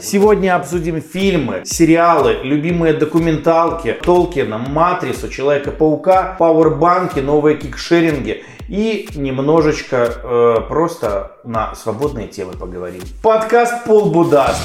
Сегодня 0.00 0.56
обсудим 0.56 1.02
фильмы, 1.02 1.64
сериалы, 1.66 2.38
любимые 2.42 2.94
документалки, 2.94 3.92
Толкина, 4.02 4.56
Матрицу, 4.56 5.28
Человека-паука, 5.28 6.34
Пауэрбанки, 6.38 7.20
новые 7.20 7.58
кикшеринги 7.58 8.42
и 8.68 9.06
немножечко 9.14 10.10
э, 10.16 10.56
просто 10.66 11.32
на 11.44 11.74
свободные 11.74 12.26
темы 12.28 12.54
поговорим. 12.54 13.02
Подкаст 13.22 13.84
Пол 13.84 14.10
Будаст. 14.10 14.62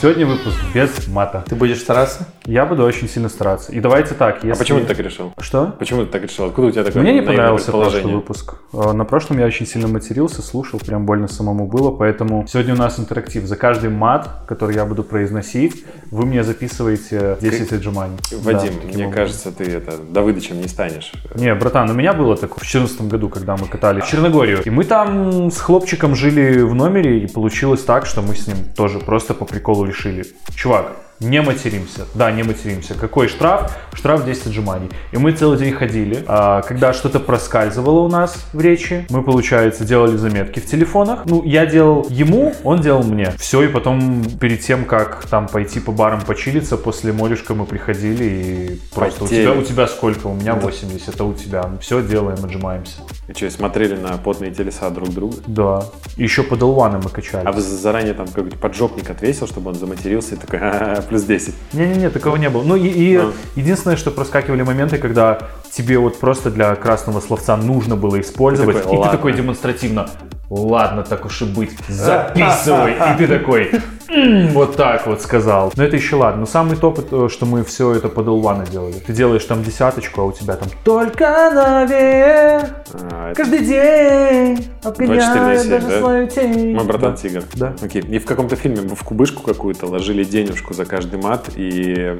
Сегодня 0.00 0.26
выпуск 0.26 0.56
без 0.74 1.06
мата. 1.06 1.44
Ты 1.48 1.54
будешь 1.54 1.78
стараться? 1.78 2.26
Я 2.46 2.64
буду 2.64 2.84
очень 2.84 3.08
сильно 3.08 3.28
стараться. 3.28 3.72
И 3.72 3.80
давайте 3.80 4.14
так, 4.14 4.36
если... 4.44 4.50
А 4.52 4.56
почему 4.56 4.80
ты 4.80 4.86
так 4.86 4.98
решил? 5.00 5.32
Что? 5.40 5.74
Почему 5.78 6.04
ты 6.04 6.12
так 6.12 6.22
решил? 6.22 6.44
Откуда 6.46 6.68
у 6.68 6.70
тебя 6.70 6.84
такое 6.84 7.02
Мне 7.02 7.14
не 7.14 7.22
понравился 7.22 7.72
прошлый 7.72 8.04
выпуск. 8.14 8.54
Э, 8.72 8.92
На 8.92 9.04
прошлом 9.04 9.38
я 9.38 9.46
очень 9.46 9.66
сильно 9.66 9.88
матерился, 9.88 10.42
слушал, 10.42 10.78
прям 10.78 11.06
больно 11.06 11.26
самому 11.26 11.66
было, 11.66 11.90
поэтому 11.90 12.46
сегодня 12.46 12.74
у 12.74 12.76
нас 12.76 13.00
интерактив. 13.00 13.44
За 13.46 13.56
каждый 13.56 13.90
мат, 13.90 14.30
который 14.46 14.76
я 14.76 14.84
буду 14.84 15.02
произносить, 15.02 15.84
вы 16.12 16.24
мне 16.24 16.44
записываете 16.44 17.36
10 17.40 17.72
отжиманий. 17.72 18.16
Вадим, 18.42 18.74
Да, 18.74 18.86
мне 18.86 19.06
образом. 19.06 19.12
кажется, 19.12 19.52
ты 19.52 19.64
это 19.64 19.98
Давыдычем 19.98 20.60
не 20.60 20.68
станешь. 20.68 21.12
Не, 21.34 21.52
братан, 21.54 21.90
у 21.90 21.94
меня 21.94 22.12
было 22.12 22.36
такое 22.36 22.58
в 22.58 22.70
2014 22.70 23.02
году, 23.10 23.28
когда 23.28 23.56
мы 23.56 23.66
катали 23.66 24.00
в 24.00 24.06
Черногорию. 24.06 24.62
И 24.64 24.70
мы 24.70 24.84
там 24.84 25.50
с 25.50 25.58
хлопчиком 25.60 26.14
жили 26.14 26.60
в 26.62 26.74
номере, 26.76 27.18
и 27.24 27.26
получилось 27.26 27.82
так, 27.82 28.06
что 28.06 28.22
мы 28.22 28.36
с 28.36 28.46
ним 28.46 28.56
тоже 28.76 29.00
просто 29.00 29.34
по 29.34 29.44
приколу 29.44 29.84
решили. 29.84 30.24
Чувак, 30.54 30.92
не 31.20 31.40
материмся. 31.40 32.06
Да, 32.14 32.30
не 32.30 32.42
материмся. 32.42 32.94
Какой 32.94 33.28
штраф? 33.28 33.72
Штраф 33.92 34.24
10 34.24 34.46
отжиманий. 34.48 34.90
И 35.12 35.16
мы 35.16 35.32
целый 35.32 35.58
день 35.58 35.72
ходили. 35.72 36.24
А, 36.26 36.62
когда 36.62 36.92
что-то 36.92 37.20
проскальзывало 37.20 38.00
у 38.00 38.08
нас 38.08 38.46
в 38.52 38.60
речи, 38.60 39.06
мы, 39.08 39.22
получается, 39.22 39.84
делали 39.84 40.16
заметки 40.16 40.60
в 40.60 40.66
телефонах. 40.66 41.20
Ну, 41.24 41.42
я 41.44 41.66
делал 41.66 42.06
ему, 42.10 42.54
он 42.64 42.80
делал 42.80 43.02
мне. 43.02 43.32
Все, 43.38 43.62
и 43.62 43.68
потом 43.68 44.24
перед 44.40 44.60
тем, 44.60 44.84
как 44.84 45.24
там 45.26 45.48
пойти 45.48 45.80
по 45.80 45.92
барам 45.92 46.20
почилиться, 46.20 46.76
после 46.76 47.12
молюшка 47.12 47.54
мы 47.54 47.64
приходили 47.64 48.24
и 48.24 48.80
просто 48.94 49.24
у 49.24 49.28
тебя, 49.28 49.52
у 49.52 49.62
тебя 49.62 49.86
сколько? 49.86 50.26
У 50.26 50.34
меня 50.34 50.54
80, 50.54 51.20
а 51.20 51.24
у 51.24 51.34
тебя? 51.34 51.70
Все 51.80 52.02
делаем, 52.02 52.44
отжимаемся. 52.44 52.98
И 53.28 53.32
что, 53.32 53.50
смотрели 53.50 53.96
на 53.96 54.18
потные 54.18 54.52
телеса 54.52 54.90
друг 54.90 55.10
друга? 55.10 55.36
Да. 55.46 55.84
Еще 56.16 56.42
под 56.42 56.60
L1 56.60 57.02
мы 57.02 57.10
качали. 57.10 57.46
А 57.46 57.52
вы 57.52 57.60
заранее 57.60 58.14
там 58.14 58.26
какой-нибудь 58.26 58.60
поджопник 58.60 59.10
отвесил, 59.10 59.46
чтобы 59.46 59.70
он 59.70 59.74
заматерился 59.74 60.34
и 60.34 60.38
такой, 60.38 60.58
«Ха-ха, 60.58 61.02
плюс 61.08 61.22
10. 61.22 61.54
Не-не-не, 61.72 62.10
такого 62.10 62.36
не 62.36 62.48
было. 62.50 62.62
Ну 62.62 62.76
и, 62.76 62.86
и 62.88 63.18
Ну. 63.18 63.32
единственное, 63.56 63.96
что 63.96 64.10
проскакивали 64.10 64.62
моменты, 64.62 64.98
когда 64.98 65.38
тебе 65.70 65.98
вот 65.98 66.18
просто 66.20 66.50
для 66.50 66.74
красного 66.74 67.20
словца 67.20 67.56
нужно 67.56 67.96
было 67.96 68.20
использовать, 68.20 68.76
Ты 68.76 68.82
такой, 68.82 68.92
и 68.92 68.96
ты 68.96 69.00
«Ладно». 69.00 69.16
такой 69.18 69.32
демонстративно, 69.34 70.08
ладно, 70.50 71.02
так 71.02 71.24
уж 71.26 71.42
и 71.42 71.44
быть, 71.44 71.70
записывай. 71.88 72.92
И 73.14 73.18
ты 73.18 73.26
такой, 73.28 73.70
«М, 73.72 73.82
вот 74.08 74.76
так 74.76 75.06
вот 75.06 75.20
сказал. 75.22 75.72
Но 75.76 75.84
это 75.84 75.96
еще 75.96 76.16
ладно. 76.16 76.40
Но 76.40 76.46
самый 76.46 76.76
топ, 76.76 76.98
это, 76.98 77.28
что 77.28 77.46
мы 77.46 77.64
все 77.64 77.92
это 77.94 78.08
под 78.08 78.26
L1 78.26 78.70
делали. 78.70 78.92
Ты 78.94 79.12
делаешь 79.12 79.44
там 79.44 79.62
десяточку, 79.62 80.20
а 80.22 80.24
у 80.24 80.32
тебя 80.32 80.54
там 80.56 80.68
только 80.84 81.50
наверх, 81.54 82.70
А, 83.12 83.34
каждый 83.34 83.60
день, 83.60 84.68
24 84.82 85.08
на 85.08 85.24
обгоняя 85.34 85.58
7, 85.58 85.70
даже 85.70 85.86
да? 85.88 85.98
свою 85.98 86.28
тень. 86.28 86.74
Мой 86.74 86.84
братан 86.84 87.12
Да. 87.12 87.16
Тигр. 87.16 87.44
Да. 87.54 87.74
Окей. 87.82 88.02
И 88.02 88.18
в 88.18 88.26
каком-то 88.26 88.56
фильме 88.56 88.88
в 88.94 89.02
кубышку 89.02 89.42
какую-то 89.42 89.86
ложили 89.86 90.24
денежку 90.24 90.74
за 90.74 90.84
каждый 90.84 91.20
мат, 91.20 91.50
и 91.56 91.94
э, 91.96 92.18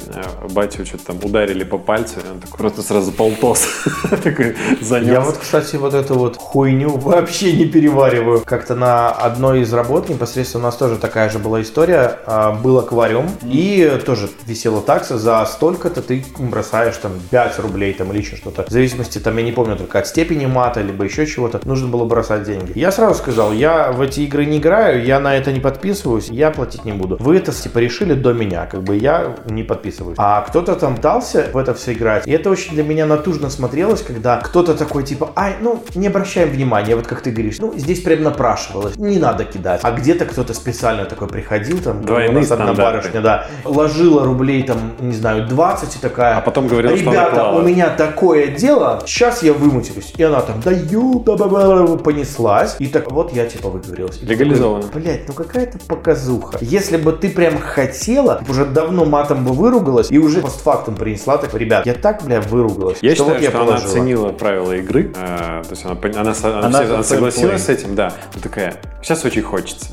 батю 0.51 0.85
что-то 0.85 1.07
там 1.07 1.17
ударили 1.23 1.65
по 1.65 1.79
пальцу, 1.79 2.21
и 2.21 2.31
он 2.31 2.41
такой 2.41 2.59
просто 2.59 2.83
сразу 2.83 3.13
полтос. 3.13 3.67
Такой 4.23 4.57
занес. 4.81 5.09
Я 5.09 5.21
вот, 5.21 5.37
кстати, 5.39 5.77
вот 5.77 5.95
эту 5.95 6.15
вот 6.15 6.37
хуйню 6.37 6.91
вообще 6.91 7.53
не 7.53 7.67
перевариваю. 7.67 8.43
Как-то 8.45 8.75
на 8.75 9.11
одной 9.11 9.61
из 9.61 9.73
работ 9.73 10.09
непосредственно 10.09 10.65
у 10.65 10.67
нас 10.67 10.77
тоже 10.77 10.97
такая 10.97 11.29
же 11.29 11.39
была 11.39 11.61
история. 11.63 11.76
А, 11.79 12.53
Был 12.53 12.79
аквариум 12.79 13.31
и 13.43 14.01
тоже 14.05 14.29
висела 14.47 14.81
такса 14.81 15.19
за 15.19 15.45
столько-то 15.45 16.01
ты 16.01 16.25
бросаешь 16.39 16.97
там 16.97 17.13
5 17.31 17.59
рублей 17.59 17.93
там 17.93 18.13
или 18.13 18.19
еще 18.19 18.37
что-то. 18.37 18.65
В 18.65 18.71
зависимости 18.71 19.19
там, 19.19 19.37
я 19.37 19.43
не 19.43 19.53
помню, 19.53 19.77
только 19.77 19.99
от 19.99 20.07
степени 20.07 20.47
мата, 20.47 20.81
либо 20.81 21.05
еще 21.05 21.27
чего-то, 21.27 21.61
нужно 21.65 21.89
было 21.89 22.05
бросать 22.05 22.45
деньги. 22.45 22.73
Я 22.75 22.93
сразу 22.93 23.15
сказал, 23.15 23.53
я 23.53 23.93
в 23.93 24.01
эти 24.01 24.21
игры 24.21 24.47
не 24.47 24.59
играю, 24.59 25.05
я 25.05 25.21
на 25.21 25.37
это 25.37 25.53
не 25.53 25.61
подписываюсь, 25.61 26.29
я 26.29 26.51
платить 26.51 26.85
не 26.85 26.93
буду. 26.93 27.17
Вы 27.21 27.37
это 27.37 27.53
типа 27.53 27.79
решили 27.79 28.15
до 28.15 28.33
меня, 28.33 28.67
как 28.67 28.83
бы 28.83 28.97
я 28.97 29.37
не 29.47 29.63
подписываюсь. 29.63 30.17
А 30.19 30.41
кто-то 30.43 30.77
там 30.77 30.97
пытался 30.97 31.49
в 31.53 31.59
это 31.59 31.75
все 31.75 31.93
играть, 31.93 32.27
и 32.27 32.31
это 32.31 32.51
очень 32.51 32.73
для 32.73 32.85
меня 32.85 33.07
натужно 33.07 33.51
смотрелось, 33.51 34.03
когда 34.03 34.39
кто-то 34.39 34.75
такой 34.75 35.03
типа, 35.03 35.33
ай, 35.37 35.57
ну 35.61 35.83
не 35.95 36.07
обращаем 36.07 36.51
внимания, 36.51 36.97
вот 36.97 37.07
как 37.07 37.21
ты 37.21 37.31
говоришь, 37.31 37.59
ну 37.59 37.75
здесь 37.77 38.01
прям 38.01 38.23
напрашивалось, 38.23 38.97
не 38.97 39.19
надо 39.19 39.45
кидать. 39.45 39.81
А 39.83 39.91
где-то 39.91 40.25
кто-то 40.25 40.55
специально 40.55 41.05
такой 41.05 41.29
приходил, 41.29 41.66
там, 41.75 42.03
Двойные 42.03 42.31
у 42.31 42.41
нас 42.41 42.51
одна 42.51 42.73
барышня, 42.73 43.21
да, 43.21 43.47
ложила 43.65 44.25
рублей 44.25 44.63
там, 44.63 44.93
не 45.01 45.15
знаю, 45.15 45.47
20 45.47 45.97
и 45.97 45.99
такая, 45.99 46.37
А 46.37 46.41
потом 46.41 46.69
говорила, 46.69 46.97
что 46.97 47.11
она 47.11 47.21
ребята, 47.21 47.35
клала». 47.41 47.59
у 47.59 47.63
меня 47.63 47.91
такое 47.91 48.49
дело, 48.49 49.03
сейчас 49.07 49.43
я 49.43 49.53
вымутилюсь. 49.53 50.15
И 50.17 50.23
она 50.23 50.41
там, 50.41 50.61
да 50.65 50.71
ю, 50.71 51.21
понеслась. 51.21 52.77
И 52.79 52.87
так, 52.87 53.11
вот 53.11 53.33
я 53.33 53.47
типа 53.47 53.69
выговорилась. 53.69 54.19
И 54.23 54.27
Легализовано. 54.27 54.87
Блять, 54.95 55.29
ну 55.29 55.35
какая-то 55.35 55.79
показуха. 55.79 56.59
Если 56.61 56.97
бы 56.97 57.13
ты 57.13 57.31
прям 57.31 57.59
хотела, 57.59 58.43
уже 58.49 58.65
давно 58.65 59.05
матом 59.05 59.45
бы 59.45 59.53
выругалась 59.53 60.11
и 60.11 60.19
уже 60.19 60.41
постфактум 60.41 60.97
принесла, 60.97 61.39
так, 61.39 61.55
ребят, 61.55 61.87
я 61.87 61.95
так, 61.95 62.23
бля, 62.25 62.41
выругалась. 62.41 62.99
Я 63.03 63.15
что 63.15 63.25
считаю, 63.25 63.41
вот 63.41 63.49
что 63.49 63.59
она 63.59 63.67
положила». 63.67 63.91
оценила 63.91 64.29
правила 64.33 64.73
игры, 64.73 65.13
э, 65.15 65.63
то 65.63 65.71
есть 65.71 65.85
она, 65.85 65.97
она, 66.21 66.35
она 66.43 66.67
Она 66.67 66.81
она 66.81 67.03
согласилась 67.03 67.65
с 67.65 67.69
этим, 67.69 67.95
да. 67.95 68.13
Ну 68.35 68.41
такая, 68.41 68.75
сейчас 69.03 69.25
очень 69.25 69.43
хочется. 69.43 69.87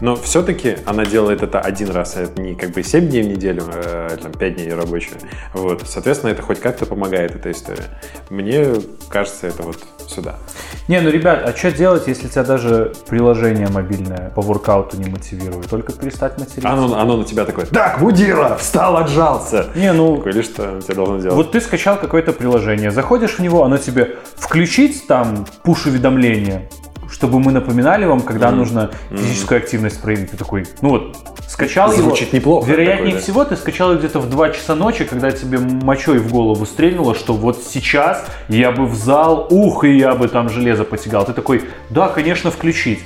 Но 0.00 0.16
все-таки 0.16 0.76
она 0.84 1.04
делает 1.04 1.42
это 1.42 1.60
один 1.60 1.90
раз, 1.90 2.16
а 2.16 2.26
не 2.40 2.54
как 2.54 2.70
бы 2.70 2.82
7 2.82 3.08
дней 3.08 3.22
в 3.22 3.28
неделю, 3.28 3.64
э, 3.72 4.16
там 4.20 4.32
5 4.32 4.54
дней 4.56 4.72
рабочие. 4.72 5.14
Вот. 5.54 5.82
Соответственно, 5.86 6.30
это 6.30 6.42
хоть 6.42 6.60
как-то 6.60 6.86
помогает, 6.86 7.34
эта 7.34 7.50
история. 7.50 7.84
Мне 8.30 8.74
кажется, 9.08 9.46
это 9.46 9.62
вот 9.62 9.78
сюда. 10.08 10.36
Не, 10.88 11.00
ну, 11.00 11.10
ребят, 11.10 11.42
а 11.44 11.56
что 11.56 11.72
делать, 11.72 12.06
если 12.06 12.28
тебя 12.28 12.44
даже 12.44 12.92
приложение 13.08 13.68
мобильное 13.68 14.30
по 14.34 14.42
воркауту 14.42 14.96
не 14.98 15.10
мотивирует? 15.10 15.68
Только 15.68 15.92
перестать 15.92 16.38
материться. 16.38 16.68
Оно, 16.68 16.98
оно 16.98 17.16
на 17.16 17.24
тебя 17.24 17.44
такое, 17.44 17.66
так, 17.66 18.00
мудила, 18.00 18.56
встал, 18.56 18.96
отжался. 18.96 19.66
Не, 19.74 19.92
ну, 19.92 20.22
Или 20.22 20.42
что 20.42 20.80
тебе 20.80 20.94
должно 20.94 21.18
делать? 21.18 21.36
вот 21.36 21.52
ты 21.52 21.60
скачал 21.60 21.98
какое-то 21.98 22.32
приложение, 22.32 22.90
заходишь 22.90 23.38
в 23.38 23.40
него, 23.40 23.64
оно 23.64 23.78
тебе 23.78 24.16
включить 24.36 25.06
там 25.06 25.46
пуш-уведомления, 25.64 26.68
чтобы 27.10 27.38
мы 27.40 27.52
напоминали 27.52 28.04
вам, 28.04 28.20
когда 28.20 28.48
Мгм. 28.48 28.58
нужно 28.58 28.90
физическую 29.10 29.58
активность 29.58 30.00
проявить. 30.00 30.30
Ты 30.30 30.36
такой, 30.36 30.66
ну 30.82 30.88
вот, 30.90 31.16
скачал 31.48 31.92
его. 31.92 32.02
Звучит 32.02 32.32
неплохо. 32.32 32.68
Вероятнее 32.70 32.96
такое, 32.98 33.12
да. 33.12 33.18
всего, 33.20 33.44
ты 33.44 33.56
скачал 33.56 33.90
его 33.90 33.98
где-то 34.00 34.20
в 34.20 34.28
2 34.28 34.50
часа 34.50 34.74
ночи, 34.74 35.04
когда 35.04 35.30
тебе 35.30 35.58
мочой 35.58 36.18
в 36.18 36.30
голову 36.30 36.66
стрельнуло, 36.66 37.14
что 37.14 37.32
вот 37.34 37.62
сейчас 37.62 38.24
я 38.48 38.72
бы 38.72 38.86
в 38.86 38.94
зал, 38.94 39.46
ух, 39.50 39.84
и 39.84 39.96
я 39.96 40.14
бы 40.14 40.28
там 40.28 40.48
железо 40.48 40.84
потягал. 40.84 41.24
Ты 41.24 41.32
такой, 41.32 41.62
да, 41.90 42.08
конечно, 42.08 42.50
включить. 42.50 43.00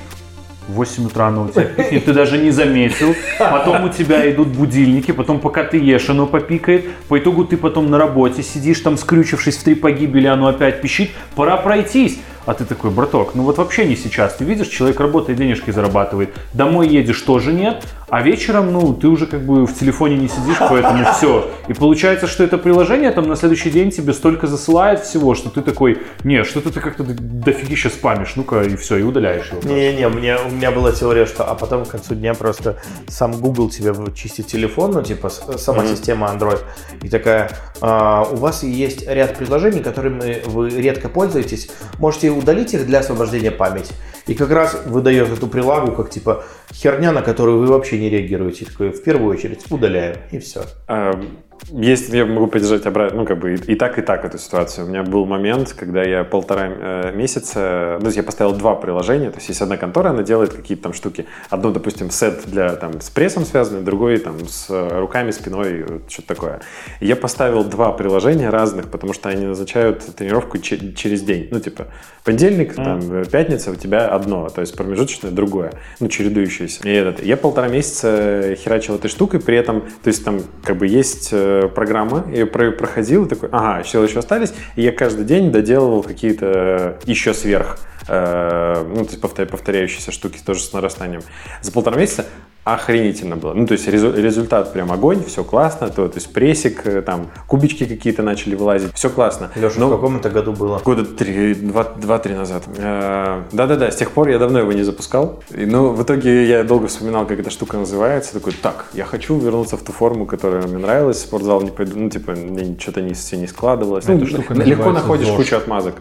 В 0.68 0.74
8 0.74 1.06
утра 1.06 1.26
оно 1.28 1.44
у 1.44 1.48
тебя 1.48 1.64
пикнет, 1.64 2.04
ты 2.04 2.12
даже 2.12 2.38
не 2.38 2.52
заметил. 2.52 3.16
Потом 3.40 3.84
у 3.84 3.88
тебя 3.88 4.30
идут 4.30 4.48
будильники, 4.48 5.10
потом 5.10 5.40
пока 5.40 5.64
ты 5.64 5.78
ешь, 5.78 6.08
оно 6.10 6.26
попикает. 6.26 6.88
По 7.08 7.18
итогу 7.18 7.44
ты 7.44 7.56
потом 7.56 7.90
на 7.90 7.98
работе 7.98 8.44
сидишь 8.44 8.78
там, 8.78 8.96
скрючившись 8.96 9.56
в 9.56 9.64
три 9.64 9.74
погибели, 9.74 10.28
оно 10.28 10.46
опять 10.46 10.80
пищит. 10.80 11.10
Пора 11.34 11.56
пройтись. 11.56 12.20
А 12.46 12.54
ты 12.54 12.64
такой, 12.64 12.90
браток, 12.90 13.34
ну 13.34 13.42
вот 13.42 13.58
вообще 13.58 13.84
не 13.84 13.96
сейчас. 13.96 14.34
Ты 14.34 14.44
видишь, 14.44 14.68
человек 14.68 14.98
работает, 15.00 15.38
денежки 15.38 15.70
зарабатывает. 15.70 16.30
Домой 16.54 16.88
едешь, 16.88 17.20
тоже 17.20 17.52
нет. 17.52 17.84
А 18.08 18.22
вечером, 18.22 18.72
ну, 18.72 18.92
ты 18.92 19.06
уже 19.06 19.26
как 19.26 19.42
бы 19.46 19.66
в 19.66 19.78
телефоне 19.78 20.16
не 20.16 20.28
сидишь, 20.28 20.56
поэтому 20.58 21.04
все. 21.16 21.48
И 21.68 21.74
получается, 21.74 22.26
что 22.26 22.42
это 22.42 22.58
приложение 22.58 23.12
там 23.12 23.28
на 23.28 23.36
следующий 23.36 23.70
день 23.70 23.90
тебе 23.90 24.12
столько 24.12 24.46
засылает 24.46 25.00
всего, 25.00 25.34
что 25.34 25.48
ты 25.50 25.60
такой, 25.62 25.98
не, 26.24 26.42
что-то 26.42 26.72
ты 26.72 26.80
как-то 26.80 27.04
дофигища 27.04 27.88
спамишь, 27.88 28.32
ну-ка, 28.36 28.62
и 28.62 28.76
все, 28.76 28.96
и 28.96 29.02
удаляешь 29.02 29.50
его. 29.52 29.60
Не-не-не, 29.62 30.08
мне, 30.08 30.36
у 30.38 30.50
меня 30.50 30.70
была 30.72 30.92
теория, 30.92 31.26
что 31.26 31.44
а 31.44 31.54
потом 31.54 31.84
к 31.84 31.88
концу 31.88 32.14
дня 32.14 32.34
просто 32.34 32.76
сам 33.06 33.32
Google 33.32 33.70
тебе 33.70 33.94
чистит 34.14 34.46
телефон, 34.48 34.90
ну 34.92 35.02
типа 35.02 35.30
сама 35.30 35.82
Мгм. 35.82 35.88
система 35.94 36.26
Android, 36.28 36.60
и 37.02 37.08
такая, 37.08 37.50
«А, 37.80 38.26
у 38.30 38.36
вас 38.36 38.62
есть 38.62 39.06
ряд 39.06 39.36
приложений, 39.36 39.80
которыми 39.80 40.42
вы 40.46 40.70
редко 40.70 41.08
пользуетесь, 41.08 41.70
можете 41.98 42.29
удалить 42.30 42.74
их 42.74 42.86
для 42.86 43.00
освобождения 43.00 43.50
памяти. 43.50 43.92
И 44.26 44.34
как 44.34 44.50
раз 44.50 44.82
выдает 44.86 45.30
эту 45.30 45.46
прилагу, 45.46 45.92
как 45.92 46.10
типа 46.10 46.44
херня, 46.72 47.12
на 47.12 47.22
которую 47.22 47.58
вы 47.58 47.66
вообще 47.66 47.98
не 47.98 48.10
реагируете. 48.10 48.64
И 48.64 48.68
такой, 48.68 48.90
в 48.90 49.02
первую 49.02 49.34
очередь 49.34 49.64
удаляем, 49.70 50.16
и 50.30 50.38
все. 50.38 50.62
А, 50.86 51.20
есть, 51.68 52.08
я 52.12 52.24
могу 52.24 52.46
поддержать 52.46 52.86
обратно, 52.86 53.20
ну, 53.20 53.26
как 53.26 53.38
бы 53.38 53.54
и, 53.54 53.72
и 53.72 53.74
так, 53.74 53.98
и 53.98 54.02
так 54.02 54.24
эту 54.24 54.38
ситуацию. 54.38 54.86
У 54.86 54.88
меня 54.88 55.02
был 55.02 55.26
момент, 55.26 55.74
когда 55.78 56.02
я 56.02 56.24
полтора 56.24 56.68
э, 56.68 57.12
месяца, 57.14 57.94
ну, 57.96 58.00
то 58.00 58.06
есть 58.06 58.16
я 58.16 58.22
поставил 58.22 58.54
два 58.54 58.74
приложения, 58.74 59.30
то 59.30 59.36
есть 59.36 59.48
есть 59.48 59.60
одна 59.60 59.76
контора, 59.76 60.10
она 60.10 60.22
делает 60.22 60.52
какие-то 60.52 60.84
там 60.84 60.92
штуки. 60.94 61.26
Одно, 61.50 61.70
допустим, 61.70 62.10
сет 62.10 62.42
для, 62.46 62.76
там, 62.76 63.00
с 63.00 63.10
прессом 63.10 63.44
связанный, 63.44 63.82
другой, 63.82 64.18
там, 64.18 64.36
с 64.48 64.68
руками, 64.70 65.30
спиной, 65.30 65.84
что-то 66.08 66.28
такое. 66.28 66.60
И 67.00 67.06
я 67.06 67.16
поставил 67.16 67.64
два 67.64 67.92
приложения 67.92 68.50
разных, 68.50 68.90
потому 68.90 69.12
что 69.12 69.28
они 69.28 69.46
назначают 69.46 70.04
тренировку 70.16 70.58
че- 70.58 70.94
через 70.94 71.22
день. 71.22 71.48
Ну, 71.50 71.60
типа, 71.60 71.88
понедельник, 72.24 72.76
mm. 72.76 72.84
там, 72.84 73.24
пятница, 73.26 73.70
у 73.70 73.74
тебя 73.74 74.08
одно, 74.20 74.48
то 74.48 74.60
есть 74.60 74.76
промежуточное 74.76 75.30
другое, 75.30 75.72
ну, 75.98 76.08
чередующееся. 76.08 76.88
И 76.88 76.92
этот, 76.92 77.24
я 77.24 77.36
полтора 77.36 77.68
месяца 77.68 78.54
херачил 78.56 78.96
этой 78.96 79.08
штукой, 79.08 79.40
при 79.40 79.56
этом, 79.56 79.80
то 79.80 80.08
есть 80.08 80.24
там, 80.24 80.42
как 80.62 80.76
бы, 80.76 80.86
есть 80.86 81.30
э, 81.32 81.68
программа, 81.74 82.26
я 82.32 82.46
проходил, 82.46 83.26
такой, 83.26 83.48
ага, 83.52 83.84
силы 83.84 84.06
еще 84.06 84.20
остались, 84.20 84.52
и 84.76 84.82
я 84.82 84.92
каждый 84.92 85.24
день 85.24 85.50
доделывал 85.50 86.02
какие-то 86.02 86.98
еще 87.04 87.34
сверх 87.34 87.78
э, 88.08 88.84
ну, 88.88 89.04
то 89.04 89.10
есть 89.10 89.20
повторяющиеся 89.20 90.12
штуки 90.12 90.38
тоже 90.44 90.60
с 90.60 90.72
нарастанием. 90.72 91.22
За 91.62 91.72
полтора 91.72 91.96
месяца 91.96 92.26
охренительно 92.64 93.36
было. 93.36 93.54
Ну, 93.54 93.66
то 93.66 93.72
есть 93.72 93.88
результат 93.88 94.72
прям 94.72 94.92
огонь, 94.92 95.24
все 95.24 95.44
классно, 95.44 95.88
то, 95.88 96.08
то 96.08 96.16
есть 96.16 96.32
прессик, 96.32 96.86
э, 96.86 97.02
там, 97.02 97.30
кубички 97.46 97.86
какие-то 97.86 98.22
начали 98.22 98.54
вылазить, 98.54 98.92
все 98.94 99.08
классно. 99.08 99.50
Леша, 99.54 99.80
Но... 99.80 99.88
в 99.88 99.90
каком 99.90 100.18
это 100.18 100.28
году 100.30 100.52
было? 100.52 100.78
Года 100.84 101.04
три, 101.04 101.54
два-три 101.54 102.34
назад. 102.34 102.64
Э, 102.76 103.42
да-да-да, 103.52 103.90
с 103.90 103.96
тех 103.96 104.10
пор 104.10 104.28
я 104.28 104.38
давно 104.38 104.58
его 104.58 104.72
не 104.72 104.82
запускал. 104.82 105.42
И, 105.50 105.64
ну, 105.64 105.92
в 105.92 106.02
итоге 106.02 106.46
я 106.46 106.62
долго 106.64 106.88
вспоминал, 106.88 107.26
как 107.26 107.40
эта 107.40 107.50
штука 107.50 107.78
называется, 107.78 108.34
такой, 108.34 108.52
так, 108.52 108.86
я 108.92 109.04
хочу 109.04 109.38
вернуться 109.38 109.76
в 109.76 109.82
ту 109.82 109.92
форму, 109.92 110.26
которая 110.26 110.62
мне 110.66 110.78
нравилась, 110.78 111.18
в 111.18 111.20
спортзал 111.20 111.62
не 111.62 111.70
пойду, 111.70 111.98
ну, 111.98 112.10
типа, 112.10 112.32
мне 112.32 112.76
что-то 112.78 113.00
не, 113.00 113.14
все 113.14 113.36
не 113.36 113.46
складывалось. 113.46 114.06
Ну, 114.06 114.18
легко 114.18 114.92
находишь 114.92 115.26
ЗОЖ. 115.26 115.36
кучу 115.36 115.56
отмазок. 115.56 115.94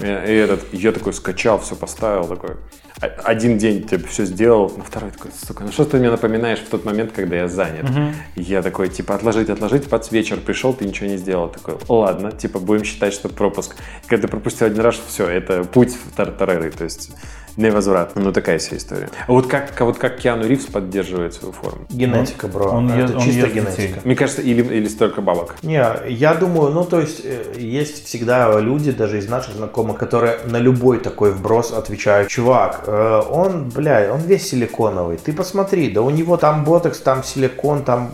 И, 0.00 0.06
этот, 0.06 0.72
я 0.72 0.92
такой 0.92 1.12
скачал, 1.12 1.58
все 1.58 1.74
поставил, 1.74 2.24
такой, 2.24 2.56
один 3.00 3.58
день 3.58 3.86
типа 3.86 4.08
все 4.08 4.24
сделал, 4.24 4.72
на 4.76 4.82
второй 4.82 5.10
такой, 5.10 5.30
сука, 5.32 5.64
ну 5.64 5.72
что 5.72 5.84
ты 5.84 5.98
мне 5.98 6.10
напоминаешь 6.10 6.58
в 6.58 6.68
тот 6.68 6.84
момент, 6.84 7.12
когда 7.12 7.36
я 7.36 7.48
занят? 7.48 7.88
Угу. 7.88 8.00
Я 8.36 8.62
такой, 8.62 8.88
типа, 8.88 9.14
отложить, 9.14 9.50
отложить, 9.50 9.88
под 9.88 10.10
вечер 10.10 10.38
пришел, 10.38 10.72
ты 10.74 10.84
ничего 10.84 11.08
не 11.08 11.16
сделал. 11.16 11.48
Такой, 11.48 11.76
ладно, 11.88 12.32
типа, 12.32 12.58
будем 12.58 12.84
считать, 12.84 13.12
что 13.12 13.28
пропуск. 13.28 13.76
И 14.04 14.08
когда 14.08 14.22
ты 14.22 14.28
пропустил 14.28 14.66
один 14.66 14.80
раз, 14.80 14.96
все, 15.06 15.26
это 15.28 15.64
путь 15.64 15.94
в 15.94 16.14
тартареры, 16.14 16.70
то 16.70 16.84
есть 16.84 17.10
невозвратно. 17.58 18.22
Ну, 18.22 18.32
такая 18.32 18.58
вся 18.58 18.76
история. 18.76 19.10
А 19.26 19.32
вот 19.32 19.46
как, 19.46 19.78
вот 19.80 19.98
как 19.98 20.18
Киану 20.18 20.46
Ривз 20.46 20.66
поддерживает 20.66 21.34
свою 21.34 21.52
форму? 21.52 21.86
Генетика, 21.90 22.48
бро. 22.48 22.70
Он, 22.70 22.90
это 22.90 23.16
он 23.16 23.22
чисто 23.22 23.48
генетика. 23.48 23.76
Детей. 23.76 23.94
Мне 24.04 24.16
кажется, 24.16 24.42
или, 24.42 24.62
или 24.62 24.88
столько 24.88 25.20
бабок. 25.20 25.56
Не, 25.62 25.84
я 26.08 26.34
думаю, 26.34 26.72
ну, 26.72 26.84
то 26.84 27.00
есть, 27.00 27.22
э, 27.24 27.54
есть 27.58 28.06
всегда 28.06 28.58
люди, 28.60 28.92
даже 28.92 29.18
из 29.18 29.28
наших 29.28 29.54
знакомых, 29.54 29.98
которые 29.98 30.38
на 30.46 30.58
любой 30.58 30.98
такой 30.98 31.32
вброс 31.32 31.72
отвечают, 31.72 32.28
чувак, 32.28 32.84
э, 32.86 33.22
он, 33.28 33.68
бля, 33.68 34.10
он 34.12 34.20
весь 34.20 34.48
силиконовый, 34.48 35.16
ты 35.16 35.32
посмотри, 35.32 35.90
да 35.90 36.02
у 36.02 36.10
него 36.10 36.36
там 36.36 36.64
ботокс, 36.64 37.00
там 37.00 37.24
силикон, 37.24 37.84
там 37.84 38.10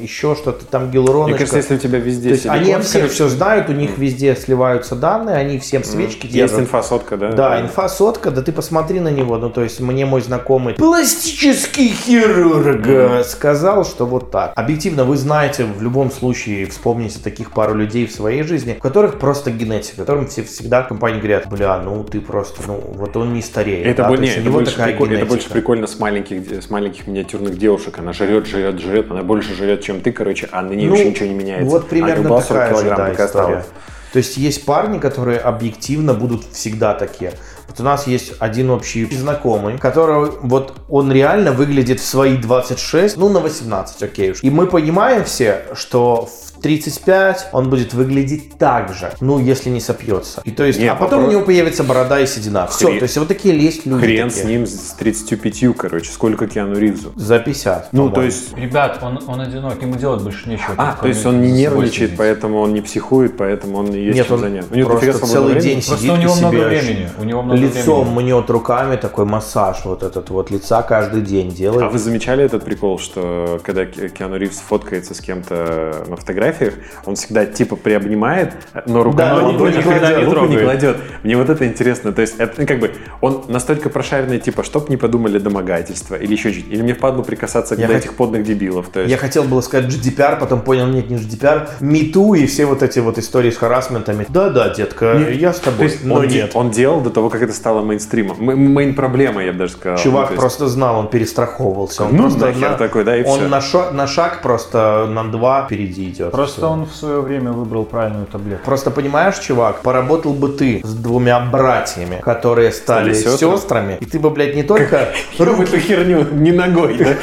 еще 0.00 0.34
что-то, 0.34 0.64
там 0.66 0.90
гиалуроночка. 0.90 1.30
Мне 1.30 1.38
кажется, 1.38 1.56
если 1.56 1.74
у 1.74 1.78
тебя 1.78 1.98
везде 1.98 2.28
то 2.28 2.34
есть 2.34 2.42
силикон, 2.42 2.74
они 2.74 2.82
все 2.82 3.08
все 3.08 3.28
знают, 3.28 3.68
у 3.68 3.72
них 3.72 3.98
везде 3.98 4.36
сливаются 4.36 4.96
данные, 4.96 5.36
они 5.36 5.58
всем 5.58 5.84
свечки 5.84 6.26
mm. 6.26 6.30
Есть 6.30 6.58
инфа 6.58 6.82
сотка, 6.82 7.16
да? 7.16 7.32
Да, 7.32 7.60
инфа 7.60 7.88
сотка, 7.88 8.30
да 8.30 8.42
ты 8.42 8.52
посмотри, 8.52 8.81
посмотри 8.82 9.00
на 9.00 9.08
него, 9.16 9.38
ну 9.38 9.48
то 9.48 9.62
есть 9.62 9.80
мне 9.80 10.06
мой 10.06 10.20
знакомый 10.22 10.74
пластический 10.74 11.88
хирург 11.88 13.24
сказал, 13.24 13.84
что 13.84 14.06
вот 14.06 14.32
так. 14.32 14.52
Объективно 14.56 15.04
вы 15.04 15.16
знаете, 15.16 15.64
в 15.64 15.80
любом 15.80 16.10
случае 16.10 16.66
вспомните 16.66 17.20
таких 17.20 17.52
пару 17.52 17.74
людей 17.74 18.06
в 18.06 18.12
своей 18.12 18.42
жизни, 18.42 18.76
у 18.78 18.82
которых 18.82 19.20
просто 19.20 19.52
генетика, 19.52 19.98
которым 19.98 20.26
все 20.26 20.42
всегда 20.42 20.82
компании 20.82 21.18
говорят, 21.18 21.48
бля, 21.48 21.78
ну 21.78 22.02
ты 22.02 22.20
просто, 22.20 22.60
ну 22.66 22.82
вот 22.94 23.16
он 23.16 23.34
не 23.34 23.42
стареет. 23.42 23.86
Это, 23.86 24.02
да? 24.02 24.16
не, 24.16 24.28
это, 24.28 24.50
больше, 24.50 24.82
прикольно, 24.82 25.14
это 25.14 25.26
больше 25.26 25.48
прикольно 25.48 25.86
с 25.86 26.00
маленьких, 26.00 26.64
с 26.64 26.68
маленьких 26.68 27.06
миниатюрных 27.06 27.56
девушек, 27.56 27.98
она 27.98 28.12
жрет, 28.12 28.46
жрет, 28.48 28.80
жрет, 28.80 29.10
она 29.12 29.22
больше 29.22 29.54
жрет, 29.54 29.82
чем 29.82 30.00
ты, 30.00 30.10
короче, 30.10 30.48
а 30.50 30.62
на 30.62 30.72
ней 30.72 30.86
ну, 30.86 30.90
вообще 30.90 31.10
ничего 31.10 31.26
не 31.26 31.34
меняется. 31.34 31.70
Вот 31.70 31.88
примерно 31.88 32.40
такая 32.40 32.74
же, 32.74 32.88
да, 32.88 33.12
история. 33.12 33.24
Осталось. 33.24 33.66
То 34.12 34.18
есть 34.18 34.36
есть 34.36 34.66
парни, 34.66 34.98
которые 34.98 35.38
объективно 35.38 36.12
будут 36.12 36.44
всегда 36.52 36.92
такие. 36.92 37.32
Вот 37.72 37.80
у 37.80 37.84
нас 37.84 38.06
есть 38.06 38.34
один 38.38 38.68
общий 38.68 39.06
знакомый, 39.06 39.78
который 39.78 40.30
вот 40.42 40.74
он 40.90 41.10
реально 41.10 41.52
выглядит 41.52 42.00
в 42.00 42.04
свои 42.04 42.36
26, 42.36 43.16
ну 43.16 43.30
на 43.30 43.40
18, 43.40 44.02
окей 44.02 44.32
уж. 44.32 44.42
И 44.42 44.50
мы 44.50 44.66
понимаем 44.66 45.24
все, 45.24 45.62
что 45.74 46.26
в 46.26 46.60
35 46.60 47.48
он 47.52 47.70
будет 47.70 47.94
выглядеть 47.94 48.58
так 48.58 48.94
же, 48.94 49.10
ну, 49.20 49.38
если 49.38 49.70
не 49.70 49.80
сопьется. 49.80 50.42
И 50.44 50.50
то 50.50 50.64
есть, 50.64 50.78
Нет, 50.78 50.92
а 50.92 50.94
потом 50.96 51.20
вопрос... 51.20 51.28
у 51.28 51.32
него 51.32 51.46
появится 51.46 51.82
борода 51.82 52.20
и 52.20 52.26
седина. 52.26 52.66
Все, 52.66 52.98
то 52.98 53.04
есть 53.04 53.16
вот 53.16 53.28
такие 53.28 53.58
есть 53.58 53.86
люди. 53.86 54.04
Хрен 54.04 54.28
такие. 54.28 54.44
с 54.44 54.46
ним 54.46 54.66
с 54.66 54.94
35, 54.98 55.76
короче, 55.76 56.12
сколько 56.12 56.46
Киану 56.46 56.78
Ривзу? 56.78 57.12
За 57.16 57.38
50. 57.38 57.92
Ну, 57.92 58.10
то 58.10 58.22
есть... 58.22 58.56
Ребят, 58.56 58.98
он, 59.02 59.18
он 59.26 59.40
одинок, 59.40 59.80
ему 59.82 59.96
делать 59.96 60.22
больше 60.22 60.48
нечего. 60.48 60.74
А, 60.76 60.96
то 61.00 61.08
есть 61.08 61.24
он 61.24 61.40
не 61.40 61.50
нервничает, 61.50 62.16
поэтому 62.16 62.60
он 62.60 62.74
не 62.74 62.82
психует, 62.82 63.36
поэтому 63.36 63.78
он 63.78 63.92
есть 63.92 64.16
Нет, 64.16 64.26
чем 64.26 64.36
он 64.36 64.40
занят. 64.42 64.66
У 64.70 64.74
него 64.74 64.90
просто 64.90 65.26
целый 65.26 65.60
день 65.60 65.82
сидит 65.82 65.88
Просто 65.88 66.12
у 66.12 66.16
него 66.16 66.34
много 66.36 66.68
времени. 66.68 67.08
У 67.18 67.24
него 67.24 67.42
много 67.42 67.61
лицом 67.62 68.14
мнет 68.14 68.50
руками, 68.50 68.96
такой 68.96 69.24
массаж 69.24 69.84
вот 69.84 70.02
этот 70.02 70.30
вот 70.30 70.50
лица 70.50 70.82
каждый 70.82 71.22
день 71.22 71.50
делает. 71.50 71.82
А 71.82 71.88
вы 71.88 71.98
замечали 71.98 72.44
этот 72.44 72.64
прикол, 72.64 72.98
что 72.98 73.60
когда 73.64 73.84
Киану 73.86 74.36
Ривз 74.36 74.58
фоткается 74.58 75.14
с 75.14 75.20
кем-то 75.20 76.04
на 76.08 76.16
фотографиях, 76.16 76.74
он 77.06 77.14
всегда 77.14 77.46
типа 77.46 77.76
приобнимает, 77.76 78.54
но 78.86 79.02
рука 79.02 79.16
да, 79.16 79.40
но 79.40 79.68
не, 79.68 79.76
никогда 79.76 80.20
не, 80.20 80.24
руку 80.24 80.46
не 80.46 80.58
кладет. 80.58 80.96
Мне 81.22 81.36
вот 81.36 81.48
это 81.50 81.66
интересно. 81.66 82.12
То 82.12 82.22
есть 82.22 82.36
это 82.38 82.60
ну, 82.60 82.66
как 82.66 82.80
бы 82.80 82.92
он 83.20 83.44
настолько 83.48 83.88
прошаренный, 83.90 84.38
типа, 84.38 84.62
чтоб 84.62 84.88
не 84.88 84.96
подумали 84.96 85.38
домогательства 85.38 86.16
или 86.16 86.32
еще 86.32 86.52
чуть 86.52 86.68
Или 86.68 86.82
мне 86.82 86.94
впадло 86.94 87.22
прикасаться 87.22 87.74
я 87.74 87.86
к 87.86 87.90
этих 87.90 88.14
подных 88.14 88.44
дебилов. 88.44 88.88
То 88.88 89.00
есть... 89.00 89.10
Я 89.10 89.16
хотел 89.16 89.44
было 89.44 89.60
сказать 89.60 89.90
GDPR, 89.90 90.38
потом 90.38 90.62
понял, 90.62 90.86
нет, 90.86 91.10
не 91.10 91.16
GDPR, 91.16 91.68
MeToo 91.80 92.38
и 92.38 92.46
все 92.46 92.66
вот 92.66 92.82
эти 92.82 92.98
вот 92.98 93.18
истории 93.18 93.50
с 93.50 93.56
харасментами. 93.56 94.26
Да-да, 94.28 94.68
детка, 94.70 95.14
нет, 95.18 95.36
я 95.36 95.52
с 95.52 95.60
тобой, 95.60 95.78
то 95.78 95.84
есть 95.84 96.04
но 96.04 96.14
он, 96.16 96.26
нет. 96.26 96.50
Он 96.54 96.70
делал 96.70 97.00
до 97.00 97.10
того, 97.10 97.30
как 97.30 97.41
это 97.42 97.52
стало 97.52 97.82
мейнстримом. 97.82 98.36
Мейн-проблема, 98.40 99.42
я 99.42 99.52
бы 99.52 99.58
даже 99.58 99.72
сказал. 99.72 99.98
Чувак 99.98 100.26
ну, 100.26 100.32
есть... 100.32 100.40
просто 100.40 100.68
знал, 100.68 100.98
он 100.98 101.08
перестраховывался. 101.08 102.04
Он 102.04 102.16
ну, 102.16 102.22
просто 102.22 102.52
на... 102.52 102.74
такой, 102.74 103.04
да, 103.04 103.16
и 103.16 103.24
Он 103.24 103.40
все. 103.40 103.48
На, 103.48 103.60
шаг, 103.60 103.92
на 103.92 104.06
шаг 104.06 104.42
просто 104.42 105.06
на 105.08 105.24
два 105.24 105.64
впереди 105.66 106.10
идет. 106.10 106.32
Просто 106.32 106.60
все. 106.60 106.70
он 106.70 106.86
в 106.86 106.94
свое 106.94 107.20
время 107.20 107.52
выбрал 107.52 107.84
правильную 107.84 108.26
таблетку. 108.26 108.64
Просто 108.64 108.90
понимаешь, 108.90 109.38
чувак, 109.38 109.80
поработал 109.82 110.32
бы 110.32 110.48
ты 110.48 110.80
с 110.84 110.94
двумя 110.94 111.40
братьями, 111.40 112.20
которые 112.22 112.72
стали, 112.72 113.12
стали 113.12 113.36
сестрами, 113.36 113.98
и 114.00 114.06
ты 114.06 114.18
бы, 114.18 114.30
блядь, 114.30 114.54
не 114.54 114.62
только... 114.62 115.12
Эту 115.38 115.78
херню 115.78 116.26
не 116.32 116.52
ногой, 116.52 116.98
да? 116.98 117.16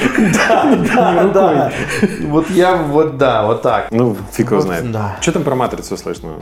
Да, 0.48 0.76
да, 0.94 1.24
да. 1.26 1.72
Вот 2.28 2.50
я, 2.50 2.76
вот 2.76 3.18
да, 3.18 3.46
вот 3.46 3.62
так. 3.62 3.88
Ну, 3.92 4.16
фиг 4.32 4.52
его 4.52 4.62
знает. 4.62 4.86
Что 5.22 5.32
там 5.32 5.44
про 5.44 5.56
матрицу 5.56 5.98
слышно? 5.98 6.42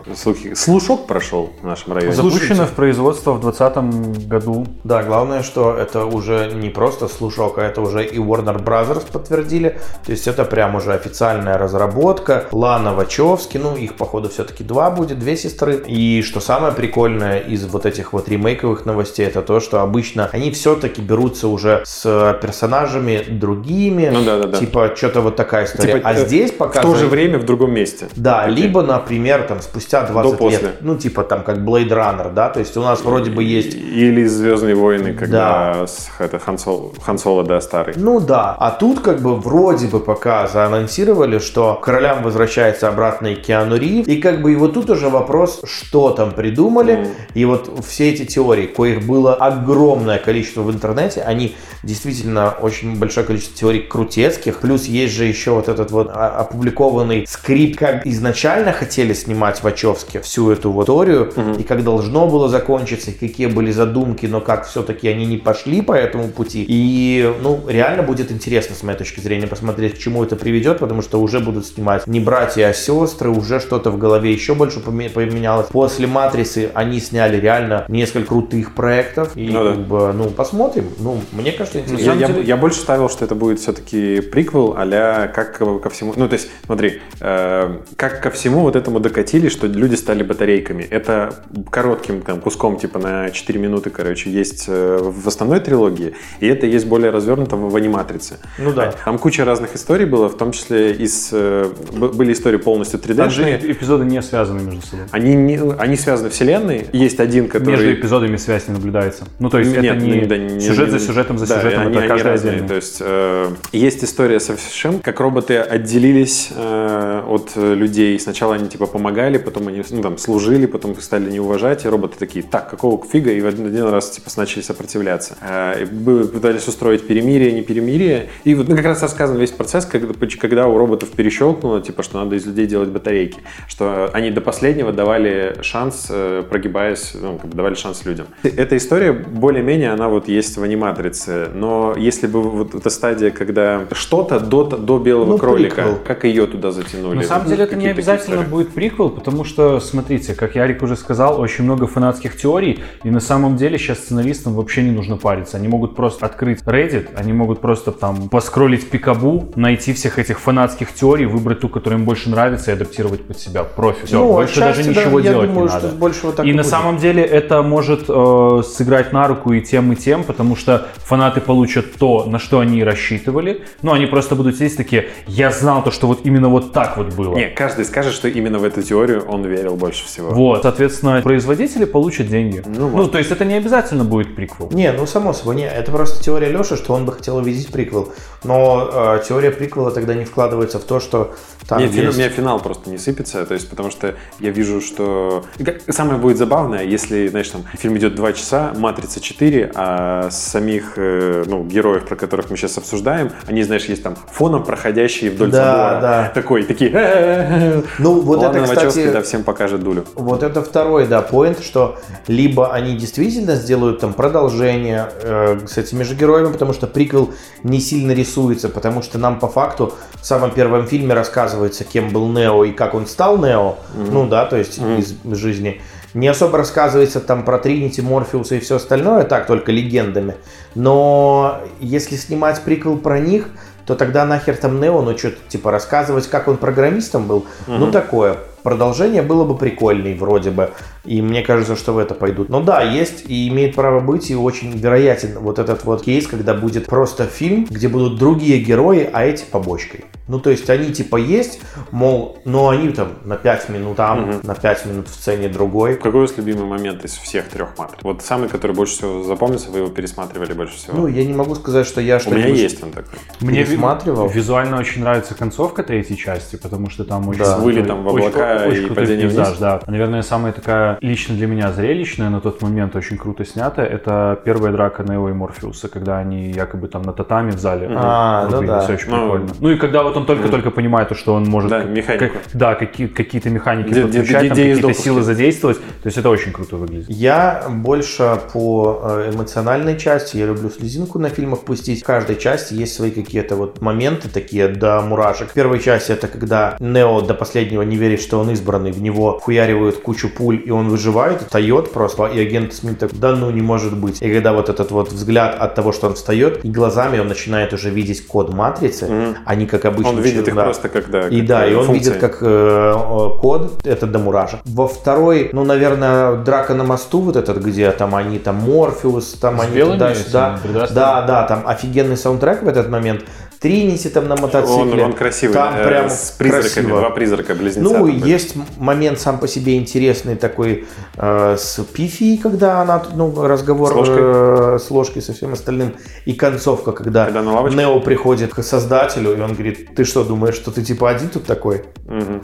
Слушок 0.56 1.08
прошел 1.08 1.52
в 1.62 1.66
нашем 1.66 1.94
районе. 1.94 2.14
Запущено 2.14 2.66
в 2.66 2.72
производство 2.72 3.34
в 3.34 3.42
2020 3.69 4.28
году. 4.28 4.66
Да, 4.83 5.04
главное, 5.04 5.44
что 5.44 5.76
это 5.76 6.06
уже 6.06 6.52
не 6.54 6.69
просто 6.69 7.07
слушок, 7.07 7.57
а 7.57 7.64
это 7.64 7.81
уже 7.81 8.06
и 8.06 8.18
Warner 8.18 8.64
Brothers 8.64 9.12
подтвердили. 9.12 9.80
То 10.06 10.12
есть 10.12 10.28
это 10.28 10.45
прям 10.45 10.76
уже 10.76 10.94
официальная 10.94 11.57
разработка. 11.57 12.45
Лана 12.52 12.94
Вачовски, 12.94 13.57
ну, 13.57 13.76
их, 13.76 13.95
походу, 13.95 14.30
все-таки 14.30 14.64
два 14.64 14.92
будет, 14.92 15.19
две 15.19 15.38
сестры. 15.38 15.83
И 15.88 16.21
что 16.21 16.40
самое 16.40 16.74
прикольное 16.74 17.40
из 17.40 17.66
вот 17.66 17.86
этих 17.86 18.14
вот 18.14 18.30
ремейковых 18.30 18.86
новостей, 18.86 19.26
это 19.26 19.42
то, 19.42 19.59
что 19.59 19.81
обычно 19.81 20.30
они 20.31 20.52
все-таки 20.52 21.02
берутся 21.02 21.47
уже 21.47 21.81
с 21.86 22.38
персонажами 22.42 23.24
другими. 23.28 24.09
Ну 24.14 24.24
да, 24.24 24.40
да, 24.40 24.47
да. 24.47 24.57
Типа 24.57 24.94
что-то 24.95 25.21
вот 25.21 25.36
такая 25.36 25.66
история. 25.66 25.94
Типа, 25.94 26.09
а 26.09 26.14
э, 26.14 26.26
здесь 26.26 26.52
пока... 26.52 26.81
В 26.81 26.83
то 26.83 26.95
же 26.95 27.07
время 27.07 27.40
в 27.40 27.45
другом 27.45 27.74
месте. 27.74 28.07
Да, 28.16 28.47
okay. 28.47 28.52
либо, 28.52 28.81
например, 28.81 29.44
там 29.44 29.62
спустя 29.62 30.04
20 30.04 30.14
До, 30.24 30.50
лет. 30.50 30.59
После. 30.59 30.71
Ну, 30.81 30.97
типа 30.97 31.24
там 31.24 31.44
как 31.44 31.57
Blade 31.57 31.90
Runner, 31.90 32.33
да, 32.33 32.50
то 32.50 32.59
есть 32.59 32.78
у 32.78 32.81
нас 32.81 33.02
вроде 33.02 33.31
бы 33.31 33.44
есть... 33.44 33.56
Или 33.66 34.26
Звездные 34.26 34.76
войны, 34.76 35.14
когда 35.14 35.73
да. 35.73 35.87
с, 35.87 36.09
это, 36.19 36.40
Хан, 36.40 36.57
Соло, 36.57 36.92
Хан 37.02 37.18
Соло, 37.18 37.44
да, 37.44 37.61
старый. 37.61 37.94
Ну 37.97 38.19
да, 38.19 38.56
а 38.57 38.71
тут 38.71 38.99
как 38.99 39.21
бы 39.21 39.35
вроде 39.35 39.87
бы 39.87 39.99
пока 39.99 40.47
заанонсировали, 40.47 41.40
что 41.40 41.80
королям 41.81 42.23
возвращается 42.23 42.87
обратно 42.87 43.28
и 43.28 43.35
Киану 43.35 43.78
Ривз, 43.78 44.07
и 44.07 44.18
как 44.18 44.42
бы 44.42 44.54
и 44.54 44.56
вот 44.56 44.73
тут 44.73 44.90
уже 44.90 45.09
вопрос, 45.09 45.61
что 45.64 46.11
там 46.11 46.31
придумали, 46.31 46.95
mm. 46.95 47.07
и 47.33 47.45
вот 47.45 47.85
все 47.85 48.09
эти 48.09 48.26
теории, 48.26 48.68
коих 48.68 49.06
было 49.06 49.33
огромное 49.33 50.18
количество 50.18 50.61
в 50.61 50.71
интернете, 50.71 51.21
они 51.21 51.56
действительно 51.83 52.56
очень 52.61 52.97
большое 52.97 53.26
количество 53.26 53.57
теорий 53.57 53.81
крутецких, 53.81 54.59
плюс 54.59 54.85
есть 54.85 55.14
же 55.14 55.26
еще 55.26 55.52
вот 55.52 55.69
этот 55.69 55.92
вот 55.92 56.09
опубликованный 56.09 57.26
скрипт, 57.28 57.80
как 57.80 58.06
изначально 58.06 58.71
хотели 58.71 59.14
снимать 59.14 59.64
Вачовски 59.64 60.19
всю 60.19 60.52
эту 60.52 60.71
вот 60.71 60.87
теорию, 60.87 61.31
mm-hmm. 61.35 61.61
и 61.61 61.64
как 61.64 61.83
должно 61.83 62.28
было 62.28 62.49
закончиться, 62.49 63.11
и 63.11 63.14
какие 63.14 63.46
были 63.47 63.71
задумки, 63.71 64.25
но 64.25 64.42
как 64.42 64.68
все-таки 64.68 65.07
они 65.07 65.25
не 65.25 65.37
пошли 65.37 65.81
по 65.81 65.94
этому 65.94 66.30
пути. 66.30 66.66
И, 66.68 67.31
ну, 67.42 67.61
реально 67.68 68.04
будет 68.04 68.31
интересно, 68.31 68.75
с 68.75 68.83
моей 68.83 68.97
точки 68.97 69.19
зрения, 69.19 69.47
посмотреть, 69.47 69.95
к 69.95 69.97
чему 69.97 70.23
это 70.23 70.35
приведет, 70.35 70.80
потому 70.80 71.01
что 71.01 71.21
уже 71.21 71.39
будут 71.39 71.66
снимать 71.66 72.06
не 72.07 72.19
братья, 72.19 72.71
сестры, 72.73 73.30
уже 73.30 73.59
что-то 73.59 73.92
в 73.92 73.97
голове 73.97 74.31
еще 74.31 74.56
больше 74.56 74.80
поме- 74.80 75.09
поменялось. 75.09 75.68
После 75.68 76.07
«Матрицы» 76.07 76.69
они 76.73 76.99
сняли 76.99 77.39
реально 77.39 77.85
несколько 77.87 78.27
крутых 78.27 78.75
проектов. 78.75 79.35
И, 79.35 79.49
Ну 79.49 79.63
да. 79.63 79.71
как 79.71 79.87
бы, 79.87 80.13
ну, 80.13 80.30
посмотрим. 80.30 80.89
Ну, 80.99 81.21
мне 81.31 81.51
кажется, 81.51 81.80
Я, 81.80 81.83
интересно. 81.85 82.37
я, 82.37 82.42
я 82.42 82.57
больше 82.57 82.80
ставил, 82.80 83.09
что 83.09 83.25
это 83.25 83.35
будет 83.35 83.59
все-таки 83.59 84.21
приквел 84.21 84.75
а 84.77 85.27
как 85.27 85.57
ко, 85.57 85.80
ко 85.80 85.89
всему. 85.89 86.13
Ну, 86.16 86.27
то 86.27 86.33
есть, 86.33 86.49
смотри, 86.66 87.01
э, 87.19 87.77
как 87.95 88.21
ко 88.21 88.30
всему 88.31 88.61
вот 88.61 88.75
этому 88.75 88.99
докатили, 88.99 89.49
что 89.49 89.68
люди 89.68 89.95
стали 89.95 90.23
батарейками. 90.23 90.83
Это 90.83 91.33
коротким 91.69 92.21
там, 92.21 92.39
куском, 92.42 92.77
типа 92.77 92.99
на 92.99 93.30
4 93.38 93.60
минуты, 93.60 93.90
короче, 93.90 94.30
есть 94.30 94.66
э, 94.68 95.00
в 95.02 95.28
основной 95.28 95.60
трилогии, 95.60 96.14
и 96.40 96.48
это 96.48 96.66
есть 96.66 96.86
более 96.88 97.12
развернуто 97.12 97.56
в, 97.56 97.76
аниматрице. 97.76 98.38
Ну 98.58 98.74
да. 98.74 98.94
Там 99.06 99.20
куча 99.20 99.46
разных 99.46 99.76
историй 99.76 100.06
было, 100.06 100.28
в 100.28 100.38
том 100.38 100.52
числе 100.52 100.92
из, 100.94 101.30
э, 101.32 101.70
были 101.94 102.34
истории 102.34 102.58
полностью 102.58 103.00
Там 103.00 103.30
же 103.30 103.44
3D-шные. 103.44 103.72
эпизоды 103.72 104.06
не 104.06 104.22
связаны 104.22 104.62
между 104.64 104.82
собой. 104.86 105.06
Они, 105.12 105.36
не, 105.36 105.60
они 105.78 105.96
связаны 105.96 106.30
вселенной. 106.30 106.88
Есть 106.92 107.20
один, 107.20 107.48
который... 107.48 107.72
Между 107.72 107.94
эпизодами 107.94 108.38
связь 108.38 108.68
не 108.68 108.74
наблюдается. 108.74 109.26
Ну, 109.40 109.50
то 109.50 109.60
есть 109.60 109.72
Нет, 109.72 109.98
это 109.98 110.06
не, 110.06 110.26
да, 110.26 110.38
не- 110.38 110.60
сюжет 110.60 110.90
за 110.92 111.00
сюжетом 111.00 111.38
за 111.38 111.48
да, 111.48 111.58
сюжетом, 111.62 111.88
они- 111.88 111.92
это 111.92 112.00
они 112.00 112.08
каждый 112.08 112.28
разные. 112.32 112.52
отдельно. 112.54 112.68
То 112.68 112.76
есть 112.76 112.98
э, 113.02 113.50
есть 113.72 114.04
история 114.04 114.40
со 114.40 114.56
Шем, 114.58 115.00
как 115.00 115.20
роботы 115.20 115.58
отделились 115.58 116.50
э, 116.56 117.24
от 117.28 117.56
людей. 117.56 118.20
Сначала 118.20 118.56
они 118.56 118.68
типа 118.68 118.88
помогали, 118.88 119.38
потом 119.38 119.68
они 119.68 119.84
ну, 119.90 120.02
там, 120.02 120.18
служили, 120.18 120.66
потом 120.66 120.94
их 120.94 121.04
стали 121.04 121.30
не 121.30 121.40
уважать, 121.40 121.86
и 121.86 121.90
роботы 121.90 122.18
такие, 122.18 122.44
так, 122.44 122.70
какого 122.70 123.04
фига, 123.06 123.27
и 123.31 123.42
в 123.42 123.48
один, 123.48 123.84
раз 123.86 124.10
типа 124.12 124.30
начали 124.38 124.62
сопротивляться. 124.62 125.36
Э, 125.42 125.84
и 125.84 125.86
пытались 125.86 126.68
устроить 126.68 127.07
перемирие, 127.07 127.52
не 127.52 127.62
перемирие. 127.62 128.30
И 128.44 128.56
вот 128.56 128.68
ну, 128.68 128.76
как 128.76 128.86
раз 128.86 129.02
рассказан 129.02 129.38
весь 129.38 129.52
процесс, 129.52 129.86
когда, 129.86 130.14
когда 130.40 130.68
у 130.68 130.78
роботов 130.78 131.10
перещелкнуло, 131.10 131.81
типа, 131.81 132.04
что 132.04 132.24
надо 132.24 132.36
из 132.36 132.46
людей 132.46 132.68
делать 132.68 132.90
батарейки. 132.90 133.40
Что 133.68 134.10
они 134.14 134.31
до 134.31 134.42
последнего 134.42 134.92
давали 134.92 135.57
шанс, 135.62 136.07
э, 136.10 136.44
прогибаясь, 136.50 137.14
ну, 137.19 137.38
как 137.38 137.50
бы 137.50 137.56
давали 137.56 137.76
шанс 137.76 138.06
людям. 138.06 138.28
Эта 138.44 138.78
история 138.78 139.12
более-менее, 139.12 139.92
она 139.92 140.10
вот 140.10 140.28
есть 140.28 140.57
в 140.57 140.64
аниматрице, 140.64 141.50
но 141.54 141.96
если 141.98 142.28
бы 142.28 142.42
вот 142.42 142.76
эта 142.76 142.90
стадия, 142.90 143.31
когда 143.31 143.86
что-то 143.92 144.40
до, 144.40 144.64
до 144.64 145.00
белого 145.00 145.31
Ну, 145.31 145.38
кролика, 145.38 145.76
приквел. 145.76 146.00
как 146.06 146.24
ее 146.24 146.48
туда 146.48 146.72
затянули? 146.72 147.18
На 147.18 147.24
самом 147.24 147.48
деле 147.48 147.64
это 147.64 147.76
не 147.76 147.88
обязательно 147.88 148.44
будет 148.44 148.69
приквел, 148.69 149.10
потому 149.10 149.44
что, 149.44 149.80
смотрите, 149.80 150.34
как 150.34 150.56
Ярик 150.56 150.81
уже 150.84 150.96
сказал, 150.96 151.40
очень 151.40 151.64
много 151.64 151.88
фанатских 151.88 152.38
теорий, 152.38 152.84
и 153.04 153.10
на 153.18 153.21
самом 153.21 153.57
деле 153.57 153.80
сейчас 153.80 153.97
сценаристам 153.97 154.54
вообще 154.54 154.83
не 154.83 154.92
нужно 154.92 155.18
париться. 155.18 155.57
Они 155.57 155.68
могут 155.68 155.95
просто 155.95 156.28
открыть 156.28 156.62
Reddit, 156.62 157.07
они 157.16 157.33
могут 157.33 157.59
просто 157.62 157.92
там 157.92 158.30
поскролить 158.30 158.92
пикабу, 158.92 159.50
найти 159.56 159.92
всех 159.94 160.19
этих 160.19 160.40
фанатских 160.40 160.94
теорий, 160.94 161.26
выбрать 161.26 161.62
ту, 161.62 161.68
которая 161.68 162.00
им 162.00 162.06
больше 162.06 162.30
нравится 162.30 162.69
и 162.69 162.74
адаптировать 162.76 163.24
под 163.26 163.40
себя. 163.40 163.64
Профи. 163.64 164.06
Все, 164.06 164.19
Ну, 164.19 164.33
больше 164.33 164.59
даже 164.59 164.83
да, 164.83 164.90
ничего 164.92 165.18
я 165.19 165.31
делать 165.31 165.50
думаю, 165.50 165.64
не 165.64 165.69
что 165.69 165.81
надо. 165.81 165.95
больше 165.95 166.19
вот 166.28 166.36
так 166.36 166.45
и 166.45 166.50
и 166.50 166.54
на 166.54 166.62
будет. 166.62 166.69
самом 166.69 166.97
деле 166.97 167.24
это 167.24 167.64
может 167.64 168.06
э, 168.07 168.62
сыграть 168.64 169.12
на 169.14 169.28
руку 169.28 169.52
и 169.52 169.62
тем, 169.62 169.92
и 169.94 169.95
тем, 169.95 170.24
потому 170.24 170.56
что 170.56 170.86
фанаты 170.97 171.42
получат 171.42 171.95
то, 171.95 172.26
на 172.26 172.38
что 172.38 172.59
они 172.59 172.78
и 172.78 172.83
рассчитывали. 172.83 173.64
Ну, 173.81 173.94
они 173.94 174.06
просто 174.06 174.36
будут 174.36 174.57
сидеть 174.57 174.78
такие, 174.78 175.07
я 175.26 175.50
знал 175.50 175.83
то, 175.83 175.90
что 175.90 176.06
вот 176.06 176.19
именно 176.24 176.50
вот 176.50 176.71
так 176.71 176.97
вот 176.97 177.16
было. 177.16 177.36
Не, 177.36 177.47
каждый 177.50 177.83
скажет, 177.86 178.14
что 178.14 178.28
именно 178.28 178.59
в 178.59 178.64
эту 178.64 178.83
теорию 178.83 179.26
он 179.28 179.44
верил 179.44 179.76
больше 179.76 180.06
всего. 180.06 180.30
Вот, 180.30 180.62
соответственно, 180.62 181.21
производители 181.24 181.86
получат 181.86 182.28
деньги. 182.28 182.62
Ну, 182.68 182.90
Ну, 182.90 183.06
может. 183.07 183.11
то 183.14 183.18
есть 183.19 183.31
это 183.31 183.45
не 183.45 183.56
обязательно 183.56 184.04
будет 184.04 184.35
приквел. 184.35 184.69
Не, 184.71 184.92
ну 184.92 185.06
само 185.06 185.33
собой, 185.33 185.56
не, 185.56 185.68
это 185.68 185.92
просто 185.92 186.23
теория 186.23 186.49
Леши, 186.49 186.76
что 186.78 186.94
он 186.94 187.06
бы 187.06 187.14
хотел 187.14 187.37
увидеть 187.37 187.71
приквел. 187.71 188.14
Но 188.44 188.90
э, 189.18 189.23
теория 189.28 189.52
приквела 189.52 189.92
тогда 189.92 190.14
не 190.14 190.26
вкладывается 190.26 190.80
в 190.80 190.83
то, 190.83 190.99
что 190.99 191.35
там 191.68 191.80
Нет, 191.80 191.92
есть... 191.94 192.16
у 192.16 192.19
меня 192.19 192.30
финал 192.30 192.59
просто 192.59 192.90
не 192.90 192.97
сыпется, 192.97 193.45
то 193.45 193.54
есть 193.54 193.69
потому 193.69 193.92
что 193.92 194.16
я 194.40 194.52
вижу, 194.52 194.80
что... 194.81 195.44
Самое 195.90 196.18
будет 196.19 196.37
забавное, 196.37 196.83
если, 196.83 197.28
знаешь, 197.28 197.49
там 197.49 197.66
фильм 197.78 197.97
идет 197.97 198.16
2 198.16 198.33
часа, 198.33 198.73
«Матрица 198.78 199.19
4», 199.19 199.71
а 199.76 200.30
самих 200.31 200.94
э, 200.95 201.44
ну, 201.45 201.64
героев, 201.66 202.06
про 202.06 202.16
которых 202.16 202.49
мы 202.49 202.57
сейчас 202.57 202.78
обсуждаем, 202.78 203.31
они, 203.47 203.64
знаешь, 203.64 203.85
есть 203.85 204.04
там 204.04 204.16
фоном 204.31 204.64
проходящие 204.64 205.31
вдоль 205.31 205.52
Да, 205.52 205.66
забора. 205.66 206.02
да. 206.02 206.31
Такой, 206.33 206.64
такие... 206.64 206.92
«Э-э-э-э». 206.92 207.81
Ну, 207.99 208.21
вот 208.21 208.40
Ладно, 208.40 208.59
это, 208.59 208.76
кстати, 208.76 209.11
да, 209.11 209.21
всем 209.21 209.44
покажет 209.44 209.83
дулю. 209.83 210.06
Вот 210.16 210.44
это 210.44 210.61
второй, 210.61 211.07
да, 211.07 211.21
поинт, 211.21 211.59
что 211.61 211.97
либо 212.28 212.73
они 212.73 212.95
действительно 212.97 213.56
сделают 213.56 213.99
там 213.99 214.13
продолжение 214.13 215.09
э, 215.21 215.59
с 215.68 215.77
этими 215.77 216.04
же 216.04 216.16
героями, 216.16 216.51
потому 216.51 216.73
что 216.73 216.87
приквел 216.87 217.33
не 217.63 217.80
сильно 217.80 218.11
рисуется, 218.11 218.69
потому 218.69 219.01
что 219.01 219.18
нам 219.18 219.39
по 219.39 219.47
факту 219.47 219.94
в 220.16 220.25
самом 220.25 220.51
первом 220.51 220.87
фильме 220.87 221.13
рассказывается, 221.13 221.83
кем 221.83 222.09
был 222.09 222.27
Нео 222.27 222.63
и 222.66 222.71
как 222.71 222.94
он 222.94 223.07
стал 223.07 223.37
Нео, 223.37 223.75
ну 223.95 224.27
да, 224.27 224.45
то 224.45 224.57
есть 224.57 224.77
из 224.80 225.16
жизни. 225.37 225.81
Не 226.13 226.30
особо 226.30 226.57
рассказывается 226.57 227.19
там 227.19 227.44
про 227.44 227.59
Тринити, 227.59 228.01
Морфеуса 228.01 228.56
и 228.56 228.59
все 228.59 228.77
остальное, 228.77 229.23
так, 229.23 229.45
только 229.45 229.71
легендами. 229.71 230.35
Но 230.73 231.59
если 231.80 232.16
снимать 232.16 232.61
приквел 232.61 232.97
про 232.97 233.19
них, 233.19 233.49
то 233.85 233.95
тогда 233.95 234.25
нахер 234.25 234.57
там 234.57 234.81
Нео, 234.81 235.01
ну 235.01 235.18
что-то 235.18 235.37
типа 235.47 235.71
рассказывать, 235.71 236.27
как 236.27 236.47
он 236.47 236.57
программистом 236.57 237.25
был, 237.25 237.45
ну 237.68 237.92
такое. 237.92 238.37
Продолжение 238.63 239.21
было 239.21 239.45
бы 239.45 239.56
прикольней 239.56 240.13
вроде 240.13 240.49
бы. 240.51 240.71
И 241.07 241.21
мне 241.21 241.42
кажется, 241.42 241.76
что 241.76 241.94
в 241.94 241.97
это 241.97 242.14
пойдут. 242.14 242.49
Но 242.49 242.61
да, 242.61 242.81
есть 242.81 243.23
и 243.28 243.47
имеет 243.47 243.76
право 243.76 243.99
быть, 243.99 244.30
и 244.30 244.35
очень 244.35 244.78
вероятен 244.78 245.40
вот 245.40 245.57
этот 245.57 245.85
вот 245.85 246.04
кейс, 246.04 246.28
когда 246.28 246.54
будет 246.54 246.85
просто 246.85 247.26
фильм, 247.26 247.66
где 247.69 247.87
будут 247.87 248.19
другие 248.19 248.59
герои, 248.59 249.09
а 249.11 249.26
эти 249.26 249.45
побочкой. 249.45 250.06
Ну, 250.28 250.40
то 250.40 250.49
есть 250.49 250.69
они 250.69 250.92
типа 250.92 251.16
есть, 251.16 251.61
мол, 251.92 252.40
но 252.44 252.69
они 252.69 252.90
там 252.90 253.14
на 253.23 253.37
5 253.37 253.69
минут 253.69 253.95
там, 253.95 254.42
на 254.44 254.56
5 254.56 254.85
минут 254.87 255.07
в 255.07 255.14
сцене 255.14 255.47
другой. 255.47 255.95
Какой 255.95 256.19
у 256.19 256.21
вас 256.21 256.35
любимый 256.35 256.66
момент 256.66 257.06
из 257.06 257.14
всех 257.14 257.47
трех 257.47 257.78
матриц? 257.78 257.99
Вот 258.04 258.21
самый, 258.21 258.49
который 258.49 258.76
больше 258.76 258.97
всего 258.97 259.23
запомнился, 259.23 259.71
вы 259.71 259.80
его 259.80 259.87
пересматривали 259.87 260.52
больше 260.52 260.76
всего. 260.76 260.97
Ну, 260.97 261.07
я 261.07 261.23
не 261.23 261.33
могу 261.33 261.56
сказать, 261.56 261.87
что 261.87 262.02
я 262.02 262.18
у 262.18 262.19
что-нибудь... 262.19 262.45
меня 262.45 262.56
есть 262.56 262.83
он 262.83 262.92
такой. 262.92 263.18
Мне 263.40 263.64
Пересматривал? 263.64 264.28
визуально 264.28 264.78
очень 264.78 265.02
нравится 265.02 265.33
концовка 265.33 265.83
третьей 265.83 266.18
части, 266.18 266.57
потому 266.57 266.90
что 266.90 267.06
там 267.06 267.28
очень 267.30 267.40
Да. 267.40 267.57
С 267.57 267.59
вылетом 267.61 268.04
в 268.04 268.09
облака 268.09 268.66
очень 268.68 268.87
и 268.87 268.90
падением 268.90 269.30
пейзаж, 269.30 269.47
вниз. 269.49 269.59
да. 269.59 269.81
Наверное, 269.87 270.23
самая 270.23 270.52
такая 270.52 270.96
лично 271.01 271.35
для 271.35 271.47
меня 271.47 271.71
зрелищная 271.71 272.30
на 272.30 272.42
тот 272.42 272.61
момент 272.61 272.95
очень 272.95 273.18
круто 273.18 273.45
снятая. 273.45 273.85
Это 273.87 274.39
первая 274.45 274.71
драка 274.71 275.04
Нео 275.04 275.30
и 275.30 275.33
Морфеуса, 275.33 275.87
когда 275.87 276.18
они 276.19 276.51
якобы 276.51 276.87
там 276.87 277.01
на 277.04 277.13
татами 277.13 277.51
в 277.51 277.59
зале 277.59 277.89
А, 277.95 278.47
ну 278.49 278.61
да. 278.63 278.85
очень 278.89 279.09
Ну, 279.09 279.18
прикольно. 279.21 279.47
Ну 279.59 279.69
и 279.71 279.77
когда 279.77 280.04
вот 280.04 280.18
он 280.18 280.25
только-только 280.25 280.71
понимает, 280.71 281.16
что 281.18 281.33
он 281.33 281.44
может 281.45 281.69
Да, 281.69 281.83
как- 282.18 282.31
да, 282.54 282.75
какие, 282.75 283.07
какие-то 283.07 283.49
механики 283.49 283.94
Де- 283.94 284.01
подключать, 284.04 284.42
де- 284.44 284.47
там 284.49 284.57
какие-то 284.57 284.94
силы 284.94 285.21
задействовать. 285.21 285.77
То 285.77 286.07
есть 286.07 286.18
это 286.18 286.30
очень 286.30 286.51
круто 286.51 286.75
выглядит. 286.77 287.09
Я 287.09 287.63
больше 287.69 288.39
по 288.54 289.01
э, 289.04 289.31
эмоциональной 289.33 289.97
части, 289.97 290.37
я 290.37 290.45
люблю 290.47 290.69
слезинку 290.69 291.19
на 291.19 291.30
фильмах 291.30 291.61
пустить. 291.61 292.01
В 292.01 292.06
каждой 292.06 292.35
части 292.37 292.73
есть 292.73 292.94
свои 292.95 293.11
какие-то 293.11 293.56
вот 293.56 293.81
моменты 293.81 294.30
такие 294.30 294.68
до 294.68 295.01
мурашек. 295.01 295.49
В 295.49 295.54
первой 295.54 295.80
части 295.80 296.11
это 296.11 296.27
когда 296.27 296.75
Нео 296.80 297.21
до 297.21 297.33
последнего 297.33 297.81
не 297.81 297.95
верит, 297.97 298.21
что 298.21 298.39
он 298.39 298.49
избранный, 298.51 298.92
в 298.92 299.01
него 299.01 299.39
хуяривают 299.39 299.97
кучу 299.97 300.30
пуль, 300.30 300.61
и 300.66 300.71
он 300.71 300.87
выживает, 300.90 301.42
встает 301.42 301.92
просто, 301.92 302.26
и 302.26 302.40
агент 302.40 302.74
Смит 302.74 303.00
так, 303.00 303.12
да 303.14 303.36
ну 303.36 303.52
не 303.52 303.62
может 303.62 303.98
быть. 303.98 304.22
И 304.22 304.34
когда 304.34 304.54
вот 304.54 304.70
этот 304.70 304.92
вот 304.92 305.12
взгляд 305.12 305.56
от 305.60 305.76
того, 305.76 305.92
что 305.92 306.08
он 306.08 306.14
встает, 306.14 306.64
и 306.66 306.70
глазами 306.70 307.20
он 307.20 307.28
начинает 307.28 307.74
уже 307.74 307.90
видеть 307.90 308.26
код 308.28 308.54
матрицы, 308.54 309.36
они 309.46 309.66
как 309.66 309.86
обычно... 309.86 310.12
Он 310.12 310.22
видит 310.22 310.48
их 310.48 310.56
да. 310.56 310.64
просто 310.64 310.90
когда... 310.90 311.28
И 311.28 311.40
как, 311.40 311.48
да, 311.48 311.66
э, 311.66 311.72
и 311.72 311.76
он 311.76 311.86
функции. 311.86 312.10
видит 312.10 312.22
как 312.22 312.38
э, 312.42 312.46
э, 312.46 313.40
код, 313.40 313.86
это 313.86 314.08
до 314.08 314.20
мурашек. 314.20 314.60
Во 314.66 314.88
второй, 314.88 315.50
ну, 315.54 315.64
наверное, 315.64 316.36
драка 316.38 316.74
на 316.74 316.84
мосту, 316.84 317.20
вот 317.22 317.36
этот, 317.36 317.58
где 317.58 317.92
там 317.92 318.16
они, 318.16 318.40
там 318.40 318.56
Морфеус, 318.56 319.34
там 319.34 319.60
С 319.60 319.66
они 319.66 319.82
туда-сюда. 319.82 320.60
Да, 320.92 321.22
да, 321.22 321.44
там 321.44 321.64
офигенный 321.66 322.18
саундтрек 322.18 322.64
в 322.64 322.68
этот 322.68 322.90
момент. 322.90 323.24
Тринити 323.59 324.09
там 324.09 324.28
на 324.28 324.35
мотоцикле. 324.35 325.04
Он, 325.04 325.11
он 325.11 325.14
красивый, 325.14 325.54
Там 325.54 325.76
э, 325.76 325.83
прям 325.87 326.09
с 326.09 326.31
призраками, 326.37 326.69
красиво. 326.69 326.99
два 326.99 327.09
призрака, 327.09 327.56
близнеца. 327.56 327.81
Ну, 327.97 328.07
есть 328.07 328.56
момент 328.78 329.19
сам 329.19 329.40
по 329.40 329.47
себе 329.47 329.78
интересный 329.78 330.35
такой 330.35 330.85
э, 331.16 331.56
с 331.57 331.83
Пифи, 331.83 332.37
когда 332.37 332.81
она, 332.81 333.04
ну, 333.16 333.47
разговор 333.47 333.92
С 333.92 333.95
ложкой? 333.95 334.16
э, 334.19 334.80
с 334.80 334.92
ложкой 334.92 335.21
со 335.21 335.33
всем 335.33 335.54
остальным, 335.54 335.95
и 336.26 336.33
концовка, 336.33 336.92
когда, 336.92 337.26
Когда? 337.26 337.42
Нео 337.42 337.99
приходит 337.99 338.54
к 338.54 338.61
создателю, 338.64 339.35
и 339.35 339.42
он 339.42 339.54
говорит, 339.54 339.95
ты 339.95 340.04
что, 340.04 340.23
думаешь, 340.23 340.56
что 340.56 340.71
ты 340.71 340.83
типа 340.83 341.09
один 341.09 341.30
тут 341.30 341.45
такой? 341.45 341.83
Мгм. 342.06 342.42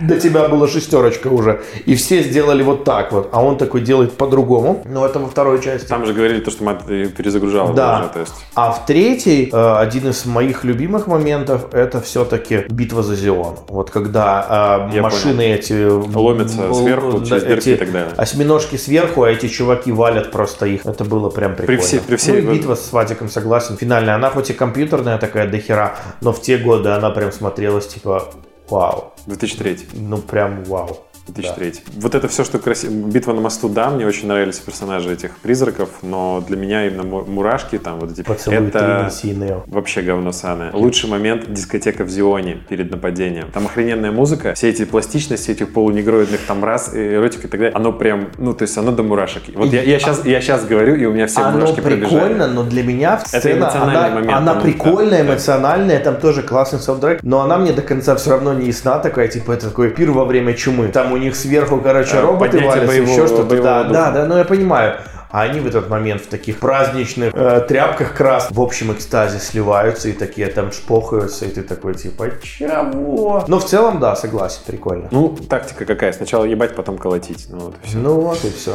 До 0.00 0.18
тебя 0.18 0.48
была 0.48 0.66
шестерочка 0.66 1.28
уже. 1.28 1.62
И 1.86 1.94
все 1.94 2.22
сделали 2.22 2.62
вот 2.62 2.84
так 2.84 3.12
вот. 3.12 3.28
А 3.32 3.42
он 3.42 3.56
такой 3.56 3.80
делает 3.80 4.12
по-другому. 4.12 4.82
Но 4.86 5.06
это 5.06 5.18
во 5.20 5.28
второй 5.28 5.62
части. 5.62 5.86
Там 5.86 6.04
же 6.04 6.12
говорили, 6.12 6.40
то, 6.40 6.50
что 6.50 6.64
мат 6.64 6.84
перезагружал 6.86 7.72
Да. 7.74 8.00
уже, 8.00 8.08
то 8.08 8.20
есть. 8.20 8.34
А 8.54 8.72
в 8.72 8.86
третьей, 8.86 9.48
э, 9.52 9.76
один 9.78 10.08
из 10.08 10.26
моих 10.26 10.64
любимых 10.64 11.06
моментов, 11.06 11.72
это 11.72 12.00
все-таки 12.00 12.64
битва 12.68 13.02
за 13.02 13.14
Зион. 13.14 13.56
Вот 13.68 13.90
когда 13.90 14.88
э, 14.90 14.96
Я 14.96 15.02
машины 15.02 15.42
эти... 15.54 15.74
Ломятся 16.16 16.74
сверху, 16.74 17.18
да, 17.18 17.26
через 17.26 17.42
дырки 17.44 17.68
и 17.70 17.76
так 17.76 17.92
далее. 17.92 18.12
Осьминожки 18.16 18.76
сверху, 18.76 19.22
а 19.22 19.30
эти 19.30 19.46
чуваки 19.48 19.92
валят 19.92 20.30
просто 20.32 20.66
их. 20.66 20.84
Это 20.86 21.04
было 21.04 21.30
прям 21.30 21.54
прикольно. 21.54 21.80
всей- 21.82 22.00
при 22.00 22.16
всей- 22.16 22.42
Ну 22.42 22.52
битва 22.52 22.74
с 22.74 22.92
Вадиком 22.92 23.28
согласен. 23.28 23.76
Финальная. 23.76 24.16
Она 24.16 24.30
хоть 24.30 24.50
и 24.50 24.52
компьютерная 24.54 25.18
такая 25.18 25.48
дохера, 25.48 25.96
но 26.20 26.32
в 26.32 26.40
те 26.42 26.56
годы 26.58 26.88
она 26.90 27.10
прям 27.10 27.30
смотрелась 27.32 27.86
типа 27.86 28.24
вау. 28.68 29.12
2003. 29.26 29.78
Ну, 29.92 30.18
прям 30.18 30.64
вау. 30.64 31.04
2003. 31.26 31.72
Вот 32.00 32.14
это 32.14 32.28
все, 32.28 32.44
что 32.44 32.58
красиво. 32.58 32.92
Битва 32.92 33.32
на 33.32 33.40
мосту, 33.40 33.68
да, 33.68 33.90
мне 33.90 34.06
очень 34.06 34.28
нравились 34.28 34.58
персонажи 34.58 35.12
этих 35.12 35.36
призраков, 35.38 35.88
но 36.02 36.44
для 36.46 36.56
меня 36.56 36.86
именно 36.86 37.02
му- 37.04 37.24
мурашки 37.24 37.78
там 37.78 37.98
вот 38.00 38.12
эти. 38.12 38.22
Поцелуй 38.22 38.58
это 38.68 39.10
и 39.22 39.52
вообще 39.66 40.02
говно 40.02 40.32
саное. 40.32 40.70
Лучший 40.72 41.08
момент 41.08 41.52
дискотека 41.52 42.04
в 42.04 42.08
Зионе 42.10 42.58
перед 42.68 42.90
нападением. 42.90 43.50
Там 43.52 43.66
охрененная 43.66 44.12
музыка, 44.12 44.54
все 44.54 44.68
эти 44.70 44.84
пластичности 44.84 45.50
этих 45.50 45.72
полунегроидных 45.72 46.40
там 46.46 46.62
раз, 46.64 46.90
эротика 46.94 47.46
и 47.46 47.50
так 47.50 47.60
далее. 47.60 47.74
Оно 47.74 47.92
прям, 47.92 48.28
ну 48.38 48.52
то 48.52 48.62
есть 48.62 48.76
оно 48.76 48.92
до 48.92 49.02
мурашек. 49.02 49.42
Вот 49.54 49.72
я, 49.72 49.82
я 49.82 49.98
сейчас 49.98 50.24
я 50.26 50.40
сейчас 50.40 50.64
говорю 50.66 50.94
и 50.94 51.04
у 51.06 51.12
меня 51.12 51.26
все 51.26 51.40
Оно 51.40 51.58
мурашки 51.58 51.80
прикольно, 51.80 52.08
пробежали. 52.08 52.50
но 52.54 52.62
для 52.64 52.82
меня 52.82 53.14
Это 53.32 53.40
сцена, 53.40 53.58
эмоциональный 53.60 54.00
она, 54.06 54.14
момент, 54.14 54.32
она 54.36 54.52
оно- 54.52 54.60
прикольная, 54.60 55.18
да, 55.22 55.24
да. 55.24 55.32
эмоциональная, 55.34 56.00
там 56.00 56.16
тоже 56.20 56.42
классный 56.42 56.78
саундтрек, 56.80 57.22
но 57.22 57.40
она 57.40 57.56
мне 57.58 57.72
до 57.72 57.82
конца 57.82 58.14
все 58.16 58.30
равно 58.30 58.52
не 58.54 58.66
ясна 58.66 58.98
такая, 58.98 59.28
типа 59.28 59.52
это 59.52 59.68
такой 59.68 59.90
пир 59.90 60.10
во 60.10 60.24
время 60.24 60.54
чумы. 60.54 60.88
Там 60.88 61.13
у 61.14 61.16
них 61.16 61.34
сверху, 61.36 61.78
короче, 61.78 62.16
Э, 62.16 62.20
роботы 62.20 62.58
валятся, 62.58 62.86
боевого- 62.86 63.10
еще 63.12 63.26
что-то. 63.26 63.62
Да, 63.62 63.84
да, 63.84 64.10
да, 64.10 64.26
ну 64.26 64.36
я 64.36 64.44
понимаю. 64.44 64.98
А 65.30 65.42
они 65.42 65.58
в 65.58 65.66
этот 65.66 65.88
момент 65.90 66.20
в 66.22 66.26
таких 66.28 66.60
праздничных 66.60 67.32
э, 67.34 67.60
тряпках 67.66 68.14
красных 68.14 68.56
в 68.56 68.60
общем 68.62 68.92
экстазе 68.92 69.40
сливаются 69.40 70.08
и 70.08 70.12
такие 70.12 70.46
там 70.46 70.70
шпохаются, 70.70 71.44
и 71.46 71.48
ты 71.48 71.62
такой 71.62 71.94
типа, 71.94 72.26
чего? 72.40 73.42
Но 73.48 73.58
в 73.58 73.64
целом, 73.64 73.98
да, 73.98 74.14
согласен, 74.14 74.60
прикольно. 74.64 75.08
Ну, 75.10 75.36
тактика 75.48 75.86
какая? 75.86 76.12
Сначала 76.12 76.44
ебать, 76.44 76.76
потом 76.76 76.98
колотить. 76.98 77.46
Ну, 77.50 77.58
вот 77.58 77.74
и 77.82 77.86
все. 77.88 77.98
Ну 77.98 78.20
вот 78.20 78.44
и 78.44 78.50
все. 78.52 78.74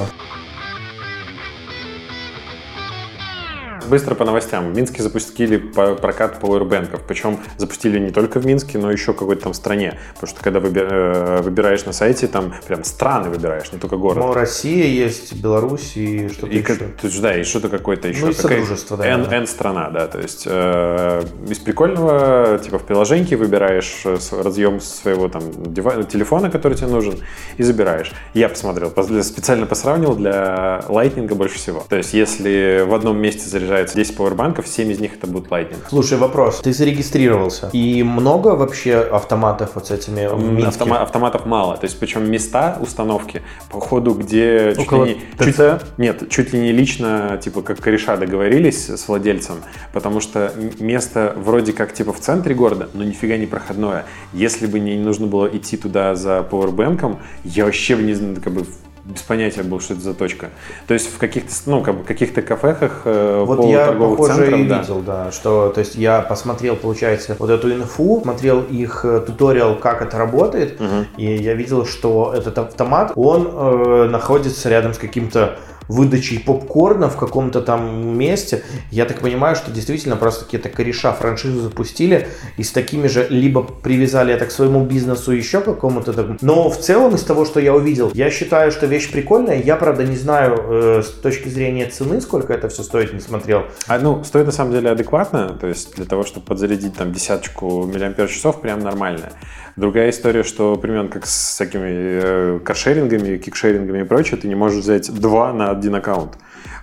Быстро 3.90 4.16
по 4.16 4.26
новостям. 4.26 4.72
В 4.72 4.76
Минске 4.76 5.02
запустили 5.02 5.58
прокат 5.58 6.40
пауэрбэнков. 6.40 7.02
Причем 7.08 7.40
запустили 7.58 8.00
не 8.00 8.12
только 8.12 8.40
в 8.40 8.46
Минске, 8.46 8.78
но 8.78 8.92
еще 8.92 9.14
в 9.14 9.16
какой-то 9.16 9.44
там 9.44 9.54
стране. 9.54 9.98
Потому 10.16 10.30
что 10.30 10.44
когда 10.44 10.60
э, 10.60 11.42
выбираешь 11.42 11.86
на 11.86 11.94
сайте, 11.94 12.28
там 12.28 12.54
прям 12.68 12.84
страны 12.84 13.30
выбираешь, 13.30 13.72
не 13.72 13.80
только 13.80 13.98
город. 13.98 14.18
Ну, 14.18 14.34
Россия 14.34 14.86
есть, 14.86 15.34
Беларусь 15.42 15.94
и 15.96 16.30
что-то 16.30 16.48
И 16.54 16.60
еще. 16.60 16.78
есть, 17.02 17.22
да, 17.22 17.36
и 17.38 17.44
что-то 17.44 17.70
какое-то 17.70 18.08
еще. 18.08 18.26
Ну, 18.26 18.32
и 18.32 18.34
Содружество, 18.34 18.98
да, 18.98 19.06
N. 19.06 19.26
N 19.32 19.48
страна, 19.48 19.90
да. 19.90 20.08
То 20.08 20.20
есть 20.20 20.44
э, 20.46 21.24
из 21.48 21.58
прикольного, 21.60 22.60
типа 22.64 22.80
в 22.80 22.84
приложении 22.84 23.36
выбираешь 23.36 24.02
э, 24.06 24.18
разъем 24.32 24.80
своего 24.80 25.28
там 25.30 25.42
телефона, 25.74 26.50
который 26.50 26.76
тебе 26.78 26.88
нужен, 26.88 27.16
и 27.58 27.64
забираешь. 27.64 28.12
Я 28.34 28.50
посмотрел, 28.50 28.90
пос- 28.90 29.24
специально 29.24 29.66
посравнил 29.66 30.16
для 30.16 30.84
Lightning 30.88 31.34
больше 31.34 31.58
всего. 31.58 31.84
То 31.90 31.96
есть 31.96 32.14
если 32.14 32.84
в 32.88 32.94
одном 32.94 33.18
месте 33.18 33.48
заряжается 33.80 33.96
10 33.96 34.16
пауэрбанков, 34.16 34.68
7 34.68 34.92
из 34.92 35.00
них 35.00 35.14
это 35.16 35.28
будут 35.28 35.50
Lightning. 35.50 35.78
Слушай, 35.88 36.18
вопрос. 36.18 36.60
Ты 36.60 36.74
зарегистрировался. 36.74 37.70
И 37.74 38.04
много 38.04 38.50
вообще 38.50 38.98
автоматов 38.98 39.72
вот 39.76 39.88
с 39.88 39.92
этими 39.92 40.28
в 40.28 40.68
автома- 40.68 40.98
автоматов 40.98 41.46
мало. 41.46 41.78
То 41.78 41.86
есть, 41.86 42.00
причем 42.00 42.30
места 42.30 42.78
установки, 42.82 43.42
по 43.72 43.80
ходу, 43.80 44.14
где 44.14 44.74
чуть 44.76 44.88
Около 44.88 45.06
ли 45.06 45.16
не, 45.40 45.46
чуть- 45.46 45.58
нет, 45.98 46.30
чуть 46.30 46.54
ли 46.54 46.60
не 46.60 46.72
лично, 46.72 47.40
типа, 47.42 47.62
как 47.62 47.80
кореша 47.80 48.18
договорились 48.18 48.90
с 48.90 49.08
владельцем, 49.08 49.56
потому 49.94 50.20
что 50.20 50.52
место 50.80 51.34
вроде 51.38 51.74
как, 51.74 51.94
типа, 51.94 52.14
в 52.14 52.20
центре 52.20 52.54
города, 52.56 52.90
но 52.94 53.04
нифига 53.04 53.38
не 53.38 53.46
проходное. 53.46 54.06
Если 54.34 54.68
бы 54.68 54.80
не 54.80 54.98
нужно 54.98 55.28
было 55.28 55.48
идти 55.48 55.78
туда 55.78 56.16
за 56.16 56.44
пауэрбэнком, 56.44 57.20
я 57.44 57.66
вообще 57.66 57.96
бы 57.96 58.04
не 58.04 58.14
знаю, 58.14 58.38
как 58.44 58.54
бы 58.54 58.66
без 59.10 59.22
понятия 59.24 59.64
был, 59.64 59.80
что 59.80 59.94
это 59.94 60.04
за 60.04 60.14
точка. 60.14 60.50
То 60.88 60.94
есть 60.94 61.12
в 61.12 61.18
каких-то, 61.18 61.52
ну, 61.66 61.82
как 61.82 61.98
бы 61.98 62.04
каких-то 62.04 62.42
кафехах 62.42 63.02
э, 63.06 63.44
Вот 63.46 63.66
я, 63.66 63.88
торговых 63.88 64.18
похоже, 64.20 64.36
центрам, 64.42 64.62
и 64.62 64.68
да. 64.68 64.80
видел, 64.80 65.00
да, 65.00 65.32
что, 65.32 65.70
то 65.70 65.80
есть 65.80 65.96
я 65.96 66.22
посмотрел, 66.22 66.76
получается, 66.76 67.36
вот 67.40 67.50
эту 67.50 67.74
инфу, 67.74 68.20
смотрел 68.22 68.62
их 68.62 69.04
э, 69.04 69.22
туториал, 69.26 69.76
как 69.76 70.02
это 70.02 70.18
работает, 70.18 70.80
Мгм. 70.80 71.08
и 71.18 71.26
я 71.26 71.56
видел, 71.56 71.86
что 71.86 72.34
этот 72.36 72.58
автомат, 72.60 73.12
он 73.16 73.50
э, 73.52 74.08
находится 74.10 74.70
рядом 74.70 74.94
с 74.94 74.98
каким-то 74.98 75.58
выдачей 75.90 76.40
попкорна 76.40 77.10
в 77.10 77.18
каком-то 77.18 77.62
там 77.62 78.16
месте. 78.18 78.64
Я 78.92 79.06
так 79.06 79.20
понимаю, 79.20 79.56
что 79.56 79.72
действительно 79.72 80.16
просто 80.16 80.46
какие-то 80.46 80.70
кореша 80.70 81.12
франшизу 81.14 81.62
запустили 81.62 82.28
и 82.58 82.64
с 82.64 82.72
такими 82.72 83.08
же 83.08 83.26
либо 83.30 83.64
привязали 83.64 84.32
это 84.34 84.46
к 84.46 84.52
своему 84.52 84.86
бизнесу 84.86 85.32
еще 85.32 85.62
какому-то. 85.62 86.38
Но 86.42 86.70
в 86.70 86.78
целом 86.78 87.16
из 87.16 87.24
того, 87.24 87.44
что 87.44 87.60
я 87.60 87.74
увидел, 87.74 88.12
я 88.14 88.30
считаю, 88.30 88.72
что 88.72 88.86
вещь 89.00 89.12
прикольная. 89.12 89.62
Я, 89.62 89.76
правда, 89.78 90.04
не 90.04 90.18
знаю 90.18 90.58
э, 90.58 91.02
с 91.04 91.10
точки 91.10 91.48
зрения 91.48 91.86
цены, 91.86 92.20
сколько 92.22 92.54
это 92.54 92.68
все 92.68 92.84
стоит, 92.84 93.14
не 93.14 93.22
смотрел. 93.22 93.64
А, 93.88 93.98
ну, 93.98 94.24
стоит 94.24 94.46
на 94.46 94.52
самом 94.52 94.74
деле 94.74 94.90
адекватно, 94.90 95.58
то 95.60 95.68
есть 95.68 95.96
для 95.96 96.06
того, 96.06 96.24
чтобы 96.24 96.46
подзарядить 96.46 96.96
там 96.96 97.14
десяточку 97.14 97.86
миллиампер 97.86 98.28
часов, 98.28 98.62
прям 98.62 98.80
нормально. 98.80 99.32
Другая 99.78 100.10
история, 100.10 100.44
что 100.44 100.76
примерно 100.76 101.10
как 101.10 101.26
с 101.26 101.54
всякими 101.54 101.88
э, 101.90 102.60
каршерингами, 102.60 103.38
кикшерингами 103.38 104.02
и 104.02 104.04
прочее, 104.04 104.38
ты 104.38 104.48
не 104.48 104.56
можешь 104.56 104.84
взять 104.84 105.10
два 105.14 105.54
на 105.54 105.72
один 105.72 105.96
аккаунт. 105.96 106.34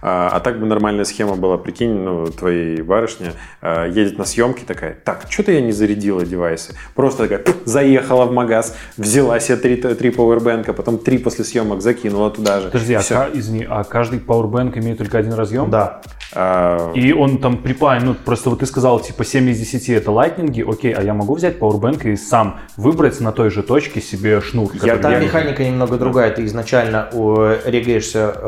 А, 0.08 0.28
а 0.32 0.38
так 0.38 0.60
бы 0.60 0.66
нормальная 0.66 1.04
схема 1.04 1.34
была, 1.34 1.58
прикинь, 1.58 1.92
ну, 1.92 2.26
твоей 2.28 2.80
барышня 2.80 3.32
э, 3.60 3.88
едет 3.92 4.18
на 4.18 4.24
съемки 4.24 4.62
такая, 4.62 4.96
так, 5.02 5.22
что-то 5.28 5.50
я 5.50 5.60
не 5.60 5.72
зарядила 5.72 6.24
девайсы. 6.24 6.74
Просто 6.94 7.24
такая, 7.26 7.42
заехала 7.64 8.24
в 8.26 8.32
магаз, 8.32 8.76
взяла 8.96 9.40
себе 9.40 9.56
три, 9.56 9.74
три 9.76 10.10
пауэрбэнка, 10.10 10.74
потом 10.74 10.98
три 10.98 11.18
после 11.18 11.44
съемок 11.44 11.82
закинула 11.82 12.30
туда 12.30 12.60
же. 12.60 12.66
Подожди, 12.68 12.94
а, 12.94 13.02
ка- 13.02 13.30
извини, 13.34 13.66
а 13.68 13.82
каждый 13.82 14.20
Powerbank 14.20 14.78
имеет 14.78 14.98
только 14.98 15.18
один 15.18 15.32
разъем? 15.32 15.70
Да. 15.70 16.00
А, 16.32 16.92
И 16.94 17.12
он 17.12 17.38
там 17.38 17.56
припаян, 17.58 18.04
ну 18.04 18.14
просто 18.14 18.50
вот 18.50 18.60
ты 18.60 18.66
сказал, 18.66 19.00
типа 19.00 19.24
7 19.24 19.48
из 19.50 19.58
10 19.58 19.88
это 19.88 20.12
лайтнинги, 20.12 20.62
окей, 20.62 20.92
а 20.92 21.02
я 21.02 21.14
могу 21.14 21.34
взять 21.34 21.58
Powerbank 21.58 22.06
и 22.12 22.16
сам 22.16 22.60
выбрать 22.76 23.20
на 23.20 23.32
той 23.32 23.50
же 23.50 23.64
точке 23.64 24.00
себе 24.00 24.40
шнур? 24.40 24.70
который 24.70 24.98
Там 25.00 25.12
я- 25.12 25.18
механика 25.18 25.64
немного 25.64 25.96
другая. 25.98 26.30
Ты 26.30 26.44
изначально 26.44 27.08
э, 27.12 27.58
регаешься 27.64 28.32
э, 28.36 28.46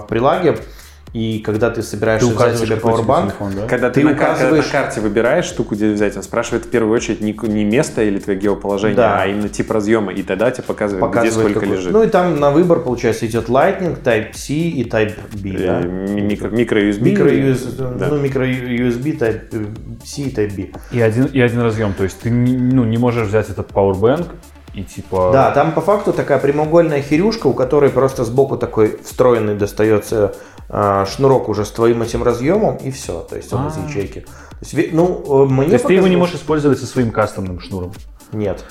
в 0.00 0.06
прилаге, 0.08 0.56
и 1.12 1.40
когда 1.40 1.70
ты 1.70 1.82
собираешься 1.82 2.28
Ты 2.28 2.34
взять 2.34 2.56
себе 2.56 2.66
телефон, 2.68 3.04
да? 3.06 3.66
Когда 3.68 3.90
ты, 3.90 4.00
Ты 4.00 4.06
на, 4.06 4.12
указываешь- 4.12 4.64
на 4.66 4.72
карте 4.72 5.00
выбираешь 5.00 5.44
штуку, 5.44 5.74
где 5.74 5.92
взять, 5.92 6.16
он 6.16 6.22
спрашивает 6.22 6.64
в 6.64 6.70
первую 6.70 6.94
очередь 6.94 7.20
не, 7.20 7.32
не 7.48 7.64
место 7.64 8.02
или 8.02 8.18
твое 8.18 8.38
геоположение, 8.38 8.96
Да. 8.96 9.20
а 9.22 9.26
именно 9.26 9.48
тип 9.50 9.70
разъема, 9.70 10.12
и 10.12 10.22
тогда 10.22 10.50
тебе 10.50 10.64
показывает, 10.64 11.00
показывает, 11.00 11.32
где 11.34 11.40
сколько 11.50 11.60
какой- 11.60 11.76
лежит. 11.76 11.92
Ну 11.92 12.02
и 12.02 12.06
там 12.08 12.40
на 12.40 12.50
выбор, 12.50 12.80
получается, 12.80 13.26
идет 13.26 13.48
Lightning, 13.48 14.02
Type-C 14.02 14.54
и 14.54 14.88
Type-B, 14.88 15.48
И 15.48 15.66
да? 15.66 15.80
ми- 15.82 16.20
микро, 16.22 16.48
микро 16.48 16.78
USB. 16.80 17.02
Микро 17.02 17.28
USB, 17.30 17.98
Да. 17.98 18.08
ну, 18.08 18.18
микро 18.18 18.44
USB, 18.46 19.18
Type-C 19.18 20.22
и 20.22 20.34
Type-B. 20.34 20.70
И 20.92 21.00
один, 21.00 21.26
и 21.26 21.40
один 21.40 21.60
разъем, 21.60 21.92
то 21.92 22.04
есть 22.04 22.20
ты 22.20 22.30
не, 22.30 22.56
ну, 22.56 22.84
не 22.84 22.96
можешь 22.96 23.28
взять 23.28 23.50
этот 23.50 23.70
Powerbank 23.70 24.26
и 24.74 24.84
типа... 24.84 25.30
Да, 25.32 25.50
там 25.50 25.72
по 25.72 25.80
факту 25.80 26.12
такая 26.12 26.38
прямоугольная 26.38 27.02
херюшка, 27.02 27.46
у 27.46 27.52
которой 27.52 27.90
просто 27.90 28.24
сбоку 28.24 28.56
такой 28.56 28.98
встроенный 29.02 29.54
достается 29.54 30.34
э, 30.68 31.04
шнурок 31.14 31.48
уже 31.48 31.64
с 31.64 31.70
твоим 31.70 32.02
этим 32.02 32.22
разъемом, 32.22 32.76
и 32.76 32.90
все, 32.90 33.20
то 33.20 33.36
есть 33.36 33.52
он 33.52 33.68
из 33.68 33.76
А. 33.76 33.86
ячейки. 33.86 34.20
То 34.20 34.76
есть, 34.76 34.92
ну, 34.92 35.44
э, 35.44 35.52
мне 35.52 35.66
То 35.66 35.72
есть 35.74 35.86
ты 35.86 35.92
его 35.92 36.08
не 36.08 36.16
можешь 36.16 36.36
использовать 36.36 36.78
со 36.78 36.86
своим 36.86 37.10
кастомным 37.10 37.60
шнуром? 37.60 37.92
Нет. 38.32 38.64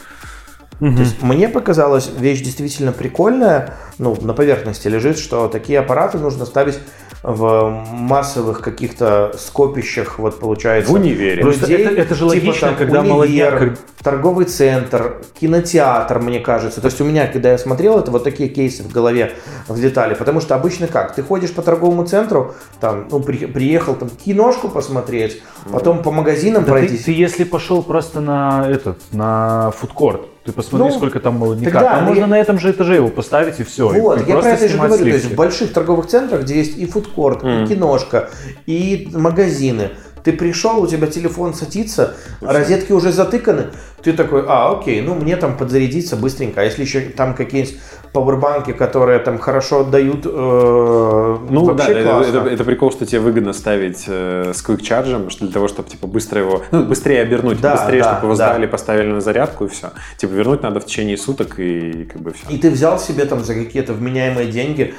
То 0.79 0.87
есть 0.87 1.21
мне 1.21 1.47
показалась 1.47 2.09
вещь 2.17 2.41
действительно 2.41 2.91
прикольная, 2.91 3.75
ну, 3.99 4.17
на 4.19 4.33
поверхности 4.33 4.87
лежит, 4.87 5.19
что 5.19 5.47
такие 5.47 5.77
аппараты 5.77 6.17
нужно 6.17 6.47
ставить 6.47 6.79
в 7.23 7.69
массовых 7.91 8.61
каких-то 8.61 9.31
скопищах, 9.37 10.17
вот 10.17 10.39
получается. 10.39 10.91
В 10.91 10.95
универе. 10.95 11.43
Людей, 11.43 11.77
это- 11.85 12.01
это 12.01 12.15
же 12.15 12.21
типа 12.29 12.45
логично, 12.47 12.67
там 12.69 12.77
когда 12.77 13.01
универ, 13.01 13.13
молодняк, 13.13 13.77
торговый 14.01 14.45
центр, 14.45 15.17
кинотеатр, 15.39 16.19
мне 16.19 16.39
кажется. 16.39 16.81
То 16.81 16.87
есть 16.87 16.99
у 16.99 17.03
меня, 17.05 17.27
когда 17.27 17.51
я 17.51 17.57
смотрел, 17.59 17.99
это 17.99 18.09
вот 18.09 18.23
такие 18.23 18.49
кейсы 18.49 18.81
в 18.83 18.91
голове 18.91 19.33
в 19.67 19.79
детали. 19.79 20.15
Потому 20.15 20.41
что 20.41 20.55
обычно 20.55 20.87
как? 20.87 21.13
Ты 21.13 21.21
ходишь 21.21 21.51
по 21.53 21.61
торговому 21.61 22.05
центру, 22.05 22.55
там, 22.79 23.07
ну, 23.11 23.19
при- 23.19 23.45
приехал 23.45 23.93
там 23.95 24.09
киношку 24.09 24.69
посмотреть, 24.69 25.41
потом 25.71 26.01
по 26.01 26.11
магазинам 26.11 26.63
Да 26.63 26.71
ты, 26.73 26.79
пройтись. 26.79 27.03
ты 27.03 27.11
если 27.11 27.43
пошел 27.43 27.83
просто 27.83 28.19
на 28.21 28.65
этот, 28.67 28.97
на 29.11 29.71
фудкорт, 29.77 30.21
ты 30.43 30.51
посмотри, 30.51 30.87
Ну, 30.87 30.93
сколько 30.93 31.19
там 31.19 31.35
молодняка. 31.37 31.71
тогда, 31.79 31.95
Там 31.97 32.05
можно 32.05 32.21
я- 32.21 32.27
на 32.27 32.39
этом 32.39 32.59
же 32.59 32.71
этаже 32.71 32.95
его 32.95 33.09
поставить 33.09 33.59
и 33.59 33.63
все. 33.63 33.87
Вот, 33.89 34.21
и 34.21 34.29
я 34.29 34.37
про 34.37 34.49
это 34.49 34.67
же 34.67 34.77
говорю. 34.77 34.97
То 34.97 35.03
есть 35.05 35.19
сливки. 35.21 35.33
в 35.33 35.37
больших 35.37 35.73
торговых 35.73 36.07
центрах, 36.07 36.41
где 36.41 36.55
есть 36.57 36.77
и 36.77 36.85
фудкорт, 36.85 37.43
Мгм. 37.43 37.63
и 37.63 37.67
киношка, 37.67 38.29
и 38.65 39.09
магазины. 39.13 39.91
Ты 40.23 40.33
пришел, 40.33 40.79
у 40.81 40.85
тебя 40.87 41.07
телефон 41.07 41.53
садится, 41.55 42.15
розетки 42.41 42.91
уже 42.91 43.11
затыканы. 43.11 43.67
Ты 44.03 44.13
такой, 44.13 44.43
а, 44.47 44.71
окей, 44.71 45.01
ну 45.01 45.15
мне 45.15 45.35
там 45.35 45.57
подзарядиться 45.57 46.15
быстренько. 46.15 46.61
А 46.61 46.63
если 46.63 46.83
еще 46.83 47.01
там 47.01 47.33
какие-нибудь 47.35 47.75
пауэрбанки, 48.13 48.73
которые 48.73 49.19
там 49.19 49.39
хорошо 49.39 49.81
отдают, 49.81 50.25
э, 50.25 50.29
Ну 51.49 51.65
да, 51.67 51.73
вообще 51.73 51.91
это, 51.99 52.09
классно. 52.09 52.37
это- 52.39 52.49
это 52.49 52.63
прикол, 52.63 52.91
что 52.91 53.05
тебе 53.05 53.19
выгодно 53.21 53.53
ставить 53.53 54.03
э, 54.07 54.51
с 54.53 54.63
Quick 54.67 54.81
Charge, 54.81 55.29
что 55.29 55.45
для 55.45 55.53
того, 55.53 55.67
чтобы 55.67 55.89
типа 55.89 56.07
быстро 56.07 56.41
его, 56.41 56.61
ну 56.71 56.83
быстрее 56.83 57.21
обернуть, 57.21 57.61
Да, 57.61 57.73
быстрее, 57.75 58.01
да, 58.03 58.11
чтобы 58.13 58.27
его 58.27 58.35
да. 58.35 58.49
сдали, 58.49 58.65
поставили 58.65 59.07
на 59.11 59.21
зарядку 59.21 59.65
и 59.65 59.67
все. 59.69 59.91
Типа 60.17 60.31
вернуть 60.31 60.61
надо 60.63 60.79
в 60.79 60.85
течение 60.85 61.17
суток 61.17 61.59
и 61.59 62.03
как 62.11 62.21
бы 62.21 62.33
все. 62.33 62.43
И 62.49 62.57
ты 62.57 62.69
взял 62.69 62.99
себе 62.99 63.25
там 63.25 63.43
за 63.43 63.53
какие-то 63.53 63.93
вменяемые 63.93 64.47
деньги 64.47 64.93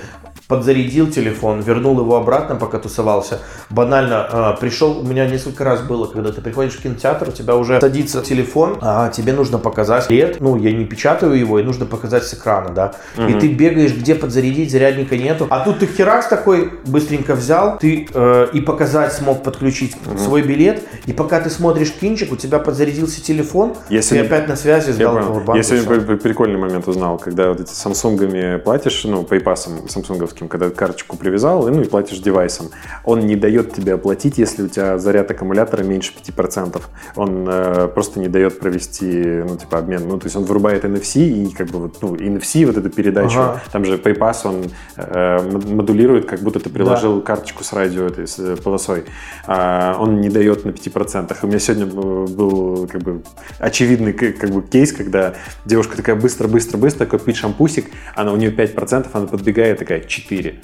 подзарядил 0.49 1.11
телефон, 1.11 1.61
вернул 1.61 1.99
его 2.01 2.17
обратно, 2.17 2.57
пока 2.57 2.79
тусовался. 2.79 3.38
Банально, 3.71 4.29
э, 4.31 4.61
пришел, 4.61 4.99
у 4.99 5.03
меня 5.03 5.27
несколько 5.27 5.65
раз 5.65 5.81
было, 5.81 6.07
когда 6.07 6.31
ты 6.31 6.43
приходишь 6.43 6.75
в 6.75 6.83
кинотеатр, 6.83 7.29
у 7.29 7.33
тебя 7.33 7.57
уже 7.57 7.81
садится 7.81 8.21
телефон, 8.23 8.77
а 8.92 9.09
тебе 9.09 9.33
нужно 9.33 9.59
показать 9.59 10.11
лет, 10.11 10.40
ну, 10.40 10.57
я 10.57 10.72
не 10.72 10.85
печатаю 10.85 11.35
его, 11.35 11.59
и 11.59 11.62
нужно 11.62 11.87
показать 11.87 12.24
с 12.24 12.35
экрана, 12.35 12.70
да. 12.70 12.92
И 13.16 13.35
ты 13.35 13.48
бегаешь, 13.48 13.94
где 13.94 14.14
подзарядить, 14.14 14.70
зарядника 14.70 15.16
нету. 15.16 15.46
А 15.50 15.64
тут 15.64 15.78
ты 15.78 15.87
херакс 15.87 16.26
такой 16.26 16.72
быстренько 16.87 17.35
взял, 17.35 17.78
ты 17.78 18.07
э, 18.12 18.48
и 18.52 18.61
показать 18.61 19.12
смог 19.12 19.42
подключить 19.42 19.96
свой 20.16 20.42
билет, 20.42 20.83
и 21.07 21.12
пока 21.12 21.40
ты 21.40 21.50
смотришь 21.50 21.92
кинчик, 21.92 22.33
у 22.33 22.37
тебя 22.37 22.59
подзарядился 22.59 23.22
телефон, 23.22 23.74
Я 23.88 24.02
ты 24.02 24.18
опять 24.20 24.48
на 24.48 24.57
связи, 24.57 24.88
Я, 24.88 24.94
сдал 24.94 25.14
понял. 25.14 25.40
powerbank, 25.40 25.57
Я 25.57 25.62
сегодня 25.62 26.16
прикольный 26.16 26.59
момент 26.59 26.88
узнал, 26.88 27.18
когда 27.18 27.48
вот 27.48 27.61
эти 27.61 27.70
самсунгами 27.70 28.59
платишь, 28.59 29.05
ну, 29.05 29.24
пейпасом 29.24 29.88
самсунговским, 29.88 30.48
когда 30.48 30.70
карточку 30.70 31.16
привязал, 31.16 31.68
и, 31.68 31.70
ну, 31.70 31.83
и 31.83 31.85
платишь 31.85 32.18
девайсом. 32.18 32.70
Он 33.05 33.20
не 33.20 33.37
дает 33.37 33.74
тебе 33.74 33.94
оплатить, 33.94 34.38
если 34.38 34.64
у 34.64 34.68
тебя 34.68 34.98
заряд 34.98 35.31
аккумулятора 35.31 35.83
меньше 35.83 36.12
5%. 36.12 36.81
Он 37.16 37.46
э, 37.48 37.88
просто 37.88 38.20
не 38.20 38.28
дает 38.28 38.59
провести, 38.59 38.82
ну, 39.01 39.57
типа, 39.57 39.79
обмен. 39.79 40.09
Ну, 40.09 40.18
то 40.18 40.27
есть 40.27 40.37
он 40.37 40.45
вырубает 40.45 40.85
NFC, 40.85 41.21
и 41.29 41.53
как 41.53 41.68
бы 41.68 41.79
вот, 41.79 42.03
ну, 42.03 42.14
NFC, 42.14 42.66
вот 42.66 42.77
эту 42.77 42.90
передачу, 42.90 43.38
Ага. 43.40 43.62
там 43.73 43.85
же 43.85 43.97
PayPass, 43.97 44.37
он 44.45 44.64
э, 44.97 45.38
мод- 45.51 45.75
модулирует, 45.75 46.27
как 46.27 46.40
будто 46.40 46.61
ты 46.61 46.71
приложил 46.71 47.21
карточку 47.21 47.64
с 47.64 47.73
радио 47.73 48.07
этой, 48.07 48.27
с 48.27 48.38
э, 48.38 48.57
полосой. 48.57 49.05
А, 49.47 49.97
он 49.99 50.21
не 50.21 50.29
дает 50.29 50.64
на 50.64 50.71
5%. 50.71 51.33
И 51.33 51.45
у 51.45 51.49
меня 51.49 51.59
сегодня 51.59 51.87
был, 51.87 52.27
был, 52.27 52.87
как 52.87 53.03
бы 53.03 53.23
очевидный 53.59 54.12
как 54.12 54.51
бы 54.51 54.62
кейс, 54.62 54.92
когда 54.92 55.35
девушка 55.64 55.97
такая 55.97 56.16
быстро-быстро-быстро 56.16 57.07
купить 57.07 57.37
шампусик, 57.37 57.87
она 58.14 58.33
у 58.33 58.37
нее 58.37 58.51
5%, 58.51 59.09
она 59.12 59.27
подбегает 59.27 59.79
такая 59.79 60.01
4. 60.01 60.61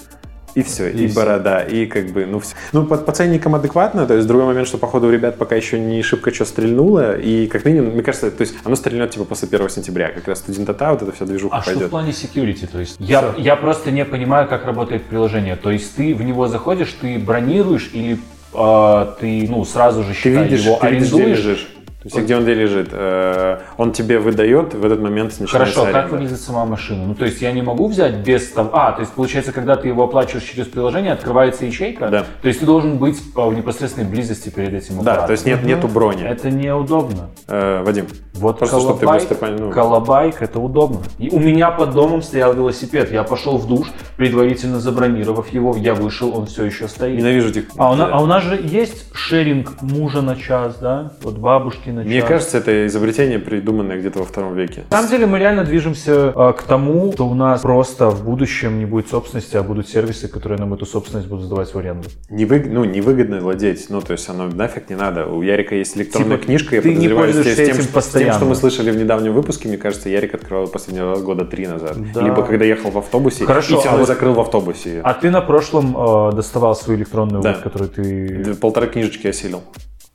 И 0.58 0.62
все, 0.62 0.88
и, 0.88 1.04
И 1.04 1.06
всё. 1.06 1.16
борода, 1.16 1.60
и 1.62 1.86
как 1.86 2.06
бы, 2.10 2.26
ну, 2.26 2.40
все. 2.40 2.54
Ну, 2.72 2.84
по, 2.84 2.96
по 2.96 3.12
ценникам 3.12 3.54
адекватно, 3.54 4.06
то 4.06 4.14
есть 4.14 4.26
другой 4.26 4.46
момент, 4.46 4.66
что, 4.66 4.78
походу, 4.78 5.06
у 5.06 5.10
ребят 5.10 5.38
пока 5.38 5.54
еще 5.54 5.78
не 5.78 6.02
шибко 6.02 6.32
что 6.34 6.44
стрельнуло, 6.44 7.16
и 7.16 7.46
как 7.46 7.64
минимум, 7.64 7.92
мне 7.92 8.02
кажется, 8.02 8.30
то 8.30 8.40
есть 8.42 8.54
оно 8.64 8.74
стрельнет, 8.76 9.10
типа, 9.10 9.24
после 9.24 9.48
1 9.50 9.68
сентября, 9.70 10.08
как 10.08 10.26
раз 10.26 10.38
студентата, 10.40 10.90
вот 10.90 11.02
эта 11.02 11.12
вся 11.12 11.24
движуха 11.26 11.56
А 11.56 11.62
что 11.62 11.70
в 11.70 11.74
пойдет. 11.74 11.90
плане 11.90 12.10
security? 12.10 12.66
То 12.70 12.80
есть 12.80 12.96
я, 12.98 13.34
я 13.38 13.54
просто 13.56 13.90
не 13.90 14.04
понимаю, 14.04 14.48
как 14.48 14.64
работает 14.64 15.04
приложение. 15.04 15.56
То 15.56 15.70
есть 15.70 15.94
ты 15.94 16.14
в 16.14 16.22
него 16.22 16.48
заходишь, 16.48 16.92
ты 17.00 17.18
бронируешь 17.18 17.90
или 17.92 18.18
а, 18.54 19.14
ты 19.20 19.46
ну 19.48 19.64
сразу 19.64 20.02
же 20.02 20.14
Ты 20.22 20.30
видишь, 20.30 20.62
его 20.64 20.78
ты 20.80 20.88
видишь, 20.88 21.12
арендуешь? 21.12 21.38
лежишь. 21.38 21.68
То 22.02 22.04
есть, 22.04 22.18
где 22.18 22.36
он 22.36 22.44
где 22.44 22.54
лежит. 22.54 22.90
Э, 22.92 23.58
Он 23.76 23.90
тебе 23.92 24.20
выдает, 24.20 24.72
в 24.72 24.84
этот 24.86 25.00
момент 25.00 25.32
начинается 25.40 25.58
Хорошо, 25.74 25.84
как 25.86 25.94
аренда. 26.04 26.14
выглядит 26.16 26.40
сама 26.40 26.64
машина? 26.64 27.04
Ну, 27.06 27.14
то 27.16 27.24
есть 27.24 27.42
я 27.42 27.50
не 27.50 27.60
могу 27.60 27.88
взять 27.88 28.14
без 28.18 28.48
того... 28.52 28.70
А, 28.72 28.92
то 28.92 29.00
есть 29.00 29.12
получается, 29.12 29.50
когда 29.50 29.74
ты 29.74 29.88
его 29.88 30.04
оплачиваешь 30.04 30.44
через 30.44 30.66
приложение, 30.68 31.12
открывается 31.12 31.64
ячейка? 31.64 32.08
Да. 32.08 32.24
То 32.40 32.46
есть 32.48 32.60
ты 32.60 32.66
должен 32.66 32.98
быть 32.98 33.18
в 33.34 33.52
непосредственной 33.52 34.08
близости 34.08 34.48
перед 34.48 34.74
этим 34.74 34.94
Да, 34.96 35.00
аппаратом. 35.00 35.26
то 35.26 35.32
есть 35.32 35.44
нет, 35.46 35.64
нету 35.64 35.88
брони. 35.88 36.22
Это 36.24 36.50
неудобно. 36.52 37.30
Э, 37.48 37.82
Вадим, 37.82 38.06
Вот 38.34 38.58
Просто, 38.58 38.78
чтоб 38.78 39.00
ты 39.00 39.04
колобайк, 39.04 39.28
быстро 39.28 39.34
понял, 39.46 39.58
ну. 39.66 39.70
колобайк, 39.72 40.40
это 40.40 40.60
удобно. 40.60 41.00
И 41.18 41.30
у 41.30 41.40
меня 41.40 41.72
под 41.72 41.90
домом 41.94 42.22
стоял 42.22 42.54
велосипед. 42.54 43.10
Я 43.10 43.24
пошел 43.24 43.58
в 43.58 43.66
душ, 43.66 43.88
предварительно 44.16 44.78
забронировав 44.78 45.48
его. 45.48 45.74
Я 45.76 45.94
вышел, 45.94 46.36
он 46.38 46.46
все 46.46 46.64
еще 46.64 46.86
стоит. 46.86 47.18
ненавижу 47.18 47.48
этих... 47.48 47.64
А 47.76 47.90
у, 47.90 47.96
на- 47.96 48.06
а 48.06 48.22
у 48.22 48.26
нас 48.26 48.44
же 48.44 48.56
есть 48.62 49.06
шеринг 49.14 49.82
мужа 49.82 50.22
на 50.22 50.36
час, 50.36 50.76
да? 50.80 51.12
Вот 51.22 51.38
бабушки 51.38 51.87
на 51.92 52.02
час. 52.02 52.10
Мне 52.10 52.22
кажется, 52.22 52.58
это 52.58 52.86
изобретение, 52.86 53.38
придуманное 53.38 53.98
где-то 53.98 54.20
во 54.20 54.24
втором 54.24 54.54
веке. 54.54 54.84
На 54.90 54.98
самом 54.98 55.10
деле 55.10 55.26
мы 55.26 55.38
реально 55.38 55.64
движемся 55.64 56.32
э, 56.34 56.52
к 56.56 56.62
тому, 56.62 57.12
что 57.12 57.26
у 57.28 57.34
нас 57.34 57.60
просто 57.62 58.10
в 58.10 58.24
будущем 58.24 58.78
не 58.78 58.84
будет 58.86 59.08
собственности, 59.08 59.56
а 59.56 59.62
будут 59.62 59.88
сервисы, 59.88 60.28
которые 60.28 60.58
нам 60.58 60.74
эту 60.74 60.86
собственность 60.86 61.28
будут 61.28 61.44
сдавать 61.46 61.72
в 61.72 61.78
аренду. 61.78 62.08
Невыг... 62.30 62.66
Ну, 62.66 62.84
невыгодно 62.84 63.40
владеть, 63.40 63.86
ну, 63.88 64.00
то 64.00 64.12
есть 64.12 64.28
оно 64.28 64.46
нафиг 64.48 64.90
не 64.90 64.96
надо. 64.96 65.26
У 65.26 65.42
Ярика 65.42 65.74
есть 65.74 65.96
электронная 65.96 66.36
Типа, 66.36 66.44
книжка, 66.46 66.76
я 66.76 66.82
ты 66.82 66.88
не 66.90 66.94
подозреваю, 67.08 67.24
пользуешься 67.26 67.52
с 67.52 67.56
тем, 67.56 67.76
этим 67.76 67.82
что, 67.84 68.00
с 68.00 68.06
тем, 68.08 68.32
что 68.32 68.44
мы 68.44 68.54
слышали 68.54 68.90
в 68.90 68.96
недавнем 68.96 69.32
выпуске, 69.32 69.68
мне 69.68 69.78
кажется, 69.78 70.08
Ярик 70.08 70.34
открывал 70.34 70.66
последний 70.68 71.00
раз 71.02 71.22
года 71.22 71.44
три 71.44 71.66
назад. 71.66 71.96
Да. 72.14 72.22
Либо 72.22 72.42
когда 72.44 72.64
ехал 72.64 72.90
в 72.90 72.98
автобусе, 72.98 73.44
Хорошо, 73.44 73.80
и 73.80 73.86
а 73.88 73.96
вот- 73.96 74.06
закрыл 74.06 74.34
в 74.34 74.40
автобусе. 74.40 75.00
А 75.04 75.14
ты 75.14 75.30
на 75.30 75.40
прошлом 75.40 75.96
э, 75.96 76.32
доставал 76.34 76.74
свою 76.74 76.98
электронную, 76.98 77.42
Да. 77.42 77.52
вот, 77.54 77.62
которую 77.62 77.90
ты 77.90 78.28
Д- 78.44 78.54
Полторы 78.54 78.86
книжечки 78.88 79.26
осилил. 79.26 79.62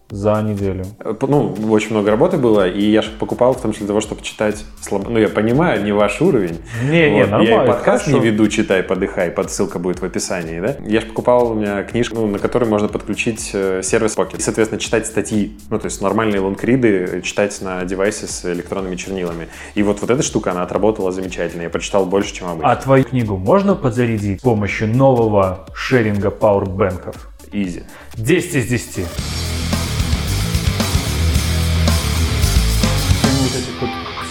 За 0.10 0.42
неделю. 0.42 0.86
Э, 1.00 1.14
Ну, 1.22 1.56
очень 1.70 1.92
много 1.92 2.12
работы 2.12 2.38
было, 2.38 2.68
и 2.70 2.84
я 2.84 3.02
же 3.02 3.10
покупал 3.20 3.54
в 3.54 3.62
том 3.62 3.72
числе 3.72 3.86
для 3.86 3.88
того, 3.90 4.02
чтобы 4.02 4.22
читать 4.22 4.64
слабо. 4.82 5.10
Ну, 5.10 5.18
я 5.20 5.30
понимаю, 5.30 5.84
не 5.84 5.92
ваш 5.92 6.22
уровень. 6.22 6.60
Не, 6.84 7.10
не, 7.10 7.12
Вот. 7.12 7.18
Я 7.20 7.28
нормально, 7.28 7.64
и 7.64 7.68
подкаст 7.68 8.06
хорошо. 8.06 8.24
не 8.24 8.32
веду, 8.32 8.48
читай, 8.48 8.84
подыхай, 8.84 9.32
подссылка 9.32 9.80
будет 9.80 10.02
в 10.02 10.06
описании, 10.06 10.60
да? 10.60 10.76
Я 10.86 11.02
же 11.02 11.08
покупал 11.08 11.52
у 11.52 11.56
меня 11.56 11.84
книжку, 11.84 12.16
ну, 12.16 12.28
на 12.28 12.40
которой 12.40 12.66
можно 12.66 12.88
подключить 12.88 13.52
э, 13.54 13.82
сервис 13.84 14.16
Pocket. 14.18 14.38
И, 14.38 14.42
соответственно, 14.42 14.80
читать 14.80 15.08
статьи, 15.08 15.58
ну, 15.70 15.80
то 15.80 15.86
есть 15.86 16.02
нормальные 16.02 16.42
лонгриды 16.42 17.10
э, 17.12 17.22
читать 17.22 17.60
на 17.62 17.84
девайсе 17.86 18.28
с 18.28 18.46
электронными 18.46 18.96
чернилами. 18.96 19.48
И 19.76 19.84
вот, 19.84 20.02
вот 20.02 20.10
эта 20.10 20.22
штука, 20.22 20.52
она 20.52 20.64
отработала 20.64 21.12
замечательно. 21.12 21.64
Я 21.64 21.70
прочитал 21.70 22.06
больше, 22.06 22.34
чем 22.34 22.48
обычно. 22.48 22.72
А 22.72 22.76
твою 22.76 23.04
книгу 23.04 23.38
можно 23.38 23.76
подзарядить 23.76 24.40
с 24.42 24.44
помощью 24.44 24.88
нового 24.90 25.66
шеринга 25.74 26.30
пауэрбэнков? 26.30 27.30
Изи. 27.52 27.84
10 28.16 28.56
из 28.56 28.66
10. 28.68 29.06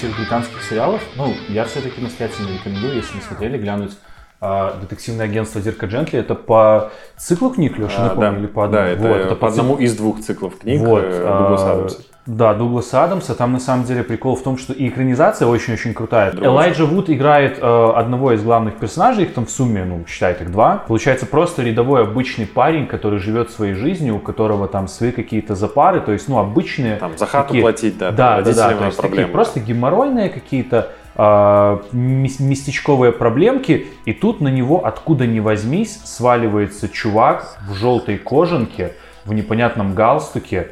Всех 0.03 0.17
британских 0.17 0.61
сериалов, 0.63 1.01
ну, 1.15 1.33
я 1.49 1.65
все-таки 1.65 2.01
настоятельно 2.01 2.49
рекомендую, 2.49 2.97
если 2.97 3.15
не 3.15 3.21
смотрели, 3.23 3.57
глянуть 3.57 3.93
а, 4.41 4.77
детективное 4.81 5.27
агентство 5.27 5.61
Дирка 5.61 5.87
Джентли. 5.87 6.19
Это 6.19 6.35
по 6.35 6.91
циклу 7.17 7.51
книг, 7.51 7.79
Леша, 7.79 8.07
А, 8.07 8.09
не 8.09 8.15
помню, 8.17 8.33
да, 8.33 8.39
или 8.39 8.47
по 8.49 8.65
одному? 8.65 8.85
да, 8.85 8.91
это, 8.91 9.29
Вот, 9.29 9.39
по 9.39 9.45
цик- 9.45 9.49
одному 9.51 9.77
из 9.77 9.97
двух 9.97 10.21
циклов 10.21 10.59
книг 10.59 10.81
Вот, 10.81 11.05
э, 11.05 11.37
Дугласа 11.39 11.71
а, 11.71 11.75
Адамса. 11.75 11.99
Да, 12.25 12.55
Дугласа 12.55 13.03
Адамса. 13.03 13.35
Там 13.35 13.53
на 13.53 13.59
самом 13.59 13.85
деле 13.85 14.05
прикол 14.05 14.37
в 14.37 14.43
том, 14.43 14.57
что 14.57 14.73
и 14.73 14.89
экранизация 14.89 15.49
очень-очень 15.49 15.93
крутая. 15.93 16.31
Другой. 16.31 16.49
Элайджа 16.53 16.85
Вуд 16.85 17.11
играет 17.11 17.59
э, 17.61 17.93
одного 17.97 18.33
из 18.33 18.43
главных 18.45 18.77
персонажей, 18.77 19.25
их 19.25 19.35
там 19.35 19.47
в 19.47 19.51
сумме, 19.51 19.85
ну, 19.85 20.05
считай, 20.07 20.35
их 20.35 20.53
два. 20.53 20.85
Получается 20.87 21.27
просто 21.27 21.63
рядовой 21.63 22.03
обычный 22.03 22.47
парень, 22.47 22.87
который 22.87 23.19
живет 23.19 23.51
своей 23.51 23.75
жизнью, 23.75 24.17
у 24.17 24.19
которого 24.21 24.69
там 24.69 24.87
свои 24.87 25.11
какие-то 25.11 25.57
запары, 25.57 26.01
то 26.01 26.13
есть, 26.13 26.29
ну, 26.29 26.39
обычные... 26.39 26.97
Там 26.97 27.19
за 27.19 27.27
хату 27.27 27.49
такие- 27.49 27.63
платить, 27.63 27.99
да, 27.99 28.13
Да, 28.13 28.41
да, 28.41 28.53
да, 28.53 28.69
то 28.69 28.85
есть 28.85 28.97
такие 28.97 29.01
проблемы. 29.01 29.33
просто 29.33 29.59
геморройные 29.61 30.29
какие-то 30.29 30.93
а, 31.17 31.83
местечковые 31.93 33.13
проблемки, 33.13 33.89
и 34.05 34.13
тут 34.13 34.41
на 34.41 34.49
него 34.49 34.87
откуда 34.87 35.27
ни 35.27 35.41
возьмись 35.41 36.01
сваливается 36.05 36.89
чувак 36.89 37.59
в 37.69 37.75
желтой 37.75 38.17
кожанке, 38.17 38.93
в 39.25 39.35
непонятном 39.35 39.95
галстуке, 39.95 40.69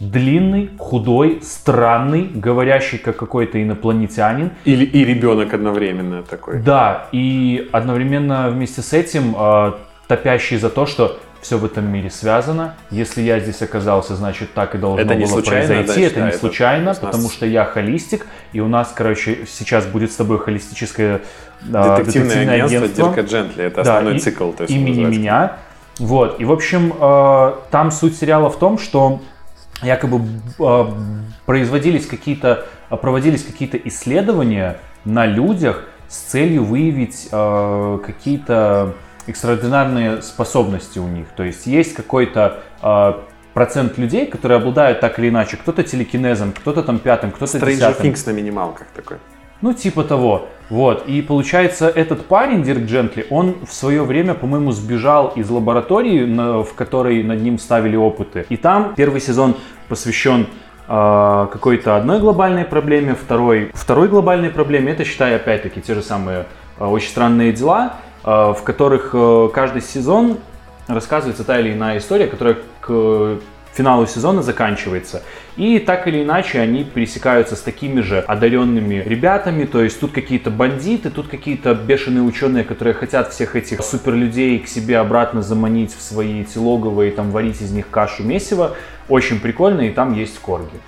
длинный, 0.00 0.70
худой, 0.78 1.40
странный, 1.42 2.24
говорящий 2.34 2.98
как 2.98 3.16
какой-то 3.16 3.62
инопланетянин. 3.62 4.50
Или 4.64 4.84
и 4.84 5.04
ребенок 5.04 5.52
одновременно 5.54 6.22
такой. 6.22 6.60
Да, 6.62 7.06
и 7.12 7.68
одновременно 7.72 8.48
вместе 8.50 8.80
с 8.82 8.92
этим 8.92 9.34
а, 9.36 9.78
топящий 10.08 10.56
за 10.56 10.70
то, 10.70 10.86
что 10.86 11.18
все 11.42 11.56
в 11.58 11.64
этом 11.64 11.90
мире 11.90 12.10
связано. 12.10 12.74
Если 12.90 13.22
я 13.22 13.40
здесь 13.40 13.62
оказался, 13.62 14.14
значит 14.14 14.52
так 14.52 14.74
и 14.74 14.78
должно 14.78 15.00
Это 15.00 15.14
было 15.14 15.26
случайно, 15.26 15.66
произойти. 15.74 16.02
это 16.02 16.20
не 16.20 16.28
это 16.28 16.38
случайно, 16.38 16.84
нас- 16.86 16.98
потому 16.98 17.28
что 17.30 17.46
я 17.46 17.64
холистик, 17.64 18.26
и 18.52 18.60
у 18.60 18.68
нас, 18.68 18.92
короче, 18.94 19.46
сейчас 19.48 19.86
будет 19.86 20.12
с 20.12 20.16
тобой 20.16 20.38
холистическое 20.38 21.20
а, 21.72 21.98
Детективное, 21.98 22.62
агентство, 22.64 22.88
Дирка 23.06 23.20
Джентли. 23.22 23.64
Это 23.64 23.76
Да, 23.76 23.96
основной 23.98 24.16
и- 24.16 24.18
цикл. 24.20 24.50
То 24.52 24.62
есть 24.64 24.72
имени 24.74 24.88
называется. 25.04 25.20
меня. 25.20 25.56
Вот. 25.98 26.40
И, 26.40 26.44
в 26.46 26.52
общем, 26.52 26.94
э, 26.98 27.52
там 27.70 27.90
суть 27.90 28.16
сериала 28.16 28.48
в 28.48 28.58
том, 28.58 28.78
что 28.78 29.20
якобы 29.82 30.22
э, 30.58 30.84
производились 31.46 32.06
какие-то, 32.06 32.66
э, 32.90 32.96
проводились 32.96 33.44
какие-то 33.44 33.76
исследования 33.76 34.78
на 35.04 35.26
людях 35.26 35.84
с 36.08 36.16
целью 36.16 36.64
выявить 36.64 37.28
э, 37.30 37.98
какие-то 38.04 38.94
экстраординарные 39.26 40.22
способности 40.22 40.98
у 40.98 41.06
них. 41.08 41.28
То 41.36 41.42
есть 41.42 41.66
есть 41.66 41.94
какой-то 41.94 42.62
э, 42.82 43.12
процент 43.54 43.98
людей, 43.98 44.26
которые 44.26 44.58
обладают 44.58 45.00
так 45.00 45.18
или 45.18 45.28
иначе, 45.28 45.56
кто-то 45.56 45.82
телекинезом, 45.82 46.52
кто-то 46.52 46.82
там 46.82 46.98
пятым, 46.98 47.30
кто-то 47.30 47.58
Stranger 47.58 47.74
десятым. 47.74 48.06
Things 48.06 48.22
на 48.26 48.30
минималках 48.32 48.88
такой. 48.94 49.18
Ну, 49.60 49.72
типа 49.72 50.04
того. 50.04 50.48
Вот. 50.70 51.06
И 51.08 51.20
получается, 51.20 51.88
этот 51.88 52.26
парень, 52.26 52.62
Дирк 52.62 52.84
Джентли, 52.84 53.26
он 53.28 53.56
в 53.66 53.74
свое 53.74 54.04
время, 54.04 54.34
по-моему, 54.34 54.70
сбежал 54.70 55.32
из 55.34 55.50
лаборатории, 55.50 56.62
в 56.62 56.74
которой 56.74 57.22
над 57.24 57.42
ним 57.42 57.58
ставили 57.58 57.96
опыты. 57.96 58.46
И 58.48 58.56
там 58.56 58.94
первый 58.94 59.20
сезон 59.20 59.56
посвящен 59.88 60.46
э, 60.86 61.48
какой-то 61.52 61.96
одной 61.96 62.20
глобальной 62.20 62.64
проблеме, 62.64 63.16
второй, 63.20 63.72
второй 63.74 64.06
глобальной 64.06 64.50
проблеме. 64.50 64.92
Это, 64.92 65.04
считай, 65.04 65.34
опять-таки, 65.34 65.80
те 65.80 65.94
же 65.94 66.02
самые 66.02 66.46
э, 66.78 66.84
очень 66.84 67.08
странные 67.08 67.52
дела, 67.52 67.96
э, 68.24 68.28
в 68.28 68.62
которых 68.62 69.10
э, 69.12 69.48
каждый 69.52 69.82
сезон 69.82 70.38
рассказывается 70.86 71.42
та 71.42 71.58
или 71.58 71.72
иная 71.72 71.98
история, 71.98 72.28
которая 72.28 72.58
к 72.80 73.38
финалу 73.72 74.06
сезона 74.06 74.42
заканчивается. 74.42 75.22
И 75.56 75.78
так 75.78 76.06
или 76.06 76.22
иначе 76.22 76.60
они 76.60 76.84
пересекаются 76.84 77.56
с 77.56 77.60
такими 77.60 78.00
же 78.00 78.20
одаренными 78.20 79.02
ребятами, 79.06 79.64
то 79.64 79.82
есть 79.82 80.00
тут 80.00 80.12
какие-то 80.12 80.50
бандиты, 80.50 81.10
тут 81.10 81.28
какие-то 81.28 81.74
бешеные 81.74 82.22
ученые, 82.22 82.64
которые 82.64 82.94
хотят 82.94 83.32
всех 83.32 83.56
этих 83.56 83.82
суперлюдей 83.82 84.58
к 84.58 84.68
себе 84.68 84.98
обратно 84.98 85.42
заманить 85.42 85.94
в 85.94 86.00
свои 86.00 86.40
эти 86.42 86.58
логово 86.58 87.02
и 87.02 87.10
там 87.10 87.30
варить 87.30 87.60
из 87.60 87.72
них 87.72 87.90
кашу 87.90 88.22
месиво. 88.22 88.76
Очень 89.08 89.40
прикольно, 89.40 89.82
и 89.82 89.90
там 89.90 90.14
есть 90.14 90.38
корги 90.38 90.80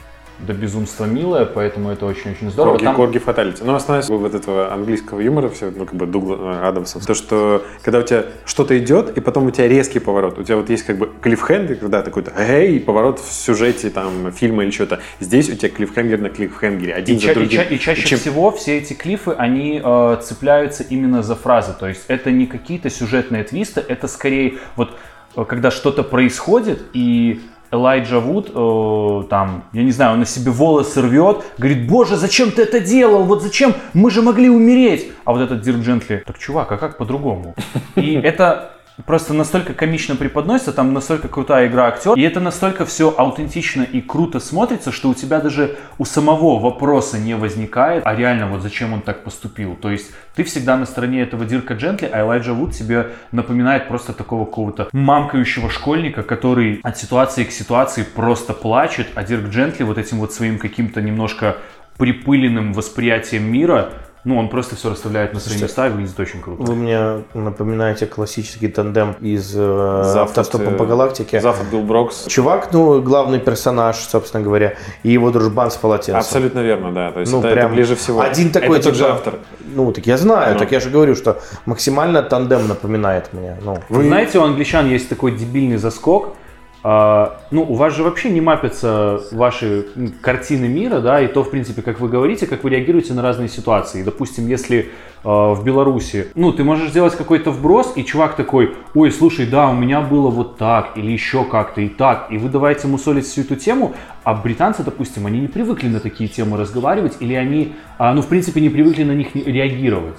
до 0.47 0.53
безумства 0.53 1.05
милая, 1.05 1.45
поэтому 1.45 1.91
это 1.91 2.07
очень-очень 2.07 2.51
здорово. 2.51 2.73
Корги, 2.75 2.85
Там- 2.85 2.97
корги 2.97 3.19
фаталити. 3.19 3.63
Но 3.65 3.75
остановись 3.75 4.09
вот 4.09 4.35
этого 4.35 4.73
английского 4.73 5.21
юмора, 5.21 5.49
все, 5.49 5.71
ну, 5.75 5.85
как 5.87 5.95
бы 5.95 6.07
Дугла 6.07 6.37
э, 6.63 6.69
Адамса. 6.69 7.05
То, 7.05 7.15
что 7.15 7.65
когда 7.83 8.01
у 8.01 8.03
тебя 8.03 8.25
что-то 8.45 8.77
идет, 8.79 9.17
и 9.17 9.21
потом 9.21 9.47
у 9.47 9.51
тебя 9.51 9.69
резкий 9.69 9.99
поворот. 10.01 10.39
У 10.39 10.43
тебя 10.43 10.57
вот 10.57 10.69
есть 10.71 10.85
как 10.85 10.99
бы 10.99 11.09
клиффхенгер, 11.21 11.77
когда 11.77 12.03
такой-то 12.03 12.33
эй, 12.37 12.81
поворот 12.81 13.21
в 13.21 13.33
сюжете 13.33 13.91
там 13.91 14.33
фильма 14.33 14.65
или 14.65 14.71
что-то. 14.71 15.01
Здесь 15.21 15.49
у 15.49 15.55
тебя 15.55 15.69
клиффхенгер 15.71 16.21
на 16.21 16.29
клиффхенгере. 16.29 16.95
Один 16.95 17.17
И, 17.17 17.19
за 17.19 17.27
ча- 17.27 17.33
и 17.33 17.35
другим. 17.35 17.61
ча- 17.61 17.69
и 17.69 17.79
чаще 17.79 18.07
чем- 18.07 18.19
всего 18.19 18.51
все 18.51 18.79
эти 18.79 18.93
клифы, 18.95 19.33
они 19.33 19.81
э, 19.85 20.17
цепляются 20.23 20.83
именно 20.83 21.23
за 21.23 21.37
фразы. 21.37 21.73
То 21.79 21.87
есть 21.89 22.05
это 22.09 22.31
не 22.31 22.47
какие-то 22.47 22.91
сюжетные 22.91 23.45
твисты, 23.45 23.83
это 23.87 24.09
скорее 24.09 24.55
вот 24.77 24.91
э, 25.37 25.45
когда 25.45 25.71
что-то 25.71 26.03
происходит, 26.03 26.83
и 26.93 27.41
Элайджа 27.73 28.21
Вуд, 28.21 28.51
э, 28.55 29.29
там, 29.31 29.65
я 29.73 29.83
не 29.83 29.93
знаю, 29.93 30.13
он 30.13 30.21
на 30.21 30.27
себе 30.27 30.51
волосы 30.51 31.01
рвет, 31.01 31.39
говорит, 31.57 31.89
боже, 31.89 32.17
зачем 32.17 32.51
ты 32.51 32.63
это 32.63 32.81
делал, 32.81 33.25
вот 33.25 33.43
зачем, 33.43 33.75
мы 33.95 34.11
же 34.11 34.21
могли 34.21 34.51
умереть. 34.51 35.11
А 35.25 35.33
вот 35.33 35.41
этот 35.41 35.63
Дирк 35.63 35.79
Джентли, 35.81 36.23
так, 36.27 36.39
чувак, 36.39 36.71
а 36.71 36.77
как 36.77 36.99
по-другому? 36.99 37.55
И 37.97 38.13
это 38.13 38.73
просто 39.07 39.35
настолько 39.35 39.75
комично 39.75 40.17
преподносится, 40.17 40.73
там 40.73 40.93
настолько 40.93 41.29
крутая 41.29 41.69
игра 41.69 41.89
актер, 41.89 42.15
и 42.15 42.23
это 42.23 42.41
настолько 42.41 42.85
все 42.85 43.15
аутентично 43.17 43.83
и 43.83 44.01
круто 44.01 44.41
смотрится, 44.41 44.93
что 44.93 45.11
у 45.11 45.15
тебя 45.15 45.41
даже 45.41 45.77
у 45.99 46.05
самого 46.05 46.59
вопроса 46.59 47.19
не 47.19 47.35
возникает, 47.35 48.03
а 48.07 48.15
реально 48.15 48.49
вот 48.49 48.63
зачем 48.63 48.93
он 48.93 49.01
так 49.01 49.25
поступил. 49.25 49.77
То 49.77 49.91
есть 49.91 50.13
ты 50.35 50.45
всегда 50.45 50.77
на 50.77 50.87
стороне 50.87 51.23
этого 51.23 51.45
Дирка 51.45 51.75
Джентли, 51.75 52.09
а 52.13 52.21
Элайджа 52.21 52.53
Вуд 52.53 52.73
тебе 52.73 53.09
напоминает 53.33 53.89
просто 53.89 54.13
такого 54.13 54.45
какого-то 54.45 54.89
мамкающего 54.93 55.71
школьника, 55.71 56.23
который 56.23 56.81
от 56.83 56.99
ситуации 56.99 57.45
к 57.45 57.51
ситуации 57.51 58.03
просто 58.03 58.53
плачет, 58.53 59.09
а 59.15 59.25
Дирк 59.25 59.49
Джентли 59.49 59.85
вот 59.85 59.99
этим 59.99 60.19
вот 60.19 60.33
своим 60.33 60.59
каким-то 60.59 61.01
немножко 61.01 61.57
припыленным 61.99 62.73
восприятием 62.73 63.45
мира, 63.45 63.93
ну, 64.25 64.39
он 64.39 64.49
просто 64.49 64.77
все 64.77 64.91
расставляет 64.91 65.35
на 65.35 65.41
свои 65.41 65.59
Слушайте, 65.59 65.65
места 65.65 65.87
и 65.89 65.91
выглядит 65.91 66.21
очень 66.21 66.41
круто. 66.41 66.63
Вы 66.63 66.77
мне 66.77 67.25
напоминаете 67.35 68.07
классический 68.07 68.69
тандем 68.69 69.17
из 69.21 69.53
э, 69.57 70.03
Зафот, 70.05 70.39
автостопом 70.39 70.75
э, 70.75 70.77
по 70.77 70.87
галактике. 70.87 71.41
Зафот 71.41 71.67
Билл 71.73 71.83
Брокс. 71.83 72.27
Чувак, 72.27 72.69
ну, 72.73 73.03
главный 73.03 73.41
персонаж, 73.41 73.97
собственно 73.97 74.45
говоря, 74.45 74.75
и 75.03 75.11
его 75.11 75.33
дружбан 75.33 75.73
с 75.73 75.77
полотенцем. 75.77 76.21
Абсолютно 76.21 76.61
верно, 76.61 76.93
да. 76.93 77.11
То 77.11 77.21
есть 77.21 77.33
Ну, 77.33 77.41
это, 77.41 77.49
это 77.49 77.57
прям 77.57 77.73
ближе 77.73 77.97
всего. 77.97 78.21
Один 78.21 78.53
такой, 78.53 78.79
это 78.79 78.91
тот 78.91 78.95
же 78.95 79.05
типа, 79.05 79.15
автор. 79.15 79.35
Ну, 79.75 79.93
так 79.93 80.07
я 80.07 80.17
знаю, 80.17 80.53
Ну. 80.53 80.59
так 80.61 80.71
я 80.71 80.79
же 80.79 80.91
говорю, 80.91 81.17
что 81.17 81.41
максимально 81.67 82.23
тандем 82.23 82.69
напоминает 82.69 83.33
мне. 83.33 83.57
Ну, 83.61 83.79
Вы 83.89 84.05
знаете, 84.05 84.39
у 84.39 84.45
англичан 84.45 84.89
есть 84.89 85.09
такой 85.09 85.33
дебильный 85.33 85.79
заскок. 85.79 86.37
А, 86.85 87.39
ну, 87.53 87.63
у 87.63 87.75
вас 87.75 87.95
же 87.95 88.03
вообще 88.03 88.29
не 88.29 88.41
мапятся 88.41 89.21
ваши 89.31 89.87
картины 90.21 90.67
мира, 90.67 91.01
да, 91.01 91.21
и 91.21 91.29
то, 91.29 91.45
в 91.45 91.51
принципе, 91.51 91.81
как 91.81 92.01
вы 92.01 92.09
говорите, 92.09 92.47
как 92.47 92.65
вы 92.65 92.71
реагируете 92.71 93.15
на 93.15 93.23
разные 93.23 93.49
ситуации. 93.49 94.03
Допустим, 94.03 94.49
если 94.49 94.91
а, 95.23 95.55
в 95.55 95.63
Беларуси, 95.63 96.29
ну, 96.35 96.53
ты 96.53 96.65
можешь 96.65 96.91
сделать 96.91 97.15
какой-то 97.15 97.53
вброс, 97.53 97.93
и 97.95 98.05
чувак 98.05 98.35
такой, 98.35 98.75
ой, 98.95 99.13
слушай, 99.13 99.47
да, 99.47 99.69
у 99.69 99.75
меня 99.75 100.01
было 100.01 100.29
вот 100.29 100.59
так, 100.59 100.97
или 100.97 101.13
еще 101.13 101.45
как-то, 101.45 101.81
и 101.81 101.89
так, 101.89 102.27
и 102.31 102.39
вы 102.39 102.49
давайте 102.49 102.89
мусолить 102.89 103.27
всю 103.27 103.43
эту 103.43 103.55
тему, 103.55 103.95
а 104.25 104.35
британцы, 104.35 104.83
допустим, 104.83 105.27
они 105.27 105.39
не 105.39 105.49
привыкли 105.49 105.87
на 105.87 106.01
такие 106.01 106.29
темы 106.29 106.57
разговаривать, 106.57 107.17
или 107.21 107.35
они, 107.35 107.75
а, 107.99 108.13
ну, 108.13 108.23
в 108.23 108.27
принципе, 108.27 108.61
не 108.61 108.71
привыкли 108.71 109.05
на 109.05 109.13
них 109.13 109.37
реагировать. 109.37 110.19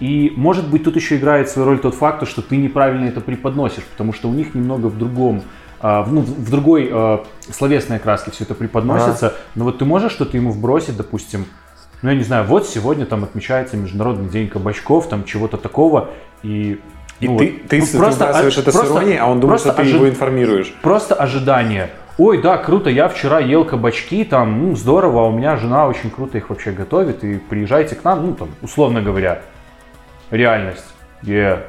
И, 0.00 0.32
может 0.36 0.68
быть, 0.68 0.82
тут 0.82 0.96
еще 0.96 1.16
играет 1.16 1.48
свою 1.48 1.68
роль 1.68 1.78
тот 1.78 1.94
факт, 1.94 2.26
что 2.26 2.42
ты 2.42 2.56
неправильно 2.56 3.04
это 3.04 3.20
преподносишь, 3.20 3.84
потому 3.84 4.12
что 4.12 4.28
у 4.28 4.32
них 4.32 4.52
немного 4.52 4.86
в 4.88 4.98
другом, 4.98 5.42
а, 5.82 6.06
ну, 6.08 6.20
в 6.20 6.50
другой 6.50 6.88
а, 6.90 7.24
словесной 7.50 7.96
окраске 7.98 8.30
все 8.30 8.44
это 8.44 8.54
преподносится. 8.54 9.34
Но 9.54 9.64
вот 9.64 9.78
ты 9.78 9.84
можешь 9.84 10.12
что-то 10.12 10.36
ему 10.36 10.50
вбросить, 10.52 10.96
допустим, 10.96 11.44
ну, 12.00 12.10
я 12.10 12.16
не 12.16 12.24
знаю, 12.24 12.44
вот 12.44 12.66
сегодня 12.68 13.04
там 13.04 13.24
отмечается 13.24 13.76
Международный 13.76 14.28
день 14.28 14.48
кабачков, 14.48 15.08
там 15.08 15.24
чего-то 15.24 15.56
такого, 15.56 16.10
и... 16.42 16.80
И 17.20 17.28
ну 17.28 17.38
ты, 17.38 17.52
вот, 17.52 17.68
ты, 17.68 17.78
ну, 17.78 17.86
ты 17.86 17.92
выбрасываешь 17.98 18.56
ож- 18.56 18.60
это 18.60 18.70
с 18.72 18.74
просто- 18.74 18.94
иронией, 18.94 19.18
а 19.18 19.26
он 19.26 19.38
думает, 19.38 19.60
что 19.60 19.68
просто 19.68 19.82
ты 19.82 19.88
ожи- 19.88 19.96
его 19.96 20.08
информируешь. 20.08 20.74
Просто 20.82 21.14
ожидание. 21.14 21.90
Ой, 22.18 22.42
да, 22.42 22.58
круто, 22.58 22.90
я 22.90 23.08
вчера 23.08 23.38
ел 23.38 23.64
кабачки, 23.64 24.24
там, 24.24 24.60
ну, 24.60 24.74
здорово, 24.74 25.20
а 25.20 25.24
у 25.28 25.30
меня 25.32 25.56
жена 25.56 25.86
очень 25.86 26.10
круто 26.10 26.38
их 26.38 26.50
вообще 26.50 26.72
готовит, 26.72 27.22
и 27.22 27.38
приезжайте 27.38 27.94
к 27.94 28.02
нам, 28.02 28.26
ну, 28.26 28.34
там, 28.34 28.48
условно 28.60 29.02
говоря, 29.02 29.42
реальность. 30.30 30.84
Yeah, 31.22 31.60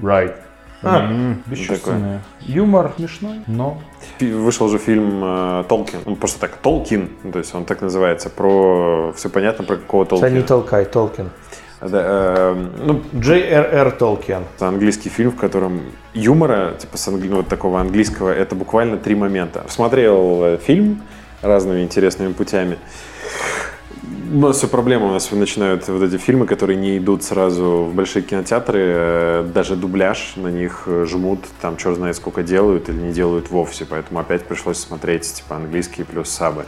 right. 0.00 0.34
А, 0.82 1.10
бесчувственное. 1.46 2.22
Юмор 2.40 2.92
смешной, 2.96 3.40
но... 3.46 3.78
Вышел 4.20 4.68
же 4.68 4.78
фильм 4.78 5.20
э, 5.24 5.64
Толкин, 5.68 6.00
он 6.06 6.16
просто 6.16 6.40
так 6.40 6.56
Толкин, 6.56 7.10
ну, 7.24 7.32
то 7.32 7.38
есть 7.40 7.54
он 7.54 7.64
так 7.64 7.80
называется, 7.80 8.30
про 8.30 9.12
все 9.16 9.28
понятно 9.28 9.64
про 9.64 9.76
какого 9.76 10.04
да 10.04 10.10
не 10.16 10.20
Толкина. 10.20 10.42
толкай, 10.42 10.84
Толкин. 10.84 11.30
Да, 11.80 12.02
э, 12.04 12.66
ну, 12.84 13.02
J.R.R. 13.12 13.90
Толкин. 13.92 14.42
это 14.56 14.68
английский 14.68 15.08
фильм, 15.08 15.30
в 15.30 15.36
котором 15.36 15.80
юмора, 16.14 16.74
типа 16.78 16.96
с 16.96 17.08
англи- 17.08 17.28
вот 17.28 17.48
такого 17.48 17.80
английского, 17.80 18.30
это 18.30 18.54
буквально 18.54 18.96
три 18.98 19.14
момента. 19.14 19.60
Посмотрел 19.60 20.42
э, 20.44 20.58
фильм 20.58 21.02
разными 21.42 21.82
интересными 21.82 22.32
путями. 22.32 22.78
У 24.30 24.40
нас 24.40 24.58
все 24.58 24.68
проблема, 24.68 25.06
у 25.06 25.10
нас 25.10 25.30
начинают 25.30 25.88
вот 25.88 26.02
эти 26.02 26.18
фильмы, 26.18 26.44
которые 26.44 26.76
не 26.76 26.98
идут 26.98 27.22
сразу 27.22 27.84
в 27.84 27.94
большие 27.94 28.22
кинотеатры, 28.22 28.80
э, 28.84 29.50
даже 29.54 29.74
дубляж 29.74 30.34
на 30.36 30.48
них 30.48 30.82
э, 30.84 31.06
жмут, 31.08 31.40
там 31.62 31.78
черт 31.78 31.96
знает 31.96 32.16
сколько 32.16 32.42
делают 32.42 32.90
или 32.90 32.96
не 32.96 33.12
делают 33.12 33.50
вовсе, 33.50 33.86
поэтому 33.86 34.20
опять 34.20 34.44
пришлось 34.44 34.76
смотреть 34.78 35.32
типа 35.32 35.56
английские 35.56 36.04
плюс 36.04 36.28
сабы. 36.28 36.66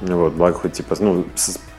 Вот, 0.00 0.34
благо 0.34 0.56
хоть 0.56 0.74
типа, 0.74 0.94
ну, 1.00 1.24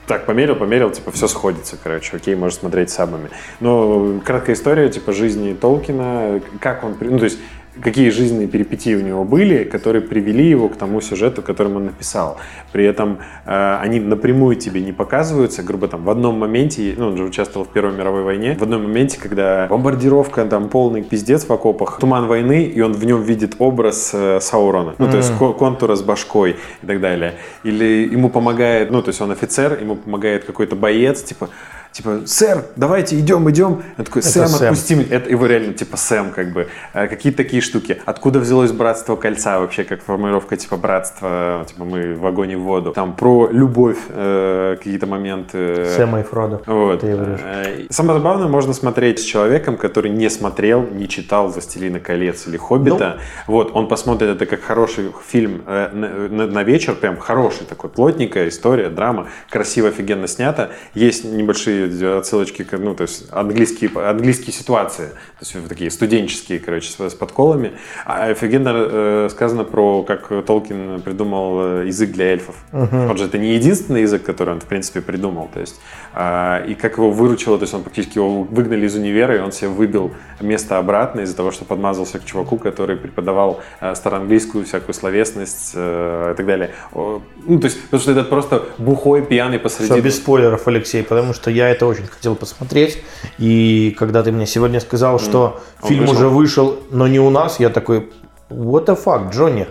так 0.06 0.26
померил, 0.26 0.54
померил, 0.54 0.90
типа 0.90 1.10
все 1.12 1.28
сходится, 1.28 1.78
короче, 1.82 2.14
окей, 2.14 2.34
можно 2.34 2.60
смотреть 2.60 2.90
сабами. 2.90 3.30
Но 3.60 4.20
краткая 4.22 4.54
история, 4.54 4.90
типа 4.90 5.12
жизни 5.12 5.54
Толкина, 5.54 6.42
как 6.60 6.84
он, 6.84 6.94
ну 7.00 7.18
то 7.18 7.24
есть 7.24 7.38
какие 7.80 8.10
жизненные 8.10 8.48
перипетии 8.48 8.94
у 8.94 9.00
него 9.00 9.24
были, 9.24 9.64
которые 9.64 10.02
привели 10.02 10.48
его 10.48 10.68
к 10.68 10.76
тому 10.76 11.00
сюжету, 11.00 11.42
которым 11.42 11.76
он 11.76 11.84
написал. 11.86 12.38
При 12.72 12.84
этом 12.84 13.18
э, 13.46 13.76
они 13.80 14.00
напрямую 14.00 14.56
тебе 14.56 14.82
не 14.82 14.92
показываются, 14.92 15.62
грубо 15.62 15.88
там 15.88 16.04
в 16.04 16.10
одном 16.10 16.38
моменте, 16.38 16.94
ну 16.96 17.08
он 17.08 17.16
же 17.16 17.24
участвовал 17.24 17.66
в 17.66 17.70
Первой 17.70 17.92
мировой 17.96 18.22
войне, 18.22 18.56
в 18.58 18.62
одном 18.62 18.82
моменте, 18.82 19.18
когда 19.18 19.66
бомбардировка, 19.68 20.44
там 20.44 20.68
полный 20.68 21.02
пиздец 21.02 21.46
в 21.46 21.52
окопах, 21.52 21.98
туман 21.98 22.26
войны, 22.26 22.64
и 22.64 22.80
он 22.80 22.92
в 22.92 23.04
нем 23.04 23.22
видит 23.22 23.56
образ 23.58 24.10
э, 24.12 24.40
Саурона, 24.40 24.94
ну 24.98 25.10
то 25.10 25.16
есть 25.16 25.36
ко- 25.38 25.52
контура 25.52 25.96
с 25.96 26.02
башкой 26.02 26.56
и 26.82 26.86
так 26.86 27.00
далее. 27.00 27.34
Или 27.64 28.08
ему 28.10 28.28
помогает, 28.28 28.90
ну 28.90 29.02
то 29.02 29.08
есть 29.08 29.20
он 29.20 29.30
офицер, 29.30 29.78
ему 29.80 29.96
помогает 29.96 30.44
какой-то 30.44 30.76
боец, 30.76 31.22
типа 31.22 31.48
Типа, 31.92 32.22
сэр, 32.24 32.64
давайте 32.76 33.18
идем, 33.18 33.48
идем. 33.50 33.82
Он 33.98 34.04
такой, 34.04 34.22
Сэм, 34.22 34.46
Сэм. 34.48 34.68
отпусти 34.68 34.94
меня. 34.94 35.06
Это 35.10 35.28
его 35.28 35.44
реально, 35.46 35.74
типа, 35.74 35.96
Сэм, 35.98 36.30
как 36.30 36.52
бы. 36.52 36.68
Э, 36.94 37.06
Какие-то 37.06 37.36
такие 37.36 37.60
штуки. 37.60 38.00
Откуда 38.06 38.38
взялось 38.38 38.72
братство 38.72 39.14
кольца 39.16 39.60
вообще, 39.60 39.84
как 39.84 40.02
формулировка, 40.02 40.56
типа, 40.56 40.76
братство, 40.76 41.64
типа, 41.68 41.84
мы 41.84 42.14
в 42.14 42.42
и 42.42 42.54
в 42.56 42.60
воду. 42.62 42.92
Там 42.92 43.14
про 43.14 43.48
любовь 43.52 43.98
э, 44.08 44.76
какие-то 44.78 45.06
моменты. 45.06 45.84
Сэма 45.96 46.20
и 46.20 46.22
Фродо. 46.22 46.62
Вот. 46.66 47.00
Ты. 47.00 47.08
Э, 47.08 47.86
Самое 47.90 48.18
забавное, 48.18 48.48
можно 48.48 48.72
смотреть 48.72 49.18
с 49.20 49.22
человеком, 49.22 49.76
который 49.76 50.10
не 50.10 50.30
смотрел, 50.30 50.82
не 50.90 51.08
читал 51.08 51.48
«Властелина 51.48 52.00
колец» 52.00 52.46
или 52.46 52.56
«Хоббита». 52.56 53.18
Ну. 53.48 53.52
Вот, 53.54 53.70
он 53.74 53.86
посмотрит 53.88 54.30
это 54.30 54.46
как 54.46 54.62
хороший 54.62 55.12
фильм 55.26 55.62
э, 55.66 55.90
на, 55.92 56.08
на- 56.28 56.46
на 56.46 56.62
вечер, 56.62 56.94
прям 56.94 57.18
хороший 57.18 57.66
такой, 57.66 57.90
плотненькая 57.90 58.48
история, 58.48 58.88
драма, 58.88 59.28
красиво, 59.50 59.88
офигенно 59.88 60.26
снято. 60.26 60.70
Есть 60.94 61.24
небольшие 61.24 61.81
отсылочки, 62.18 62.64
к, 62.64 62.78
ну, 62.78 62.94
то 62.94 63.02
есть 63.02 63.26
английские, 63.30 63.90
английские 63.94 64.52
ситуации, 64.52 65.08
то 65.08 65.46
есть 65.46 65.68
такие 65.68 65.90
студенческие, 65.90 66.58
короче, 66.58 66.90
с, 66.90 67.14
подколами. 67.14 67.72
А 68.04 68.26
офигенно 68.26 68.72
э, 68.74 69.28
сказано 69.30 69.64
про, 69.64 70.02
как 70.02 70.28
Толкин 70.46 71.02
придумал 71.02 71.80
э, 71.80 71.86
язык 71.86 72.12
для 72.12 72.26
эльфов. 72.32 72.56
Он 72.72 73.16
же 73.16 73.24
это 73.24 73.38
не 73.38 73.54
единственный 73.54 74.02
язык, 74.02 74.22
который 74.22 74.54
он, 74.54 74.60
в 74.60 74.66
принципе, 74.66 75.00
придумал. 75.00 75.48
То 75.52 75.60
есть, 75.60 75.80
и 76.14 76.74
как 76.74 76.98
его 76.98 77.10
выручило, 77.10 77.56
то 77.58 77.62
есть 77.62 77.74
он 77.74 77.82
практически 77.82 78.18
его 78.18 78.42
выгнали 78.42 78.86
из 78.86 78.94
универа, 78.94 79.36
и 79.36 79.40
он 79.40 79.50
себе 79.50 79.68
выбил 79.68 80.12
место 80.40 80.78
обратно 80.78 81.20
из-за 81.20 81.36
того, 81.36 81.50
что 81.52 81.64
подмазался 81.64 82.18
к 82.18 82.24
чуваку, 82.24 82.58
который 82.58 82.96
преподавал 82.96 83.60
э, 83.80 83.94
староанглийскую 83.94 84.64
всякую 84.64 84.94
словесность 84.94 85.72
э, 85.74 86.32
и 86.32 86.36
так 86.36 86.46
далее. 86.46 86.70
Ну, 86.94 87.58
то 87.58 87.66
есть, 87.66 87.82
потому 87.84 88.00
что 88.02 88.12
это 88.12 88.24
просто 88.24 88.62
бухой, 88.78 89.22
пьяный 89.22 89.58
посреди... 89.58 89.92
Все, 89.92 90.00
без 90.00 90.16
спойлеров, 90.16 90.68
Алексей, 90.68 91.02
потому 91.02 91.32
что 91.32 91.50
я 91.50 91.70
это 91.70 91.86
очень 91.86 92.06
хотел 92.06 92.34
посмотреть. 92.34 93.02
И 93.38 93.94
когда 93.98 94.22
ты 94.22 94.32
мне 94.32 94.46
сегодня 94.46 94.80
сказал, 94.80 95.18
что 95.18 95.60
Он 95.80 95.88
фильм 95.88 96.02
вышел? 96.02 96.16
уже 96.16 96.28
вышел, 96.28 96.78
но 96.90 97.06
не 97.08 97.20
у 97.20 97.30
нас, 97.30 97.58
я 97.60 97.70
такой, 97.70 98.10
what 98.50 98.86
the 98.86 98.98
fuck, 99.02 99.32
Джонни? 99.32 99.66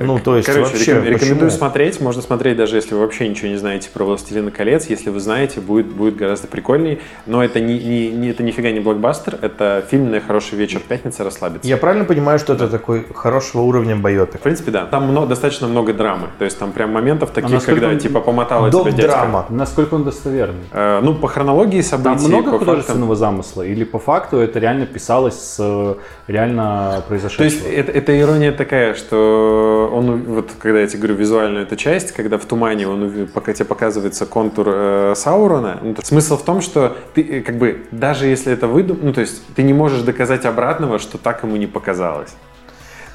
Ну, 0.00 0.18
то 0.18 0.36
есть 0.36 0.46
Короче, 0.46 0.70
вообще, 0.70 0.92
реком- 0.92 1.04
рекомендую 1.04 1.50
почему? 1.50 1.50
смотреть. 1.58 2.00
Можно 2.00 2.22
смотреть, 2.22 2.56
даже 2.56 2.76
если 2.76 2.94
вы 2.94 3.00
вообще 3.00 3.28
ничего 3.28 3.48
не 3.48 3.56
знаете 3.56 3.88
про 3.92 4.04
«Властелина 4.04 4.50
колец». 4.50 4.86
Если 4.86 5.10
вы 5.10 5.20
знаете, 5.20 5.60
будет, 5.60 5.86
будет 5.86 6.16
гораздо 6.16 6.46
прикольней. 6.48 7.00
Но 7.26 7.42
это, 7.42 7.60
не, 7.60 7.78
не, 7.78 8.08
не- 8.10 8.28
это 8.30 8.42
нифига 8.42 8.70
не 8.70 8.80
блокбастер. 8.80 9.38
Это 9.42 9.84
фильм 9.90 10.10
на 10.10 10.20
хороший 10.20 10.56
вечер 10.56 10.80
пятница 10.86 11.24
расслабиться. 11.24 11.68
Я 11.68 11.76
правильно 11.76 12.04
понимаю, 12.04 12.38
что 12.38 12.52
это 12.54 12.68
такой 12.68 13.06
хорошего 13.14 13.62
уровня 13.62 13.96
байопик? 13.96 14.40
В 14.40 14.42
принципе, 14.42 14.70
да. 14.70 14.86
Там 14.86 15.08
мно- 15.08 15.26
достаточно 15.26 15.66
много 15.68 15.92
драмы. 15.92 16.28
То 16.38 16.44
есть 16.44 16.58
там 16.58 16.72
прям 16.72 16.92
моментов 16.92 17.30
таких, 17.30 17.50
насколько 17.50 17.80
когда 17.80 17.94
он- 17.94 17.98
типа 17.98 18.20
помотала 18.20 18.70
тебя 18.70 18.84
дядька. 18.84 19.02
Док-драма. 19.02 19.46
Насколько 19.48 19.94
он 19.94 20.04
достоверный? 20.04 20.64
Э, 20.72 21.00
ну, 21.02 21.14
по 21.14 21.28
хронологии 21.28 21.82
Там 21.82 22.02
событий, 22.04 22.28
много 22.28 22.44
по 22.44 22.50
фактам. 22.52 22.58
художественного 22.66 23.16
замысла? 23.16 23.62
Или 23.62 23.84
по 23.84 23.98
факту 23.98 24.38
это 24.38 24.58
реально 24.58 24.86
писалось 24.86 25.34
с 25.34 25.56
э, 25.58 25.94
реально 26.28 27.02
То 27.08 27.14
есть 27.14 27.26
произошедшего? 27.26 27.68
это, 27.68 27.92
это 27.92 28.20
ирония 28.20 28.52
такая, 28.52 28.94
что 28.94 29.87
он, 29.88 30.22
вот 30.24 30.52
когда 30.58 30.80
я 30.80 30.86
тебе 30.86 31.00
говорю 31.00 31.16
визуальную 31.16 31.64
эту 31.64 31.76
часть, 31.76 32.12
когда 32.12 32.38
в 32.38 32.44
тумане 32.44 32.88
он, 32.88 33.28
пока 33.32 33.52
тебе 33.52 33.64
показывается 33.64 34.26
контур 34.26 34.66
э, 34.68 35.14
Саурона, 35.16 35.78
ну, 35.82 35.94
смысл 36.02 36.36
в 36.36 36.44
том, 36.44 36.60
что 36.60 36.96
ты 37.14 37.22
э, 37.22 37.40
как 37.40 37.56
бы 37.56 37.86
даже 37.90 38.26
если 38.26 38.52
это 38.52 38.66
выдум, 38.66 38.98
ну 39.02 39.12
то 39.12 39.20
есть 39.20 39.42
ты 39.54 39.62
не 39.62 39.72
можешь 39.72 40.02
доказать 40.02 40.44
обратного, 40.44 40.98
что 40.98 41.18
так 41.18 41.42
ему 41.42 41.56
не 41.56 41.66
показалось. 41.66 42.34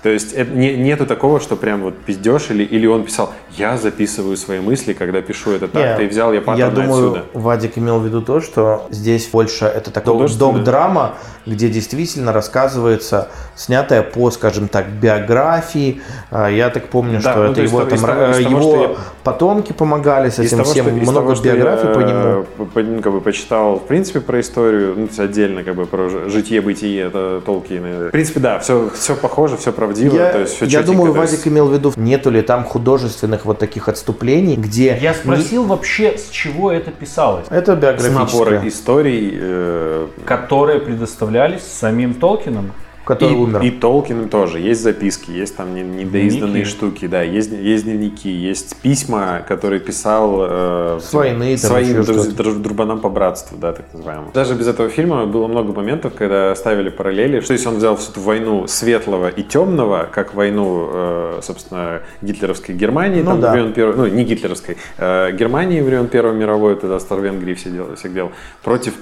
То 0.04 0.10
есть 0.10 0.34
это 0.34 0.52
не- 0.52 0.76
нету 0.76 1.06
такого, 1.06 1.40
что 1.40 1.56
прям 1.56 1.82
вот 1.82 1.94
пиздешь 1.98 2.50
или, 2.50 2.64
или 2.64 2.86
он 2.88 3.04
писал, 3.06 3.34
я 3.58 3.78
записываю 3.78 4.36
свои 4.36 4.60
мысли, 4.60 4.92
когда 4.94 5.22
пишу 5.22 5.52
это 5.52 5.68
так, 5.70 5.98
ты 5.98 6.08
взял 6.08 6.32
я 6.34 6.40
Я 6.40 6.42
паттерны 6.42 6.76
думаю, 6.76 7.12
отсюда. 7.14 7.26
Вадик 7.34 7.78
имел 7.78 8.00
в 8.00 8.06
виду 8.06 8.22
то, 8.22 8.42
что 8.42 8.86
здесь 8.90 9.28
больше 9.30 9.64
это 9.66 9.92
такой 9.92 10.28
док-драма, 10.38 11.14
где 11.46 11.70
действительно 11.70 12.34
рассказывается 12.34 13.30
снятая 13.56 14.02
по, 14.02 14.30
скажем 14.32 14.68
так, 14.68 14.88
биографии. 14.90 16.02
А, 16.32 16.50
Я 16.50 16.70
так 16.70 16.88
помню, 16.90 17.22
Да, 17.22 17.32
что 17.32 17.44
ну, 17.46 17.52
это 17.52 17.62
его, 17.62 17.82
из 17.84 17.90
там, 18.02 18.10
того- 18.10 18.22
э, 18.22 18.32
из 18.42 18.44
того, 18.46 18.60
его 18.60 18.84
я- 18.84 18.96
потомки 19.24 19.72
помогали 19.74 20.30
с 20.30 20.40
Из 20.40 20.48
этим 20.48 20.58
того, 20.60 20.70
всем, 20.72 20.86
что- 20.88 20.96
из 20.98 21.10
много 21.10 21.34
того, 21.36 21.42
биографий 21.44 21.88
я, 21.88 21.94
по 21.94 22.00
нему. 22.00 22.46
э, 22.76 22.82
ну, 22.84 23.02
как 23.02 23.14
бы 23.14 23.22
почитал, 23.22 23.76
в 23.80 23.88
принципе, 23.88 24.20
про 24.20 24.40
историю, 24.40 24.96
ну, 24.98 25.24
отдельно, 25.24 25.64
как 25.64 25.76
бы, 25.76 25.86
про 25.86 26.10
житие-бытие 26.30 27.10
Толкина. 27.46 28.08
В 28.08 28.12
принципе, 28.12 28.40
да, 28.40 28.60
все, 28.60 28.90
все 28.94 29.16
похоже, 29.16 29.58
все 29.58 29.72
правдиво, 29.94 30.16
Я, 30.16 30.32
то 30.32 30.40
есть 30.40 30.56
все 30.56 30.66
я 30.66 30.82
думаю, 30.84 31.14
то 31.14 31.22
есть- 31.22 31.34
Вадик 31.34 31.48
имел 31.48 31.68
в 31.68 31.74
виду, 31.74 31.94
нету 31.96 32.30
ли 32.30 32.42
там 32.42 32.64
художественных 32.64 33.46
вот 33.46 33.60
таких 33.60 33.88
отступлений, 33.88 34.56
где... 34.56 34.98
Я 35.02 35.14
спросил 35.14 35.66
вообще, 35.66 36.18
с 36.18 36.30
чего 36.30 36.72
это 36.72 36.92
писалось? 36.92 37.46
Это 37.50 37.74
с 37.74 37.76
набора 37.76 37.82
биографическое, 37.82 38.68
историй, 38.68 39.32
э, 39.34 40.08
Которые 40.26 40.80
предоставлялись 40.80 41.64
самим 41.64 42.14
Толкином? 42.14 42.72
Который 43.06 43.34
и, 43.34 43.36
умер. 43.36 43.62
и 43.62 43.72
Толкиным 43.72 44.30
тоже. 44.30 44.60
Есть 44.60 44.82
записки, 44.82 45.32
есть 45.32 45.56
там 45.58 45.74
не- 45.76 45.82
недоизданные 45.82 46.64
Дневники. 46.64 46.70
штуки, 46.70 47.08
да, 47.08 47.22
есть, 47.22 47.52
есть 47.52 47.84
дневники, 47.84 48.30
есть 48.30 48.76
письма, 48.78 49.44
которые 49.48 49.80
писал 49.80 50.38
э, 50.42 51.00
С 51.02 51.14
войны, 51.14 51.58
там 51.58 51.70
своим 51.70 51.98
друз- 52.02 52.04
что-то. 52.24 52.44
друж- 52.44 52.56
дружбанам 52.62 53.00
по 53.00 53.10
братству, 53.10 53.58
да, 53.58 53.74
так 53.74 53.86
называемому. 53.94 54.32
Даже 54.34 54.54
без 54.56 54.68
этого 54.68 54.90
фильма 54.90 55.26
было 55.26 55.48
много 55.48 55.74
моментов, 55.74 56.14
когда 56.16 56.56
ставили 56.56 56.90
параллели, 56.90 57.40
что 57.42 57.54
если 57.54 57.68
он 57.68 57.76
взял 57.78 57.96
всю 57.98 58.12
эту 58.12 58.22
войну 58.22 58.68
светлого 58.68 59.28
и 59.30 59.44
темного, 59.44 60.08
как 60.12 60.34
войну, 60.34 60.90
э, 60.94 61.40
собственно, 61.42 62.02
гитлеровской 62.22 62.76
Германии, 62.76 63.22
Ну 63.22 63.32
там, 63.32 63.42
да. 63.42 63.52
времен 63.52 63.74
Первой- 63.74 63.96
ну, 63.96 64.08
не 64.08 64.24
гитлеровской, 64.24 64.78
э, 64.98 65.32
Германии 65.34 65.82
времен 65.82 66.08
Первой 66.08 66.36
мировой, 66.36 66.76
тогда 66.76 67.00
Старвенгрии 67.00 67.54
все 67.54 67.70
дел, 67.70 67.96
всех 67.96 68.14
дел, 68.14 68.32
против 68.64 68.94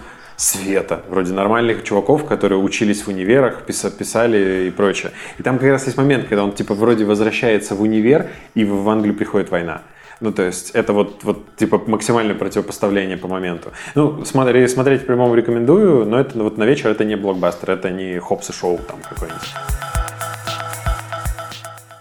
света, 0.42 1.04
вроде 1.08 1.34
нормальных 1.34 1.84
чуваков, 1.84 2.26
которые 2.26 2.60
учились 2.60 3.04
в 3.04 3.10
универах, 3.10 3.62
писа- 3.68 3.96
писали 3.96 4.68
и 4.68 4.72
прочее. 4.72 5.12
И 5.38 5.44
там 5.44 5.60
как 5.60 5.70
раз 5.70 5.86
есть 5.86 5.98
момент, 5.98 6.28
когда 6.28 6.44
он 6.44 6.52
типа 6.52 6.74
вроде 6.74 7.06
возвращается 7.06 7.76
в 7.76 7.82
универ, 7.82 8.28
и 8.56 8.66
в 8.66 8.90
Англию 8.90 9.16
приходит 9.16 9.52
война. 9.52 9.82
Ну, 10.20 10.32
то 10.32 10.44
есть, 10.44 10.72
это 10.72 10.94
вот, 10.94 11.24
вот 11.24 11.56
типа 11.56 11.82
максимальное 11.88 12.36
противопоставление 12.36 13.18
по 13.18 13.28
моменту. 13.28 13.72
Ну, 13.96 14.24
смотри, 14.26 14.68
смотреть 14.68 15.02
в 15.02 15.06
прямом 15.06 15.34
рекомендую, 15.36 16.06
но 16.06 16.20
это 16.20 16.38
вот 16.40 16.58
на 16.58 16.64
вечер 16.64 16.90
это 16.90 17.06
не 17.06 17.16
блокбастер, 17.16 17.72
это 17.72 17.90
не 17.90 18.20
хопс 18.20 18.50
и 18.50 18.54
шоу 18.54 18.80
там 18.88 18.98
какой-нибудь. 19.08 19.91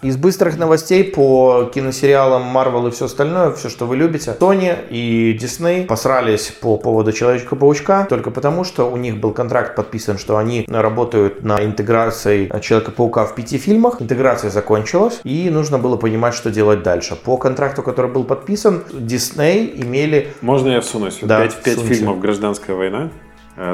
Из 0.02 0.16
быстрых 0.16 0.56
новостей 0.56 1.04
по 1.04 1.70
киносериалам 1.74 2.56
Marvel 2.56 2.88
и 2.88 2.90
все 2.90 3.04
остальное, 3.04 3.52
все, 3.52 3.68
что 3.68 3.84
вы 3.84 3.96
любите, 3.96 4.34
Sony 4.40 4.74
и 4.88 5.36
Disney 5.38 5.84
посрались 5.84 6.46
по 6.58 6.78
поводу 6.78 7.12
Человека-паучка 7.12 8.06
только 8.08 8.30
потому, 8.30 8.64
что 8.64 8.90
у 8.90 8.96
них 8.96 9.20
был 9.20 9.32
контракт 9.32 9.76
подписан, 9.76 10.16
что 10.16 10.38
они 10.38 10.64
работают 10.68 11.44
на 11.44 11.62
интеграции 11.62 12.50
Человека-паука 12.62 13.26
в 13.26 13.34
пяти 13.34 13.58
фильмах. 13.58 14.00
Интеграция 14.00 14.50
закончилась, 14.50 15.20
и 15.22 15.50
нужно 15.50 15.78
было 15.78 15.96
понимать, 15.96 16.32
что 16.32 16.50
делать 16.50 16.82
дальше. 16.82 17.14
По 17.14 17.36
контракту, 17.36 17.82
который 17.82 18.10
был 18.10 18.24
подписан, 18.24 18.82
Disney 18.90 19.82
имели 19.82 20.28
Можно 20.40 20.70
я 20.70 20.80
всунусь? 20.80 21.18
Да, 21.20 21.42
пять, 21.42 21.62
пять 21.62 21.76
всуньте. 21.76 21.94
фильмов 21.94 22.20
«Гражданская 22.20 22.74
война», 22.74 23.10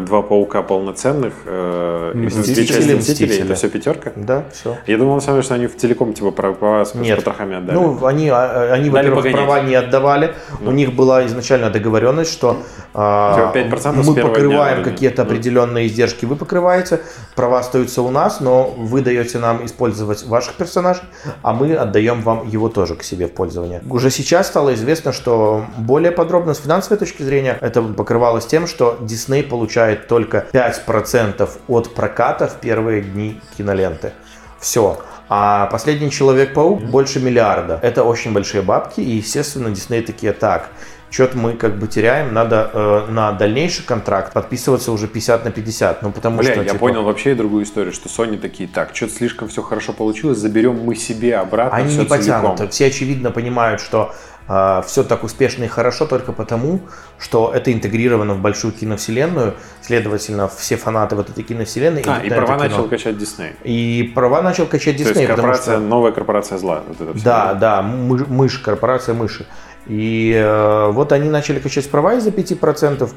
два 0.01 0.23
«Паука» 0.23 0.63
полноценных, 0.63 1.33
э, 1.45 2.13
Мстители. 2.15 2.95
«Мстителей», 2.95 3.39
это 3.43 3.55
все 3.55 3.69
пятерка? 3.69 4.13
Да, 4.17 4.45
все. 4.53 4.77
Я 4.87 4.99
думал, 4.99 5.15
на 5.15 5.21
самом 5.21 5.37
деле, 5.37 5.45
что 5.45 5.55
они 5.55 5.67
в 5.69 5.77
телеком 5.77 6.13
типа 6.13 6.33
про 6.33 6.85
с 6.85 6.95
Нет. 6.95 7.19
потрохами 7.19 7.57
отдали. 7.57 7.77
Ну, 7.77 8.05
они, 8.05 8.29
а, 8.29 8.73
они 8.73 8.91
Дали 8.91 9.11
во-первых, 9.11 9.33
права 9.33 9.61
не 9.61 9.75
отдавали. 9.75 10.35
У 10.65 10.73
них 10.73 10.93
была 10.93 11.25
изначально 11.27 11.71
договоренность, 11.71 12.33
что 12.33 12.59
а, 12.95 13.53
Типа 13.53 13.77
5% 13.77 14.03
с 14.03 14.07
мы 14.09 14.15
покрываем 14.15 14.83
какие-то 14.83 15.23
Ну. 15.23 15.29
определенные 15.29 15.87
издержки, 15.87 16.25
вы 16.25 16.35
покрываете, 16.35 17.01
права 17.35 17.61
остаются 17.61 18.03
у 18.03 18.11
нас, 18.11 18.41
но 18.41 18.75
вы 18.77 19.03
даете 19.03 19.39
нам 19.39 19.65
использовать 19.67 20.25
ваших 20.25 20.55
персонажей, 20.55 21.05
а 21.43 21.53
мы 21.53 21.75
отдаем 21.75 22.23
вам 22.23 22.49
его 22.49 22.69
тоже 22.69 22.97
к 22.97 23.03
себе 23.03 23.27
в 23.27 23.33
пользование. 23.33 23.83
Уже 23.89 24.11
сейчас 24.11 24.49
стало 24.49 24.75
известно, 24.75 25.13
что 25.13 25.65
более 25.77 26.11
подробно 26.11 26.55
с 26.55 26.59
финансовой 26.59 26.99
точки 26.99 27.23
зрения 27.23 27.59
это 27.61 27.83
покрывалось 27.83 28.47
тем, 28.47 28.67
что 28.67 28.97
Disney 29.01 29.47
получает 29.77 30.09
только 30.09 30.47
5% 30.53 31.49
от 31.69 31.95
проката 31.95 32.49
в 32.49 32.55
первые 32.61 33.03
дни 33.03 33.41
киноленты. 33.59 34.13
Все. 34.59 34.99
А 35.29 35.67
последний 35.67 36.11
Человек-паук 36.11 36.83
больше 36.85 37.21
миллиарда. 37.21 37.79
Это 37.83 38.05
очень 38.05 38.33
большие 38.33 38.63
бабки, 38.63 39.01
и, 39.01 39.17
естественно, 39.17 39.71
Дисней 39.71 40.03
такие 40.03 40.33
так. 40.33 40.71
Что-то 41.11 41.37
мы 41.39 41.53
как 41.53 41.79
бы 41.79 41.87
теряем, 41.89 42.33
надо 42.33 42.71
э, 42.73 43.07
на 43.11 43.33
дальнейший 43.33 43.85
контракт 43.85 44.33
подписываться 44.33 44.93
уже 44.93 45.07
50 45.07 45.45
на 45.45 45.51
50. 45.51 46.03
Ну, 46.03 46.11
потому 46.11 46.39
Бля, 46.39 46.53
что, 46.53 46.63
я 46.63 46.69
типа, 46.69 46.79
понял 46.79 47.05
вообще 47.05 47.33
и 47.33 47.35
другую 47.35 47.65
историю, 47.65 47.93
что 47.93 48.09
Sony 48.09 48.39
такие, 48.39 48.69
так, 48.69 48.91
что-то 48.95 49.13
слишком 49.13 49.49
все 49.49 49.63
хорошо 49.63 49.93
получилось, 49.93 50.39
заберем 50.39 50.83
мы 50.85 50.97
себе 50.97 51.37
обратно 51.37 51.77
Они 51.79 51.89
все 51.91 52.03
не 52.03 52.09
целиком. 52.09 52.53
потянут. 52.57 52.73
Все 52.73 52.87
очевидно 52.87 53.31
понимают, 53.31 53.81
что 53.81 54.15
все 54.47 55.03
так 55.03 55.25
успешно 55.25 55.65
и 55.65 55.69
хорошо 55.69 56.07
только 56.07 56.33
потому, 56.33 56.81
что 57.19 57.53
это 57.53 57.73
интегрировано 57.73 58.35
в 58.35 58.41
большую 58.41 58.73
киновселенную. 58.73 59.55
Следовательно, 59.81 60.49
все 60.49 60.77
фанаты 60.77 61.17
вот 61.17 61.31
этой 61.31 61.43
киновселенной. 61.43 62.05
А, 62.07 62.21
и 62.21 62.29
права 62.29 62.57
начал 62.57 62.89
качать 62.89 63.19
Дисней. 63.19 63.53
И 63.65 64.13
права 64.15 64.43
начал 64.43 64.67
качать 64.67 64.97
То 64.97 65.05
Дисней, 65.05 65.23
есть 65.23 65.31
потому 65.31 65.49
корпорация, 65.49 65.77
что... 65.77 65.81
новая 65.81 66.13
корпорация 66.13 66.59
зла. 66.59 66.83
Вот 66.87 67.01
это. 67.01 67.25
Да, 67.25 67.55
да, 67.55 67.83
мы- 67.83 68.25
мышь, 68.27 68.59
корпорация 68.59 69.15
мыши. 69.15 69.47
И 69.87 70.33
э, 70.35 70.91
вот 70.91 71.13
они 71.13 71.29
начали 71.29 71.59
качать 71.59 71.89
права 71.91 72.15
из-за 72.15 72.31
5%. 72.31 73.11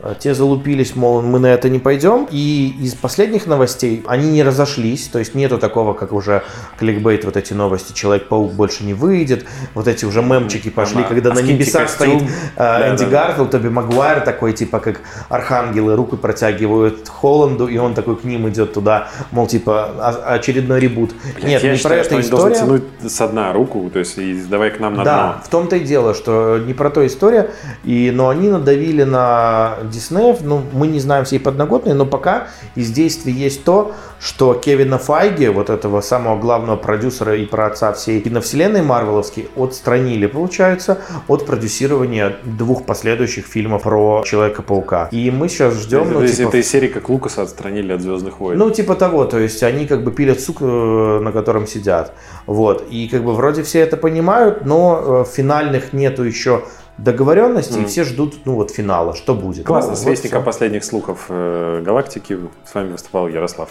Э, 0.00 0.14
Те 0.18 0.34
залупились, 0.34 0.96
мол, 0.96 1.22
мы 1.22 1.38
на 1.38 1.46
это 1.46 1.68
не 1.68 1.78
пойдем. 1.78 2.26
И 2.30 2.74
из 2.80 2.94
последних 2.94 3.46
новостей 3.46 4.02
они 4.06 4.30
не 4.30 4.42
разошлись. 4.42 5.08
То 5.08 5.18
есть 5.18 5.34
нету 5.34 5.58
такого, 5.58 5.92
как 5.94 6.12
уже 6.12 6.42
кликбейт, 6.78 7.24
вот 7.24 7.36
эти 7.36 7.52
новости, 7.52 7.92
Человек-паук 7.92 8.52
больше 8.52 8.84
не 8.84 8.94
выйдет. 8.94 9.44
Вот 9.74 9.88
эти 9.88 10.04
уже 10.04 10.22
мемчики 10.22 10.70
пошли, 10.70 11.00
Ага. 11.00 11.08
когда 11.08 11.30
А 11.30 11.34
на 11.34 11.40
небесах 11.40 11.82
костюм. 11.82 12.20
стоит 12.20 12.22
э, 12.22 12.28
Да, 12.56 12.88
Энди 12.90 13.04
да, 13.04 13.10
да. 13.10 13.26
Гарфилд, 13.26 13.50
Тоби 13.50 13.68
Магуайр 13.68 14.20
такой, 14.22 14.52
типа 14.52 14.80
как 14.80 15.00
архангелы, 15.28 15.96
руку 15.96 16.16
протягивают 16.16 17.08
Холланду, 17.08 17.66
и 17.68 17.78
он 17.78 17.94
такой 17.94 18.16
к 18.16 18.24
ним 18.24 18.48
идет 18.48 18.74
туда, 18.74 19.08
мол, 19.30 19.46
типа 19.46 19.90
а- 19.98 20.34
очередной 20.34 20.80
ребут. 20.80 21.12
Блядь, 21.34 21.44
Нет, 21.44 21.62
я 21.62 21.70
не 21.72 21.76
считаю, 21.76 22.00
про 22.00 22.04
что 22.04 22.14
это 22.18 22.26
история. 22.26 22.54
тянуть 22.56 22.82
со 23.08 23.28
дна 23.28 23.52
руку, 23.52 23.90
то 23.92 23.98
есть 23.98 24.18
и 24.18 24.42
давай 24.48 24.70
к 24.70 24.80
нам 24.80 24.94
на 24.94 25.04
Да, 25.04 25.32
дно. 25.34 25.42
в 25.44 25.48
том-то 25.48 25.76
и 25.76 25.80
дело, 25.80 26.14
что 26.14 26.58
не 26.58 26.74
про 26.74 26.90
то 26.90 27.06
история, 27.06 27.50
и, 27.84 28.10
но 28.14 28.28
они 28.28 28.48
надавили 28.48 29.02
на 29.04 29.76
Диснеев, 29.84 30.40
ну, 30.42 30.62
мы 30.72 30.86
не 30.86 31.00
знаем 31.00 31.24
всей 31.24 31.38
подноготной, 31.38 31.94
но 31.94 32.06
пока 32.06 32.48
из 32.74 32.90
действий 32.90 33.32
есть 33.32 33.64
то, 33.64 33.92
что 34.20 34.54
Кевина 34.54 34.98
Файги, 34.98 35.48
вот 35.48 35.70
этого 35.70 36.00
самого 36.00 36.38
главного 36.38 36.76
продюсера 36.76 37.36
и 37.36 37.44
праотца 37.44 37.92
всей 37.92 38.20
киновселенной 38.20 38.82
Марвеловской, 38.82 39.48
отстранили, 39.56 40.26
получается, 40.26 40.98
от 41.28 41.46
продюсирования 41.46 42.36
двух 42.44 42.86
последующих 42.86 43.46
фильмов 43.46 43.82
про 43.82 44.22
Человека-паука. 44.24 45.08
И 45.10 45.30
мы 45.30 45.48
сейчас 45.48 45.74
ждем, 45.74 46.12
ну, 46.12 46.22
из 46.22 46.36
типа, 46.36 46.48
этой 46.48 46.62
серии, 46.62 46.88
как 46.88 47.08
Лукаса 47.08 47.42
отстранили 47.42 47.92
от 47.92 48.00
Звездных 48.00 48.40
войн. 48.40 48.58
ну, 48.58 48.70
типа 48.70 48.94
того, 48.94 49.24
то 49.24 49.38
есть 49.38 49.62
они 49.62 49.86
как 49.86 50.04
бы 50.04 50.12
пилят 50.12 50.40
сук, 50.40 50.58
э, 50.60 51.20
на 51.22 51.32
котором 51.32 51.66
сидят. 51.66 52.12
Вот. 52.46 52.86
И 52.90 53.08
как 53.08 53.24
бы 53.24 53.34
вроде 53.34 53.62
все 53.62 53.80
это 53.80 53.96
понимают, 53.96 54.64
но 54.64 55.24
э, 55.26 55.30
финальных 55.30 55.92
нету 55.92 56.22
еще 56.22 56.62
договоренностей, 56.98 57.76
и 57.76 57.80
Мгм. 57.80 57.88
все 57.88 58.04
ждут, 58.04 58.34
ну, 58.44 58.54
вот 58.54 58.70
финала, 58.70 59.14
что 59.14 59.34
будет. 59.34 59.66
Классно, 59.66 59.90
Ну, 59.92 59.96
с 59.96 60.04
вот 60.04 60.10
вестником 60.10 60.40
всё. 60.40 60.46
последних 60.46 60.84
слухов 60.84 61.26
э, 61.28 61.82
галактики. 61.84 62.38
С 62.64 62.74
вами 62.74 62.92
выступал 62.92 63.28
Ярослав. 63.28 63.70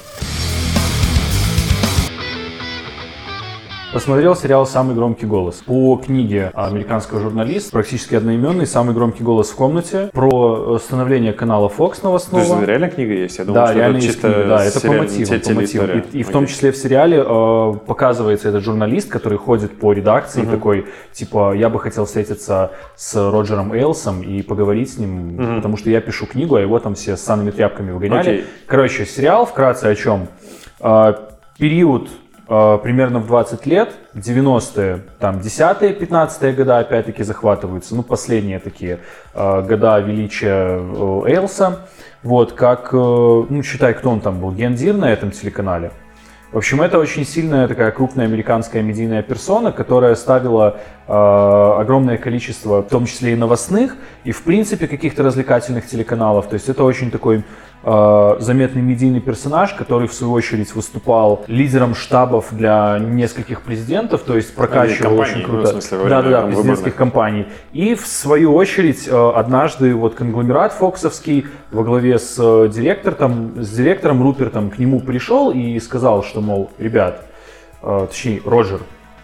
Посмотрел 3.94 4.38
сериал 4.38 4.66
«Самый 4.66 4.96
громкий 4.96 5.26
голос». 5.26 5.56
По 5.66 5.98
книге 5.98 6.52
американского 6.54 7.20
журналиста, 7.20 7.72
практически 7.72 8.16
одноименный, 8.16 8.66
«Самый 8.66 8.96
громкий 8.96 9.22
голос 9.22 9.50
в 9.50 9.56
комнате», 9.56 10.10
про 10.14 10.80
становление 10.80 11.34
канала 11.34 11.68
Fox 11.68 12.00
новостного. 12.02 12.46
То 12.46 12.56
есть 12.56 12.68
реально 12.68 12.90
книга 12.90 13.14
есть? 13.14 13.38
Я 13.38 13.44
думал, 13.44 13.66
да, 13.66 13.74
реально 13.74 13.98
есть 13.98 14.22
книга, 14.22 14.46
да, 14.46 14.64
это 14.64 14.80
по 14.80 14.94
мотивам. 14.94 15.42
По 15.42 15.54
мотивам. 15.54 15.90
И, 16.14 16.20
и 16.20 16.24
в 16.24 16.30
том 16.30 16.48
числе 16.48 16.72
в 16.72 16.78
сериале 16.78 17.18
э, 17.18 17.74
показывается 17.86 18.48
этот 18.48 18.64
журналист, 18.64 19.10
который 19.10 19.38
ходит 19.38 19.78
по 19.78 19.92
редакции, 19.92 20.44
угу. 20.44 20.52
такой, 20.52 20.86
типа, 21.12 21.54
я 21.54 21.70
бы 21.70 21.78
хотел 21.78 22.06
встретиться 22.06 22.72
с 22.96 23.14
Роджером 23.30 23.74
Эйлсом 23.74 24.22
и 24.24 24.42
поговорить 24.42 24.94
с 24.94 24.98
ним, 25.00 25.34
угу. 25.34 25.56
потому 25.58 25.76
что 25.76 25.90
я 25.90 26.00
пишу 26.00 26.28
книгу, 26.28 26.56
а 26.56 26.62
его 26.62 26.80
там 26.80 26.96
все 26.96 27.18
с 27.18 27.22
санными 27.22 27.52
тряпками 27.52 27.92
выгоняли. 27.92 28.20
Окей. 28.20 28.46
Короче, 28.68 29.06
сериал 29.06 29.46
вкратце 29.46 29.86
о 29.88 29.96
чем? 29.96 30.30
Э, 30.80 31.14
период 31.58 32.08
э, 32.08 32.12
примерно 32.52 33.20
в 33.20 33.28
20 33.28 33.66
лет, 33.66 33.94
90-е, 34.14 35.00
там 35.20 35.38
10-е, 35.38 35.94
15-е 35.94 36.52
года 36.52 36.80
опять-таки 36.80 37.24
захватываются, 37.24 37.96
ну 37.96 38.04
последние 38.04 38.60
такие 38.60 39.00
э, 39.34 39.62
года 39.62 40.00
величия 40.00 40.80
э, 40.80 41.22
Эйлса, 41.28 41.88
вот, 42.24 42.52
как, 42.52 42.90
э, 42.92 42.98
ну 42.98 43.64
считай, 43.64 43.94
кто 43.94 44.10
он 44.10 44.20
там 44.20 44.42
был, 44.42 44.52
Гендир 44.52 44.96
на 44.96 45.10
этом 45.10 45.32
телеканале. 45.32 45.92
В 46.52 46.58
общем, 46.58 46.82
это 46.82 47.00
очень 47.00 47.26
сильная 47.26 47.70
такая 47.70 47.92
крупная 47.92 48.26
американская 48.26 48.84
медийная 48.84 49.24
персона, 49.24 49.72
которая 49.72 50.16
ставила 50.16 50.82
э, 51.08 51.14
огромное 51.14 52.18
количество, 52.18 52.82
в 52.82 52.90
том 52.90 53.06
числе 53.06 53.32
и 53.32 53.36
новостных, 53.38 53.96
и 54.26 54.34
в 54.34 54.44
принципе 54.44 54.88
каких-то 54.88 55.24
развлекательных 55.24 55.88
телеканалов. 55.88 56.50
То 56.50 56.56
есть 56.56 56.68
это 56.68 56.84
очень 56.84 57.12
такой 57.12 57.46
Э, 57.46 57.71
заметный 57.84 58.82
медийный 58.82 59.22
персонаж, 59.22 59.74
который 59.74 60.08
в 60.08 60.14
свою 60.14 60.34
очередь 60.34 60.76
выступал 60.76 61.44
лидером 61.48 61.96
штабов 61.96 62.48
для 62.52 63.00
нескольких 63.00 63.62
президентов, 63.62 64.22
то 64.22 64.36
есть 64.36 64.54
прокачивал 64.54 65.18
компании, 65.18 65.34
очень 65.34 65.44
круто. 65.44 65.74
Ну, 65.74 65.82
смысле, 65.82 65.98
да, 66.10 66.22
да, 66.22 66.30
да, 66.30 66.42
президентских 66.48 66.96
компаний. 66.96 67.48
И 67.74 67.96
в 67.96 68.06
свою 68.06 68.54
очередь 68.54 69.08
э, 69.08 69.32
однажды 69.36 69.96
вот 69.96 70.16
конгломерат 70.16 70.74
Фоксовский 70.74 71.48
во 71.72 71.84
главе 71.84 72.20
с 72.20 72.36
э, 72.38 72.70
директором, 72.70 73.64
с 73.64 73.70
директором 73.72 74.22
Рупертом 74.22 74.70
к 74.70 74.78
нему 74.78 75.00
пришел 75.00 75.52
и 75.52 75.80
сказал, 75.80 76.24
что, 76.24 76.42
мол, 76.42 76.70
ребят, 76.78 77.26
точнее, 77.82 78.42
Роджер, 78.46 78.82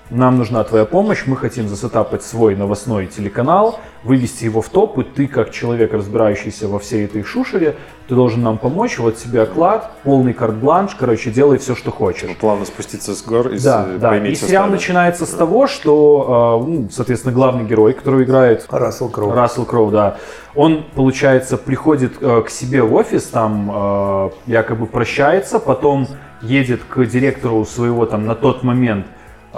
нам 0.10 0.38
нужна 0.38 0.64
твоя 0.64 0.86
помощь, 0.86 1.24
мы 1.26 1.36
хотим 1.36 1.68
засетапать 1.68 2.24
свой 2.24 2.55
новостной 2.55 3.08
телеканал, 3.08 3.80
вывести 4.03 4.45
его 4.45 4.62
в 4.62 4.70
топ, 4.70 4.97
и 4.99 5.03
ты, 5.03 5.28
как 5.28 5.51
человек, 5.51 5.93
разбирающийся 5.93 6.68
во 6.68 6.80
всей 6.80 7.05
этой 7.05 7.24
шушере, 7.24 7.76
ты 8.08 8.16
должен 8.16 8.41
нам 8.41 8.58
помочь, 8.58 8.97
вот 8.99 9.18
тебе 9.18 9.41
оклад, 9.41 9.91
полный 10.03 10.34
карт-бланш, 10.34 10.95
короче, 10.95 11.30
делай 11.30 11.58
все, 11.58 11.76
что 11.76 11.91
хочешь. 11.91 12.30
Плавно 12.38 12.66
спуститься 12.66 13.14
с 13.14 13.22
гор 13.22 13.49
и 13.49 13.60
да, 13.60 13.86
да. 13.99 14.18
И 14.18 14.36
сериал 14.36 14.64
стали. 14.64 14.72
начинается 14.72 15.26
с 15.26 15.32
того, 15.32 15.68
что, 15.68 16.62
а, 16.62 16.66
ну, 16.66 16.88
соответственно, 16.89 17.34
главный 17.34 17.66
герой, 17.66 17.93
который 17.93 18.24
играет... 18.24 18.66
Рассел 18.70 19.10
Кроу. 19.10 19.32
Рассел 19.32 19.66
Кроу, 19.66 19.91
да. 19.91 20.18
Он, 20.55 20.86
получается, 20.95 21.58
приходит 21.58 22.14
э, 22.22 22.41
к 22.43 22.49
себе 22.49 22.82
в 22.82 22.93
офис, 22.93 23.24
там 23.26 23.72
э, 23.74 24.30
якобы 24.47 24.86
прощается, 24.86 25.60
потом 25.60 26.08
едет 26.41 26.82
к 26.88 27.05
директору 27.05 27.66
своего 27.66 28.05
там 28.05 28.26
на 28.26 28.36
тот 28.36 28.64
момент 28.64 29.05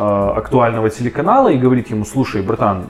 Э, 0.02 0.34
актуального 0.38 0.90
телеканала 0.90 1.50
и 1.50 1.58
говорит 1.58 1.90
ему, 1.90 2.06
слушай, 2.06 2.42
братан, 2.42 2.86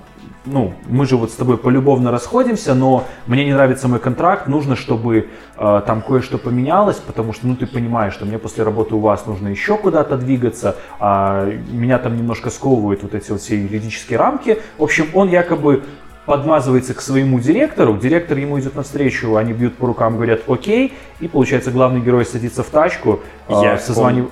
ну, 0.45 0.73
мы 0.87 1.05
же 1.05 1.17
вот 1.17 1.31
с 1.31 1.35
тобой 1.35 1.57
полюбовно 1.57 2.11
расходимся, 2.11 2.73
но 2.73 3.05
мне 3.27 3.45
не 3.45 3.53
нравится 3.53 3.87
мой 3.87 3.99
контракт, 3.99 4.47
нужно, 4.47 4.75
чтобы 4.75 5.29
э, 5.57 5.81
там 5.85 6.01
кое-что 6.01 6.37
поменялось, 6.37 6.97
потому 6.97 7.33
что, 7.33 7.47
ну, 7.47 7.55
ты 7.55 7.67
понимаешь, 7.67 8.13
что 8.13 8.25
мне 8.25 8.39
после 8.39 8.63
работы 8.63 8.95
у 8.95 8.99
вас 8.99 9.25
нужно 9.25 9.49
еще 9.49 9.77
куда-то 9.77 10.17
двигаться, 10.17 10.75
а 10.99 11.45
меня 11.69 11.99
там 11.99 12.17
немножко 12.17 12.49
сковывают 12.49 13.03
вот 13.03 13.13
эти 13.13 13.31
вот 13.31 13.41
все 13.41 13.61
юридические 13.61 14.17
рамки. 14.17 14.59
В 14.77 14.83
общем, 14.83 15.07
он 15.13 15.29
якобы 15.29 15.83
подмазывается 16.25 16.93
к 16.93 17.01
своему 17.01 17.39
директору, 17.39 17.97
директор 17.97 18.37
ему 18.37 18.59
идет 18.59 18.75
навстречу, 18.75 19.35
они 19.35 19.51
бьют 19.51 19.75
по 19.75 19.87
рукам, 19.87 20.15
говорят 20.15 20.41
окей, 20.47 20.93
и 21.19 21.27
получается 21.27 21.71
главный 21.71 22.01
герой 22.01 22.25
садится 22.25 22.63
в 22.63 22.67
тачку, 22.67 23.21
Я 23.49 23.75
э, 23.75 23.79
созванивает 23.79 24.31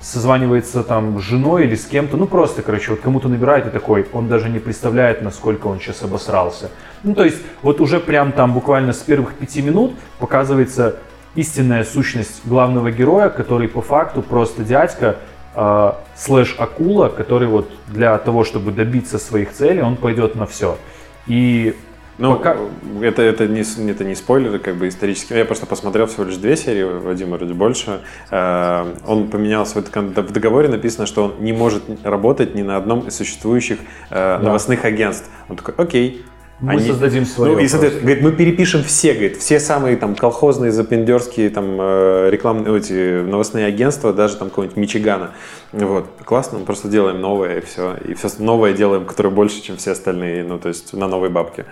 созванивается 0.00 0.82
там 0.82 1.18
с 1.18 1.22
женой 1.22 1.64
или 1.64 1.74
с 1.74 1.86
кем-то, 1.86 2.16
ну 2.16 2.26
просто, 2.26 2.62
короче, 2.62 2.92
вот 2.92 3.00
кому-то 3.00 3.28
набирает 3.28 3.66
и 3.66 3.70
такой, 3.70 4.06
он 4.12 4.28
даже 4.28 4.48
не 4.48 4.58
представляет, 4.58 5.22
насколько 5.22 5.66
он 5.66 5.80
сейчас 5.80 6.02
обосрался. 6.02 6.70
Ну 7.02 7.14
то 7.14 7.24
есть 7.24 7.38
вот 7.62 7.80
уже 7.80 7.98
прям 7.98 8.32
там 8.32 8.52
буквально 8.52 8.92
с 8.92 8.98
первых 8.98 9.34
пяти 9.34 9.62
минут 9.62 9.94
показывается 10.18 10.96
истинная 11.34 11.84
сущность 11.84 12.42
главного 12.44 12.90
героя, 12.90 13.28
который 13.28 13.68
по 13.68 13.82
факту 13.82 14.22
просто 14.22 14.64
дядька, 14.64 15.16
э, 15.54 15.92
слэш 16.16 16.56
акула, 16.58 17.08
который 17.08 17.48
вот 17.48 17.70
для 17.88 18.16
того, 18.18 18.44
чтобы 18.44 18.72
добиться 18.72 19.18
своих 19.18 19.52
целей, 19.52 19.82
он 19.82 19.96
пойдет 19.96 20.34
на 20.34 20.46
все. 20.46 20.78
И 21.26 21.76
ну, 22.18 22.36
Пока... 22.36 22.56
это, 23.02 23.22
это, 23.22 23.46
не, 23.46 23.62
это 23.90 24.04
не 24.04 24.14
спойлеры, 24.14 24.58
как 24.58 24.76
бы 24.76 24.88
исторические. 24.88 25.38
Я 25.40 25.44
просто 25.44 25.66
посмотрел 25.66 26.06
всего 26.06 26.24
лишь 26.24 26.36
две 26.36 26.56
серии, 26.56 26.84
Вадима 26.84 27.36
вроде 27.36 27.52
больше. 27.52 28.00
Э, 28.30 28.86
он 29.06 29.28
поменялся, 29.28 29.80
в 29.80 30.32
договоре 30.32 30.68
написано, 30.68 31.06
что 31.06 31.24
он 31.24 31.34
не 31.40 31.52
может 31.52 31.82
работать 32.04 32.54
ни 32.54 32.62
на 32.62 32.76
одном 32.76 33.06
из 33.06 33.16
существующих 33.16 33.78
э, 34.10 34.14
да. 34.14 34.38
новостных 34.38 34.84
агентств. 34.84 35.28
Он 35.48 35.56
такой, 35.56 35.74
окей, 35.76 36.24
мы 36.58 36.72
они, 36.72 36.86
создадим 36.88 37.26
свое. 37.26 37.52
Ну, 37.52 37.58
и, 37.58 37.68
соответственно, 37.68 38.06
говорит, 38.06 38.24
мы 38.24 38.32
перепишем 38.32 38.82
все, 38.82 39.12
говорит, 39.12 39.36
все 39.36 39.60
самые 39.60 39.98
там 39.98 40.14
колхозные, 40.14 40.72
запендерские 40.72 41.50
там 41.50 41.76
э, 41.78 42.30
рекламные, 42.30 42.78
эти 42.78 43.22
новостные 43.22 43.66
агентства, 43.66 44.14
даже 44.14 44.36
там 44.36 44.48
какого-нибудь 44.48 44.78
Мичигана. 44.78 45.32
Вот, 45.72 46.06
классно, 46.24 46.60
мы 46.60 46.64
просто 46.64 46.88
делаем 46.88 47.20
новое 47.20 47.58
и 47.58 47.60
все. 47.60 47.96
И 48.08 48.14
все 48.14 48.30
новое 48.38 48.72
делаем, 48.72 49.04
которое 49.04 49.28
больше, 49.28 49.60
чем 49.60 49.76
все 49.76 49.90
остальные, 49.90 50.44
ну, 50.44 50.58
то 50.58 50.68
есть 50.68 50.94
на 50.94 51.06
новой 51.06 51.28
бабке 51.28 51.66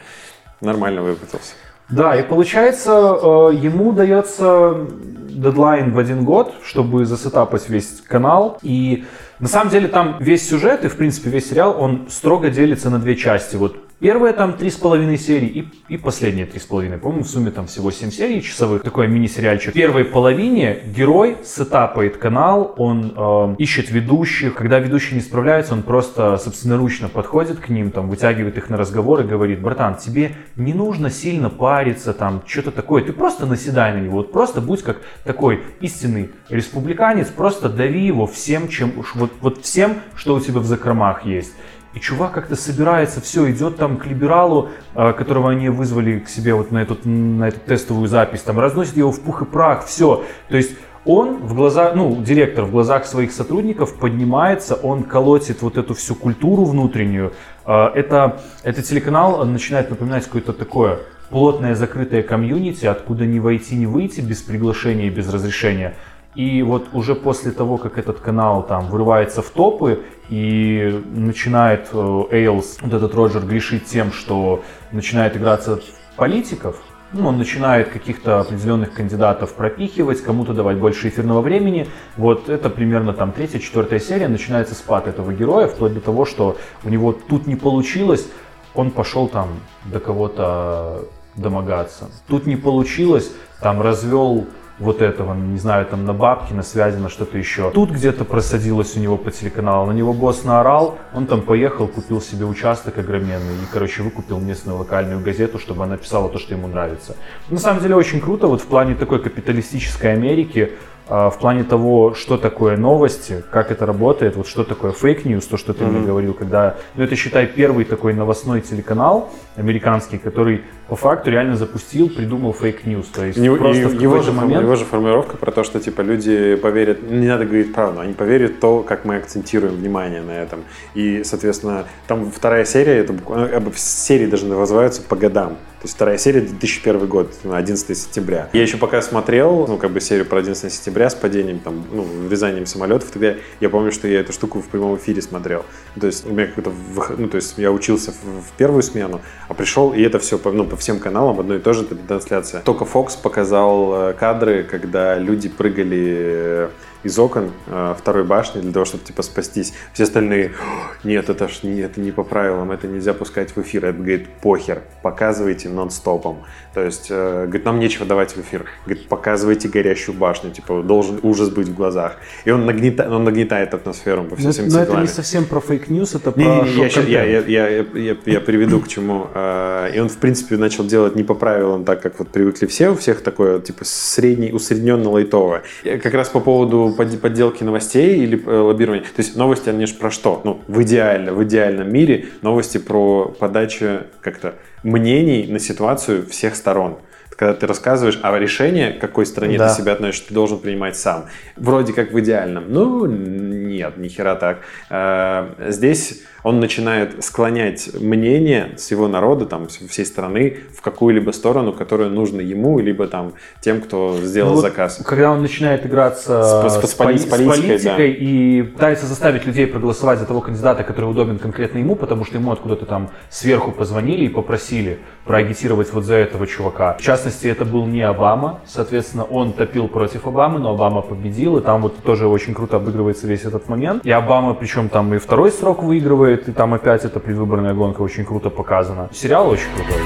нормально 0.60 1.02
выпутался. 1.02 1.54
Да, 1.88 2.16
и 2.16 2.22
получается, 2.22 2.90
э, 2.92 3.54
ему 3.54 3.92
дается 3.92 4.86
дедлайн 5.28 5.92
в 5.92 5.98
один 5.98 6.24
год, 6.24 6.54
чтобы 6.64 7.04
засетапать 7.04 7.68
весь 7.68 8.00
канал. 8.06 8.58
И 8.62 9.04
на 9.38 9.48
самом 9.48 9.70
деле 9.70 9.88
там 9.88 10.16
весь 10.20 10.48
сюжет 10.48 10.84
и, 10.84 10.88
в 10.88 10.96
принципе, 10.96 11.30
весь 11.30 11.50
сериал, 11.50 11.76
он 11.78 12.06
строго 12.08 12.50
делится 12.50 12.88
на 12.88 12.98
две 12.98 13.16
части. 13.16 13.56
Вот 13.56 13.76
Первые 14.00 14.32
там 14.32 14.54
три 14.54 14.70
с 14.70 14.76
половиной 14.76 15.16
серии 15.16 15.46
и, 15.48 15.94
и 15.94 15.96
последние 15.96 16.46
три 16.46 16.58
с 16.58 16.64
половиной. 16.64 16.98
По-моему, 16.98 17.22
в 17.22 17.28
сумме 17.28 17.52
там 17.52 17.66
всего 17.66 17.92
7 17.92 18.10
серий 18.10 18.42
часовых. 18.42 18.82
Такой 18.82 19.06
мини-сериальчик. 19.06 19.70
В 19.70 19.72
первой 19.72 20.04
половине 20.04 20.80
герой 20.84 21.36
сетапает 21.44 22.16
канал, 22.16 22.74
он 22.76 23.14
э, 23.16 23.54
ищет 23.58 23.90
ведущих. 23.90 24.54
Когда 24.54 24.80
ведущие 24.80 25.14
не 25.14 25.20
справляются, 25.20 25.74
он 25.74 25.84
просто 25.84 26.36
собственноручно 26.38 27.08
подходит 27.08 27.60
к 27.60 27.68
ним, 27.68 27.92
там, 27.92 28.08
вытягивает 28.08 28.58
их 28.58 28.68
на 28.68 28.76
разговор 28.76 29.20
и 29.20 29.24
говорит, 29.24 29.60
братан, 29.60 29.96
тебе 29.96 30.32
не 30.56 30.74
нужно 30.74 31.08
сильно 31.08 31.48
париться, 31.48 32.12
там, 32.12 32.42
что-то 32.46 32.72
такое. 32.72 33.04
Ты 33.04 33.12
просто 33.12 33.46
наседай 33.46 33.94
на 33.94 34.00
него. 34.00 34.16
Вот 34.18 34.32
просто 34.32 34.60
будь 34.60 34.82
как 34.82 35.02
такой 35.22 35.62
истинный 35.80 36.30
республиканец, 36.48 37.28
просто 37.28 37.68
дави 37.68 38.04
его 38.04 38.26
всем, 38.26 38.68
чем, 38.68 38.92
вот, 39.14 39.30
вот 39.40 39.62
всем, 39.62 39.94
что 40.16 40.34
у 40.34 40.40
тебя 40.40 40.58
в 40.58 40.64
закромах 40.64 41.24
есть. 41.24 41.52
И 41.94 42.00
чувак 42.00 42.32
как-то 42.32 42.56
собирается, 42.56 43.20
все, 43.20 43.50
идет 43.50 43.76
там 43.76 43.96
к 43.96 44.06
либералу, 44.06 44.70
а, 44.94 45.12
которого 45.12 45.50
они 45.50 45.68
вызвали 45.68 46.18
к 46.18 46.28
себе 46.28 46.54
вот 46.54 46.72
на 46.72 46.82
эту, 46.82 46.98
на 47.08 47.48
эту 47.48 47.60
тестовую 47.60 48.08
запись, 48.08 48.42
там 48.42 48.58
разносит 48.58 48.96
его 48.96 49.12
в 49.12 49.20
пух 49.20 49.42
и 49.42 49.44
прах, 49.44 49.86
все. 49.86 50.24
То 50.48 50.56
есть 50.56 50.72
он 51.04 51.36
в 51.46 51.54
глазах, 51.54 51.94
ну, 51.94 52.20
директор 52.20 52.64
в 52.64 52.72
глазах 52.72 53.06
своих 53.06 53.30
сотрудников 53.30 53.94
поднимается, 53.94 54.74
он 54.74 55.04
колотит 55.04 55.62
вот 55.62 55.76
эту 55.76 55.94
всю 55.94 56.16
культуру 56.16 56.64
внутреннюю. 56.64 57.32
А, 57.64 57.92
это, 57.94 58.40
этот 58.64 58.84
телеканал 58.86 59.44
начинает 59.44 59.88
напоминать 59.90 60.24
какое-то 60.24 60.52
такое 60.52 60.98
плотное 61.30 61.74
закрытое 61.74 62.22
комьюнити, 62.22 62.86
откуда 62.86 63.26
не 63.26 63.40
войти, 63.40 63.76
не 63.76 63.86
выйти 63.86 64.20
без 64.20 64.42
приглашения 64.42 65.06
и 65.06 65.10
без 65.10 65.32
разрешения. 65.32 65.94
И 66.34 66.62
вот 66.62 66.88
уже 66.92 67.14
после 67.14 67.52
того, 67.52 67.76
как 67.76 67.96
этот 67.98 68.20
канал 68.20 68.64
там 68.64 68.88
вырывается 68.88 69.40
в 69.40 69.50
топы 69.50 70.02
и 70.28 71.02
начинает 71.14 71.90
Эйлс, 71.92 72.78
вот 72.80 72.92
этот 72.92 73.14
Роджер, 73.14 73.42
грешить 73.42 73.84
тем, 73.84 74.12
что 74.12 74.62
начинает 74.90 75.36
играться 75.36 75.80
политиков, 76.16 76.82
ну, 77.12 77.28
он 77.28 77.38
начинает 77.38 77.90
каких-то 77.90 78.40
определенных 78.40 78.92
кандидатов 78.92 79.54
пропихивать, 79.54 80.20
кому-то 80.20 80.52
давать 80.52 80.78
больше 80.78 81.08
эфирного 81.08 81.42
времени. 81.42 81.86
Вот 82.16 82.48
это 82.48 82.68
примерно 82.68 83.12
там 83.12 83.30
третья, 83.30 83.60
четвертая 83.60 84.00
серия, 84.00 84.26
начинается 84.26 84.74
спад 84.74 85.06
этого 85.06 85.32
героя, 85.32 85.68
вплоть 85.68 85.94
до 85.94 86.00
того, 86.00 86.24
что 86.24 86.56
у 86.82 86.88
него 86.88 87.12
тут 87.12 87.46
не 87.46 87.54
получилось, 87.54 88.26
он 88.74 88.90
пошел 88.90 89.28
там 89.28 89.50
до 89.84 90.00
кого-то 90.00 91.04
домогаться. 91.36 92.10
Тут 92.26 92.46
не 92.46 92.56
получилось, 92.56 93.30
там 93.60 93.80
развел 93.80 94.46
вот 94.78 95.02
этого, 95.02 95.34
не 95.34 95.58
знаю, 95.58 95.86
там 95.86 96.04
на 96.04 96.12
бабки, 96.12 96.52
на 96.52 96.62
связи, 96.62 96.96
на 96.96 97.08
что-то 97.08 97.38
еще. 97.38 97.70
Тут 97.70 97.90
где-то 97.90 98.24
просадилось 98.24 98.96
у 98.96 99.00
него 99.00 99.16
по 99.16 99.30
телеканалу, 99.30 99.86
на 99.86 99.92
него 99.92 100.12
босс 100.12 100.44
наорал, 100.44 100.98
он 101.14 101.26
там 101.26 101.42
поехал, 101.42 101.86
купил 101.86 102.20
себе 102.20 102.44
участок 102.44 102.98
огроменный 102.98 103.54
и, 103.54 103.72
короче, 103.72 104.02
выкупил 104.02 104.40
местную 104.40 104.78
локальную 104.78 105.20
газету, 105.20 105.58
чтобы 105.58 105.84
она 105.84 105.96
писала 105.96 106.28
то, 106.28 106.38
что 106.38 106.54
ему 106.54 106.66
нравится. 106.66 107.16
На 107.48 107.58
самом 107.58 107.82
деле 107.82 107.94
очень 107.94 108.20
круто, 108.20 108.46
вот 108.48 108.60
в 108.60 108.66
плане 108.66 108.94
такой 108.94 109.20
капиталистической 109.20 110.12
Америки, 110.12 110.72
в 111.06 111.34
плане 111.38 111.64
того, 111.64 112.14
что 112.14 112.38
такое 112.38 112.76
новости, 112.78 113.44
как 113.50 113.70
это 113.70 113.84
работает, 113.84 114.36
вот 114.36 114.46
что 114.46 114.64
такое 114.64 114.92
фейк-ньюс, 114.92 115.44
то, 115.46 115.58
что 115.58 115.74
ты 115.74 115.84
мне 115.84 116.06
говорил, 116.06 116.32
когда, 116.32 116.76
ну 116.94 117.04
это 117.04 117.14
считай 117.14 117.46
первый 117.46 117.84
такой 117.84 118.14
новостной 118.14 118.62
телеканал 118.62 119.30
американский, 119.56 120.16
который 120.16 120.62
по 120.88 120.96
факту 120.96 121.30
реально 121.30 121.56
запустил, 121.56 122.08
придумал 122.08 122.52
фейк-ньюс, 122.52 123.06
то 123.08 123.24
есть 123.24 123.38
Не- 123.38 123.54
просто 123.54 123.82
и 123.82 123.84
в 123.84 124.00
его, 124.00 124.22
же, 124.22 124.32
момент... 124.32 124.62
его 124.62 124.76
же 124.76 124.84
формулировка 124.84 125.36
про 125.36 125.50
то, 125.50 125.62
что 125.62 125.78
типа 125.78 126.00
люди 126.00 126.56
поверят, 126.56 127.02
не 127.02 127.26
надо 127.26 127.44
говорить 127.44 127.74
правду, 127.74 128.00
они 128.00 128.14
поверят 128.14 128.60
то, 128.60 128.80
как 128.80 129.04
мы 129.04 129.16
акцентируем 129.16 129.74
внимание 129.74 130.22
на 130.22 130.32
этом. 130.32 130.60
И, 130.94 131.22
соответственно, 131.24 131.84
там 132.06 132.30
вторая 132.30 132.64
серия, 132.64 132.98
это 132.98 133.12
буквально, 133.12 133.60
бы 133.60 133.72
серии 133.76 134.26
даже 134.26 134.46
называются 134.46 135.02
по 135.02 135.16
годам. 135.16 135.56
То 135.84 135.86
есть 135.86 135.96
вторая 135.96 136.16
серия 136.16 136.40
2001 136.40 137.06
год, 137.06 137.34
ну, 137.44 137.52
11 137.52 137.94
сентября. 137.94 138.48
Я 138.54 138.62
еще 138.62 138.78
пока 138.78 139.02
смотрел, 139.02 139.66
ну, 139.68 139.76
как 139.76 139.90
бы 139.90 140.00
серию 140.00 140.24
про 140.24 140.38
11 140.38 140.72
сентября 140.72 141.10
с 141.10 141.14
падением, 141.14 141.58
там, 141.58 141.84
ну, 141.92 142.00
врезанием 142.00 142.64
самолетов, 142.64 143.10
тогда 143.10 143.34
я 143.60 143.68
помню, 143.68 143.92
что 143.92 144.08
я 144.08 144.20
эту 144.20 144.32
штуку 144.32 144.62
в 144.62 144.68
прямом 144.68 144.96
эфире 144.96 145.20
смотрел. 145.20 145.66
То 146.00 146.06
есть 146.06 146.24
у 146.24 146.30
меня 146.32 146.48
выход- 146.56 147.18
ну, 147.18 147.28
то 147.28 147.36
есть 147.36 147.58
я 147.58 147.70
учился 147.70 148.12
в, 148.12 148.48
в 148.48 148.52
первую 148.56 148.82
смену, 148.82 149.20
а 149.46 149.52
пришел, 149.52 149.92
и 149.92 150.00
это 150.00 150.18
все 150.18 150.38
по, 150.38 150.50
ну, 150.52 150.64
по 150.64 150.78
всем 150.78 150.98
каналам 151.00 151.38
одно 151.38 151.56
и 151.56 151.58
то 151.58 151.74
же, 151.74 151.82
это 151.82 151.96
трансляция. 151.96 152.62
Только 152.62 152.86
Fox 152.86 153.20
показал 153.22 154.08
э, 154.08 154.12
кадры, 154.14 154.62
когда 154.64 155.18
люди 155.18 155.50
прыгали 155.50 156.16
э, 156.16 156.68
из 157.04 157.18
окон 157.18 157.50
э, 157.66 157.94
второй 157.98 158.24
башни 158.24 158.60
для 158.60 158.72
того, 158.72 158.84
чтобы 158.84 159.04
типа 159.04 159.22
спастись. 159.22 159.72
Все 159.92 160.04
остальные, 160.04 160.48
«О, 160.60 161.06
нет, 161.06 161.28
это 161.30 161.48
ж 161.48 161.60
не, 161.62 161.80
это 161.80 162.00
не 162.00 162.10
по 162.10 162.24
правилам, 162.24 162.72
это 162.72 162.88
нельзя 162.88 163.14
пускать 163.14 163.54
в 163.54 163.58
эфир. 163.60 163.84
Это 163.84 163.98
говорит, 163.98 164.28
похер, 164.42 164.82
показывайте 165.02 165.68
нон-стопом. 165.68 166.38
То 166.72 166.82
есть, 166.82 167.06
э, 167.10 167.44
говорит, 167.44 167.64
нам 167.64 167.78
нечего 167.78 168.04
давать 168.06 168.32
в 168.34 168.40
эфир. 168.40 168.64
Говорит, 168.86 169.08
показывайте 169.08 169.68
горящую 169.68 170.16
башню, 170.16 170.50
типа 170.50 170.82
должен 170.82 171.20
ужас 171.22 171.50
быть 171.50 171.68
в 171.68 171.74
глазах. 171.74 172.16
И 172.44 172.50
он 172.50 172.66
нагнетает, 172.66 173.10
он 173.10 173.24
нагнетает 173.24 173.74
атмосферу 173.74 174.24
по 174.24 174.36
Но, 174.40 174.50
всем 174.50 174.68
но 174.68 174.80
это 174.80 175.00
не 175.00 175.06
совсем 175.06 175.44
про 175.44 175.60
фейк-ньюс, 175.60 176.14
это 176.14 176.32
про 176.32 176.40
Не, 176.40 176.46
не, 176.46 176.52
я, 176.52 176.88
щас- 176.88 177.04
шок-контент. 177.04 177.08
я, 177.08 177.24
я, 177.24 177.68
я, 177.68 177.84
я, 177.94 178.16
я 178.24 178.40
приведу 178.40 178.80
к 178.80 178.88
чему. 178.88 179.26
Э, 179.34 179.90
И 179.94 180.00
он, 180.00 180.08
в 180.08 180.16
принципе, 180.16 180.56
начал 180.56 180.84
делать 180.84 181.14
не 181.16 181.22
по 181.22 181.34
правилам, 181.34 181.84
так 181.84 182.00
как 182.02 182.18
вот 182.18 182.28
привыкли 182.28 182.66
все, 182.66 182.88
у 182.90 182.96
всех 182.96 183.22
такое, 183.22 183.60
типа, 183.60 183.84
средний, 183.84 184.52
усредненно 184.52 185.10
лайтовое. 185.10 185.62
Как 185.84 186.14
раз 186.14 186.28
по 186.28 186.40
поводу 186.40 186.93
подделки 186.94 187.62
новостей 187.64 188.18
или 188.20 188.42
э, 188.44 188.50
лоббирования. 188.58 189.02
То 189.04 189.22
есть 189.22 189.36
новости, 189.36 189.68
они 189.68 189.86
же 189.86 189.94
про 189.94 190.10
что? 190.10 190.40
Ну, 190.44 190.60
в 190.68 190.82
идеально, 190.82 191.32
в 191.32 191.42
идеальном 191.44 191.92
мире 191.92 192.26
новости 192.42 192.78
про 192.78 193.34
подачу 193.38 194.00
как-то 194.20 194.54
мнений 194.82 195.46
на 195.48 195.58
ситуацию 195.58 196.26
всех 196.26 196.54
сторон. 196.56 196.98
Когда 197.36 197.54
ты 197.54 197.66
рассказываешь, 197.66 198.18
а 198.22 198.38
решение, 198.38 198.92
к 198.92 199.00
какой 199.00 199.26
стране 199.26 199.58
Да. 199.58 199.68
ты 199.68 199.74
себя 199.82 199.92
относишь, 199.94 200.20
ты 200.20 200.32
должен 200.34 200.60
принимать 200.60 200.96
сам. 200.96 201.26
Вроде 201.56 201.92
как 201.92 202.12
в 202.12 202.20
идеальном. 202.20 202.64
Ну, 202.68 203.06
нет, 203.06 203.96
ни 203.96 204.06
хера 204.08 204.36
так. 204.36 204.60
Э, 204.88 205.48
Здесь 205.70 206.22
он 206.44 206.60
начинает 206.60 207.24
склонять 207.24 207.88
мнение 208.00 208.74
всего 208.76 209.08
народа, 209.08 209.46
там, 209.46 209.64
вс- 209.64 209.88
всей 209.88 210.04
страны 210.06 210.58
в 210.76 210.82
какую-либо 210.82 211.30
сторону, 211.32 211.72
которая 211.72 212.10
нужна 212.10 212.42
ему, 212.42 212.78
либо 212.78 213.08
там 213.08 213.32
тем, 213.60 213.80
кто 213.80 214.16
сделал 214.22 214.50
Ну 214.50 214.54
вот 214.56 214.60
заказ. 214.62 215.00
Когда 215.04 215.32
он 215.32 215.40
начинает 215.42 215.84
играться 215.86 216.42
С- 216.68 216.74
с, 216.74 216.80
с- 216.86 216.90
с 216.90 216.94
поли- 216.94 217.16
с 217.18 217.22
с 217.22 217.24
политикой, 217.24 217.48
политикой 217.48 218.12
и 218.12 218.62
пытается 218.62 219.06
заставить 219.06 219.46
людей 219.46 219.66
проголосовать 219.66 220.18
за 220.18 220.26
того 220.26 220.42
кандидата, 220.42 220.84
который 220.84 221.06
удобен 221.10 221.38
конкретно 221.38 221.78
ему, 221.78 221.96
потому 221.96 222.26
что 222.26 222.36
ему 222.36 222.52
откуда-то 222.52 222.84
там 222.84 223.08
сверху 223.30 223.72
позвонили 223.72 224.26
и 224.26 224.28
попросили 224.28 224.98
проагитировать 225.24 225.90
вот 225.94 226.04
за 226.04 226.16
этого 226.16 226.46
чувака. 226.46 226.94
В 226.98 227.02
частности, 227.02 227.46
это 227.46 227.64
был 227.64 227.86
не 227.86 228.02
Обама, 228.02 228.60
соответственно, 228.66 229.24
он 229.24 229.54
топил 229.54 229.88
против 229.88 230.26
Обамы, 230.26 230.58
но 230.58 230.72
Обама 230.74 231.00
победил, 231.00 231.56
и 231.56 231.62
там 231.62 231.80
вот 231.80 231.96
тоже 232.02 232.26
очень 232.26 232.52
круто 232.52 232.76
обыгрывается 232.76 233.26
весь 233.26 233.44
этот 233.46 233.66
момент. 233.70 234.04
И 234.04 234.10
Обама, 234.10 234.52
причем 234.52 234.90
там 234.90 235.14
и 235.14 235.18
второй 235.18 235.50
срок 235.50 235.82
выигрывает, 235.82 236.33
и 236.48 236.52
там 236.52 236.74
опять 236.74 237.04
эта 237.04 237.20
предвыборная 237.20 237.74
гонка 237.74 238.02
очень 238.02 238.24
круто 238.24 238.50
показана. 238.50 239.08
Сериал 239.12 239.48
очень 239.48 239.68
крутой. 239.74 240.02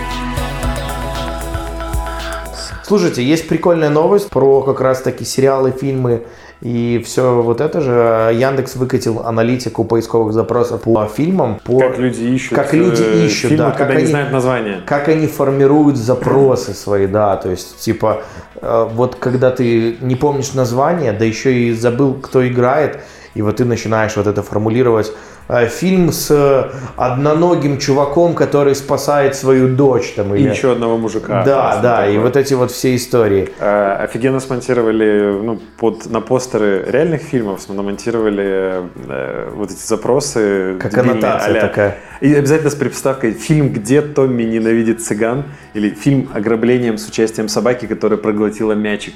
Слушайте, 2.85 3.23
есть 3.23 3.49
прикольная 3.49 3.91
новость 3.91 4.31
про 4.31 4.63
как 4.63 4.81
раз 4.81 5.03
таки 5.03 5.23
сериалы, 5.25 5.73
фильмы 5.73 6.23
и 6.63 7.03
все 7.05 7.43
вот 7.43 7.61
это 7.61 7.83
же. 7.83 8.33
Яндекс 8.35 8.77
выкатил 8.77 9.21
аналитику 9.27 9.85
поисковых 9.85 10.33
запросов 10.33 10.83
по 10.83 11.07
фильмам, 11.07 11.61
по 11.63 11.79
Как 11.79 11.99
люди 11.99 12.23
ищут, 12.23 12.55
как 12.57 12.73
люди 12.73 13.03
э, 13.03 13.27
ищут, 13.27 13.51
фильмы, 13.51 13.57
да, 13.59 13.71
когда 13.73 13.85
как 13.85 13.95
не 13.97 13.99
они- 13.99 14.07
знают 14.07 14.33
названия. 14.33 14.81
как 14.87 15.09
они 15.09 15.27
формируют 15.27 15.99
запросы 15.99 16.73
свои, 16.73 17.07
да, 17.07 17.37
то 17.37 17.51
есть, 17.51 17.79
типа, 17.79 18.23
э, 18.63 18.89
вот 18.95 19.17
когда 19.17 19.51
ты 19.51 19.99
не 20.01 20.17
помнишь 20.17 20.55
название, 20.55 21.13
да 21.13 21.27
еще 21.27 21.53
и 21.53 21.73
забыл, 21.75 22.15
кто 22.15 22.47
играет, 22.49 23.01
и 23.35 23.43
вот 23.43 23.57
ты 23.57 23.67
начинаешь 23.67 24.17
вот 24.17 24.27
это 24.27 24.43
формулировать. 24.43 25.13
Э, 25.49 25.67
Фильм 25.69 26.13
с 26.13 26.71
одноногим 26.97 27.79
чуваком, 27.79 28.35
который 28.35 28.75
спасает 28.75 29.35
свою 29.35 29.75
дочь, 29.75 30.13
там, 30.15 30.35
И 30.35 30.41
или... 30.41 30.51
еще 30.51 30.73
одного 30.73 30.99
мужика. 30.99 31.43
Да, 31.45 31.81
да, 31.81 32.07
и 32.07 32.13
такое. 32.13 32.23
вот 32.25 32.37
эти 32.37 32.55
вот 32.55 32.71
все 32.71 32.95
истории. 32.95 33.49
Э, 33.59 33.97
Офигенно 34.05 34.41
смонтировали, 34.41 35.39
ну, 35.43 35.61
под, 35.79 36.07
на 36.07 36.21
постеры 36.21 36.85
реальных 36.89 37.23
фильмов 37.23 37.69
намонтировали 37.69 38.85
э, 39.09 39.51
вот 39.55 39.71
эти 39.71 39.87
запросы. 39.87 40.77
Как 40.81 40.93
дебильные, 40.93 41.13
аннотация 41.13 41.51
а-ля- 41.51 41.61
такая. 41.61 41.99
И 42.21 42.35
обязательно 42.35 42.71
с 42.71 42.75
приставкой 42.75 43.33
«Фильм, 43.33 43.73
где 43.73 44.03
Томми 44.03 44.43
ненавидит 44.43 45.03
цыган» 45.03 45.45
или 45.75 45.91
«Фильм 45.91 46.29
ограблением 46.35 46.99
с 46.99 47.09
участием 47.09 47.49
собаки, 47.49 47.87
которая 47.87 48.19
проглотила 48.19 48.73
мячик». 48.73 49.15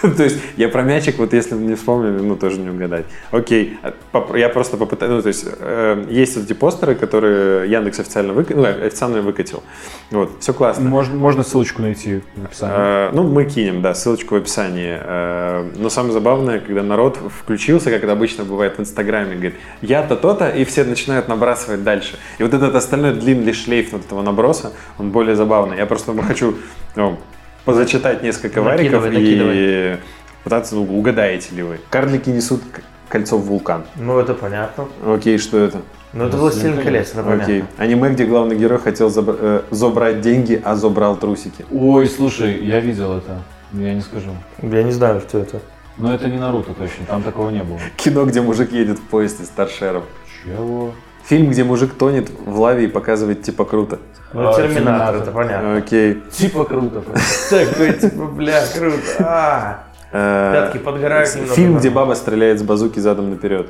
То 0.02 0.22
есть 0.24 0.38
я 0.56 0.68
про 0.68 0.82
мячик, 0.82 1.18
вот 1.18 1.32
если 1.32 1.54
не 1.54 1.74
вспомнили, 1.74 2.20
ну, 2.20 2.36
тоже 2.36 2.58
не 2.58 2.70
угадать. 2.70 3.04
Окей, 3.30 3.78
а, 3.82 3.92
я 4.36 4.48
просто 4.48 4.76
попытаюсь, 4.76 5.12
ну, 5.12 5.27
то 5.28 5.30
есть 5.30 5.44
э, 5.60 6.06
есть 6.08 6.36
вот 6.36 6.44
эти 6.46 6.54
постеры, 6.54 6.94
которые 6.94 7.70
Яндекс 7.70 8.00
официально, 8.00 8.32
выка- 8.32 8.54
ну, 8.56 8.64
официально 8.64 9.20
выкатил. 9.20 9.62
Вот, 10.10 10.30
все 10.40 10.54
классно. 10.54 10.88
Можно, 10.88 11.16
можно 11.16 11.42
ссылочку 11.42 11.82
найти 11.82 12.22
в 12.34 12.44
описании. 12.46 12.74
Э, 12.78 13.10
Ну, 13.12 13.24
мы 13.24 13.44
кинем, 13.44 13.82
да, 13.82 13.92
ссылочку 13.94 14.36
в 14.36 14.38
описании. 14.38 14.96
Э, 14.98 15.70
Но 15.76 15.90
самое 15.90 16.14
забавное, 16.14 16.60
когда 16.60 16.82
народ 16.82 17.18
включился, 17.42 17.90
как 17.90 18.02
это 18.04 18.12
обычно 18.12 18.44
бывает 18.44 18.78
в 18.78 18.80
Инстаграме, 18.80 19.34
говорит, 19.34 19.54
я-то 19.82 20.16
то-то, 20.16 20.48
и 20.48 20.64
все 20.64 20.84
начинают 20.84 21.28
набрасывать 21.28 21.84
дальше. 21.84 22.16
И 22.38 22.42
вот 22.42 22.54
этот 22.54 22.74
остальной 22.74 23.12
длинный 23.12 23.52
шлейф 23.52 23.92
вот 23.92 24.06
этого 24.06 24.22
наброса, 24.22 24.72
он 24.98 25.10
более 25.10 25.36
забавный. 25.36 25.76
Я 25.76 25.84
просто 25.84 26.14
хочу 26.22 26.54
ну, 26.96 27.18
позачитать 27.66 28.22
несколько 28.22 28.62
вариков 28.62 29.04
Накидывай, 29.04 29.10
и 29.10 29.50
накидывай. 29.50 29.96
пытаться, 30.42 30.74
ну, 30.74 30.84
угадаете 30.98 31.54
ли 31.54 31.62
вы. 31.62 31.80
Карлики 31.90 32.30
несут 32.30 32.62
кольцо 33.08 33.36
в 33.38 33.42
вулкан. 33.46 33.84
Ну, 33.96 34.18
это 34.18 34.34
понятно. 34.34 34.86
Окей, 35.06 35.38
что 35.38 35.58
это? 35.58 35.80
Ну, 36.12 36.26
это 36.26 36.36
«Властелин 36.38 36.82
колец», 36.82 37.10
это 37.12 37.22
понятно. 37.22 37.44
Окей. 37.44 37.64
Аниме, 37.76 38.10
где 38.10 38.24
главный 38.24 38.56
герой 38.56 38.78
хотел 38.78 39.08
забра- 39.08 39.36
э, 39.38 39.62
забрать 39.70 40.20
деньги, 40.22 40.60
а 40.64 40.74
забрал 40.74 41.16
трусики. 41.16 41.66
Ой, 41.70 42.06
слушай, 42.08 42.64
я 42.64 42.80
видел 42.80 43.18
это. 43.18 43.42
Я 43.74 43.92
не 43.92 44.00
скажу. 44.00 44.30
Я 44.62 44.82
не 44.82 44.92
знаю, 44.92 45.20
что 45.20 45.38
это. 45.38 45.60
Но 45.98 46.14
это 46.14 46.28
не 46.28 46.38
Наруто 46.38 46.72
точно, 46.74 47.04
там 47.06 47.22
такого 47.22 47.50
не 47.50 47.62
было. 47.62 47.78
Кино, 47.96 48.24
где 48.24 48.40
мужик 48.40 48.72
едет 48.72 48.98
в 48.98 49.02
поезде 49.02 49.44
с 49.44 49.48
торшером. 49.48 50.04
Чего? 50.44 50.92
Фильм, 51.24 51.50
где 51.50 51.62
мужик 51.64 51.92
тонет 51.92 52.30
в 52.46 52.58
лаве 52.58 52.84
и 52.84 52.88
показывает 52.88 53.42
типа 53.42 53.64
круто. 53.66 53.98
Ну, 54.32 54.48
А, 54.48 54.54
Терминатор, 54.54 54.74
«Терминатор». 54.76 55.16
это 55.22 55.30
понятно. 55.32 55.76
Окей. 55.76 56.22
Типа 56.32 56.64
круто. 56.64 57.02
Такой, 57.50 57.92
типа, 57.94 58.26
бля, 58.26 58.62
круто. 58.74 58.98
А, 59.18 59.84
Пятки 60.12 60.78
подгорают 60.78 61.34
немного. 61.34 61.54
Фильм, 61.54 61.78
где 61.78 61.90
баба 61.90 62.14
стреляет 62.14 62.58
с 62.58 62.62
базуки 62.62 62.98
задом 62.98 63.30
наперед. 63.30 63.68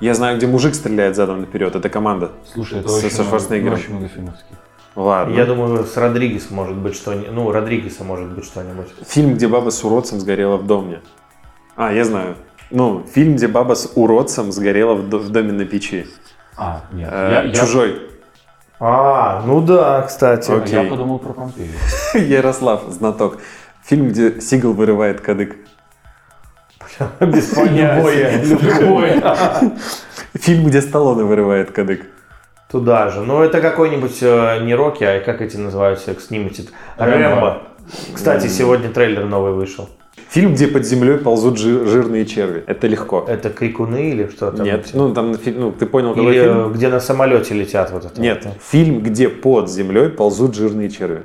Я 0.00 0.14
знаю, 0.14 0.36
где 0.36 0.46
мужик 0.46 0.74
стреляет 0.74 1.14
задом 1.16 1.40
наперед. 1.40 1.74
Это 1.76 1.88
команда. 1.88 2.32
Слушай, 2.52 2.80
это 2.80 2.88
С- 2.88 2.98
очень, 2.98 3.10
со 3.10 3.22
Шварценеггером. 3.24 3.74
очень 3.74 3.90
много 3.90 4.08
фильмов 4.08 4.34
таких. 4.34 4.58
Ладно. 4.96 5.34
Я 5.34 5.44
думаю, 5.44 5.84
с 5.84 5.96
Родригес 5.96 6.50
может 6.50 6.76
быть 6.76 6.94
что-нибудь. 6.96 7.32
Ну, 7.32 7.50
Родригеса 7.52 8.04
может 8.04 8.28
быть 8.30 8.44
что-нибудь. 8.44 8.88
Фильм, 9.06 9.34
где 9.34 9.48
баба 9.48 9.70
с 9.70 9.82
уродцем 9.84 10.20
сгорела 10.20 10.56
в 10.56 10.66
доме. 10.66 11.00
А, 11.76 11.92
я 11.92 12.04
знаю. 12.04 12.36
Ну, 12.70 13.04
фильм, 13.12 13.36
где 13.36 13.46
баба 13.48 13.74
с 13.74 13.90
уродцем 13.94 14.52
сгорела 14.52 14.94
в, 14.94 15.08
до- 15.08 15.18
в 15.18 15.30
доме 15.30 15.52
на 15.52 15.64
печи. 15.64 16.06
А, 16.56 16.82
нет. 16.92 17.08
Э, 17.12 17.30
я, 17.32 17.42
я- 17.42 17.54
Чужой. 17.54 18.02
А, 18.80 19.42
ну 19.46 19.60
да, 19.60 20.02
кстати. 20.02 20.50
я 20.50 20.56
Окей. 20.58 20.90
подумал 20.90 21.18
про 21.18 21.32
Помпею. 21.32 21.70
Ярослав, 22.14 22.82
знаток. 22.88 23.38
Фильм, 23.84 24.08
где 24.08 24.40
Сигал 24.40 24.72
вырывает 24.72 25.20
кадык. 25.20 25.56
Без 27.20 27.46
понятия. 27.48 28.42
Любой. 28.42 29.10
Фильм, 30.34 30.66
где 30.68 30.80
Сталлоне 30.80 31.24
вырывает 31.24 31.70
кадык. 31.70 32.06
Туда 32.70 33.10
же. 33.10 33.20
Ну, 33.20 33.42
это 33.42 33.60
какой-нибудь 33.60 34.18
э, 34.22 34.64
не 34.64 34.74
Рокки, 34.74 35.04
а 35.04 35.20
как 35.20 35.42
эти 35.42 35.56
называются, 35.56 36.14
как 36.14 36.22
снимете? 36.22 36.64
Рэмбо. 36.96 37.62
Кстати, 38.14 38.46
сегодня 38.46 38.88
трейлер 38.88 39.26
новый 39.26 39.52
вышел. 39.52 39.88
Фильм, 40.30 40.54
где 40.54 40.66
под 40.66 40.84
землей 40.84 41.18
ползут 41.18 41.58
жи- 41.58 41.84
жирные 41.84 42.26
черви. 42.26 42.64
Это 42.66 42.86
легко. 42.88 43.24
Это 43.28 43.50
крикуны 43.50 44.10
или 44.10 44.26
что 44.28 44.50
там? 44.50 44.64
Нет, 44.64 44.90
ну 44.94 45.12
там 45.14 45.36
ну, 45.44 45.70
ты 45.72 45.86
понял, 45.86 46.14
какой 46.14 46.34
Или 46.34 46.42
фильм? 46.42 46.70
э, 46.70 46.74
где 46.74 46.88
на 46.88 47.00
самолете 47.00 47.54
летят 47.54 47.92
вот 47.92 48.06
это. 48.06 48.20
Нет, 48.20 48.44
вот. 48.44 48.54
фильм, 48.60 49.02
где 49.02 49.28
под 49.28 49.70
землей 49.70 50.08
ползут 50.08 50.56
жирные 50.56 50.88
черви. 50.88 51.22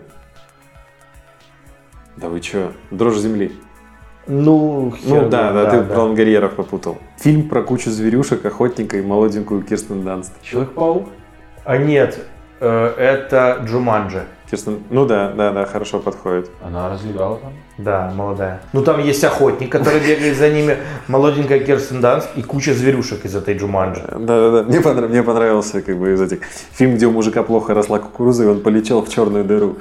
Да 2.19 2.27
вы 2.27 2.41
чё? 2.41 2.73
Дрожь 2.91 3.17
земли. 3.17 3.53
Ну, 4.27 4.91
Ну 4.91 4.95
хер 4.95 5.29
да, 5.29 5.49
его, 5.49 5.53
да, 5.63 5.69
ты 5.71 5.83
про 5.83 6.03
лонгольеров 6.03 6.53
попутал. 6.55 6.97
Фильм 7.17 7.47
про 7.47 7.63
кучу 7.63 7.89
зверюшек, 7.89 8.45
охотника 8.45 8.97
и 8.97 9.01
молоденькую 9.01 9.63
Кирстен 9.63 10.03
Данст. 10.03 10.33
Человек-паук? 10.41 11.07
А 11.63 11.77
нет, 11.77 12.19
э, 12.59 12.93
это 12.97 13.63
Джуманджи. 13.65 14.23
Кирстен, 14.51 14.79
ну 14.89 15.05
да, 15.05 15.31
да, 15.31 15.51
да, 15.53 15.65
хорошо 15.65 15.99
подходит. 15.99 16.49
Она 16.61 16.89
развлекала 16.89 17.37
там. 17.37 17.53
Да, 17.77 18.11
молодая. 18.13 18.61
Ну 18.73 18.83
там 18.83 18.99
есть 18.99 19.23
охотник, 19.23 19.71
который 19.71 19.99
бегает 20.01 20.35
за 20.37 20.49
ними, 20.49 20.77
молоденькая 21.07 21.59
Кирстен 21.59 22.01
Данст 22.01 22.29
и 22.35 22.41
куча 22.41 22.73
зверюшек 22.73 23.23
из 23.25 23.35
этой 23.35 23.57
Джуманджи. 23.57 24.03
Да, 24.11 24.17
да, 24.19 24.51
да. 24.51 24.63
Мне, 24.63 24.81
понрав- 24.81 25.09
мне 25.09 25.23
понравился 25.23 25.81
как 25.81 25.97
бы 25.97 26.11
из 26.11 26.21
этих 26.21 26.39
фильм, 26.71 26.95
где 26.95 27.05
у 27.07 27.11
мужика 27.11 27.43
плохо 27.43 27.73
росла 27.73 27.99
кукуруза, 27.99 28.43
и 28.43 28.47
он 28.47 28.59
полетел 28.61 29.01
в 29.03 29.09
черную 29.09 29.45
дыру. 29.45 29.77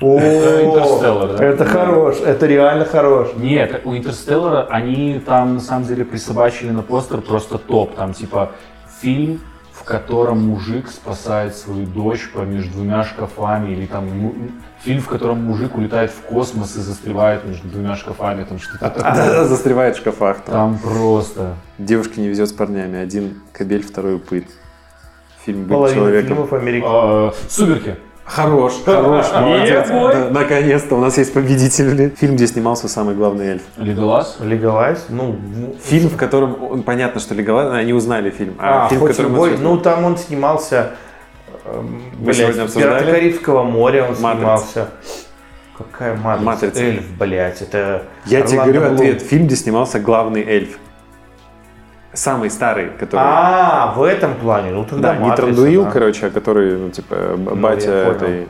О, 0.00 0.18
Интерстеллар, 0.18 1.36
да? 1.36 1.44
это 1.44 1.64
хорош, 1.64 2.16
это 2.24 2.46
реально 2.46 2.84
хорош. 2.84 3.28
Нет, 3.36 3.82
у 3.84 3.96
Интерстеллара 3.96 4.66
они 4.70 5.20
там 5.24 5.54
на 5.54 5.60
самом 5.60 5.84
деле 5.84 6.04
присобачили 6.04 6.70
на 6.70 6.82
постер 6.82 7.20
просто 7.20 7.58
топ. 7.58 7.94
Там 7.94 8.12
типа 8.12 8.52
фильм, 9.00 9.40
в 9.72 9.84
котором 9.84 10.46
мужик 10.46 10.88
спасает 10.88 11.56
свою 11.56 11.86
дочь 11.86 12.30
помеж 12.32 12.66
двумя 12.66 13.04
шкафами, 13.04 13.72
или 13.72 13.86
там 13.86 14.32
фильм, 14.80 15.00
в 15.00 15.08
котором 15.08 15.38
мужик 15.44 15.76
улетает 15.76 16.10
в 16.10 16.20
космос 16.22 16.76
и 16.76 16.80
застревает 16.80 17.44
между 17.44 17.68
двумя 17.68 17.96
шкафами, 17.96 18.44
там 18.44 18.58
что-то 18.58 18.90
такое. 18.90 19.02
Да, 19.02 19.44
застревает 19.46 19.96
в 19.96 19.98
шкафах. 20.00 20.42
Там. 20.42 20.54
Там 20.54 20.78
просто. 20.78 21.54
Девушке 21.78 22.20
не 22.20 22.28
везет 22.28 22.48
с 22.48 22.52
парнями. 22.52 22.98
Один 22.98 23.40
кобель, 23.52 23.82
второй 23.82 24.16
упыт. 24.16 24.46
Фильм 25.44 25.62
«Быть 25.62 25.70
Половина 25.70 26.00
человеком». 26.00 26.28
фильмов 26.28 26.52
Америки. 26.52 26.84
А, 26.86 27.32
Сумерки. 27.48 27.96
Хорош, 28.24 28.74
хорош, 28.84 29.26
молодец. 29.34 29.88
Да, 29.88 30.28
Наконец-то 30.30 30.94
у 30.94 31.00
нас 31.00 31.18
есть 31.18 31.34
победитель. 31.34 32.14
Фильм, 32.16 32.36
где 32.36 32.46
снимался 32.46 32.88
самый 32.88 33.14
главный 33.14 33.46
эльф. 33.46 33.62
Леголас. 33.76 34.36
Легалайз, 34.40 35.06
ну, 35.08 35.32
в- 35.32 35.78
Фильм, 35.88 36.08
в 36.08 36.16
котором, 36.16 36.62
он, 36.62 36.82
понятно, 36.82 37.20
что 37.20 37.34
Леголас, 37.34 37.72
они 37.74 37.92
узнали 37.92 38.30
фильм. 38.30 38.54
А, 38.58 38.88
фильм, 38.88 39.00
в 39.00 39.04
хоть 39.06 39.16
котором 39.16 39.34
бой, 39.34 39.56
ну 39.58 39.76
там 39.76 40.04
он 40.04 40.16
снимался, 40.16 40.92
эм, 41.64 42.02
Мы 42.18 42.24
блядь, 42.26 42.36
сегодня 42.36 42.62
в 42.62 42.64
обсуждали? 42.66 42.92
«Пиратах 43.00 43.14
Карибского 43.14 43.62
моря» 43.64 44.02
он 44.04 44.08
«Матрица». 44.20 44.36
снимался. 44.36 44.88
Какая 45.76 46.16
матрица? 46.16 46.44
«Матрица». 46.44 46.82
Эльф, 46.84 47.04
блядь, 47.18 47.60
это 47.62 48.02
Я 48.26 48.42
тебе 48.42 48.60
Орландо 48.60 48.78
говорю 48.80 48.94
Блум. 48.96 49.06
ответ. 49.08 49.22
Фильм, 49.22 49.46
где 49.46 49.56
снимался 49.56 49.98
главный 49.98 50.42
эльф. 50.46 50.78
Самый 52.14 52.50
старый, 52.50 52.90
который... 52.90 53.22
А, 53.24 53.94
в 53.96 54.02
этом 54.02 54.34
плане, 54.34 54.70
ну 54.72 54.84
тогда 54.84 55.12
да, 55.12 55.16
не 55.16 55.28
«Матрица», 55.28 55.42
Трандуил, 55.42 55.84
да. 55.84 55.90
короче, 55.90 56.26
а 56.26 56.30
который, 56.30 56.76
ну, 56.76 56.90
типа, 56.90 57.16
Ну, 57.38 57.56
батя 57.56 57.90
я 57.90 58.04
понял. 58.04 58.16
этой... 58.16 58.48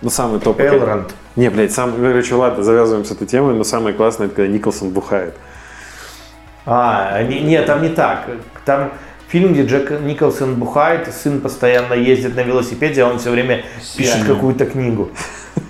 Ну, 0.00 0.10
самый 0.10 0.40
топ. 0.40 0.58
Элронд. 0.58 1.12
Не, 1.36 1.50
блядь, 1.50 1.72
сам, 1.72 1.92
короче, 1.92 2.34
ладно, 2.34 2.64
завязываем 2.64 3.04
с 3.04 3.10
этой 3.10 3.26
темой, 3.26 3.54
но 3.54 3.64
самое 3.64 3.94
классное, 3.94 4.26
это 4.28 4.36
когда 4.36 4.50
Николсон 4.50 4.90
бухает. 4.90 5.34
А, 6.64 7.22
не, 7.22 7.40
нет, 7.40 7.66
там 7.66 7.82
не 7.82 7.90
так. 7.90 8.26
Там 8.64 8.92
фильм, 9.28 9.52
где 9.52 9.64
Джек 9.64 10.00
Николсон 10.00 10.54
бухает, 10.54 11.12
сын 11.12 11.40
постоянно 11.40 11.94
ездит 11.94 12.36
на 12.36 12.40
велосипеде, 12.40 13.02
а 13.02 13.08
он 13.08 13.18
все 13.18 13.30
время 13.30 13.64
пишет 13.96 14.24
какую-то 14.26 14.66
книгу. 14.66 15.10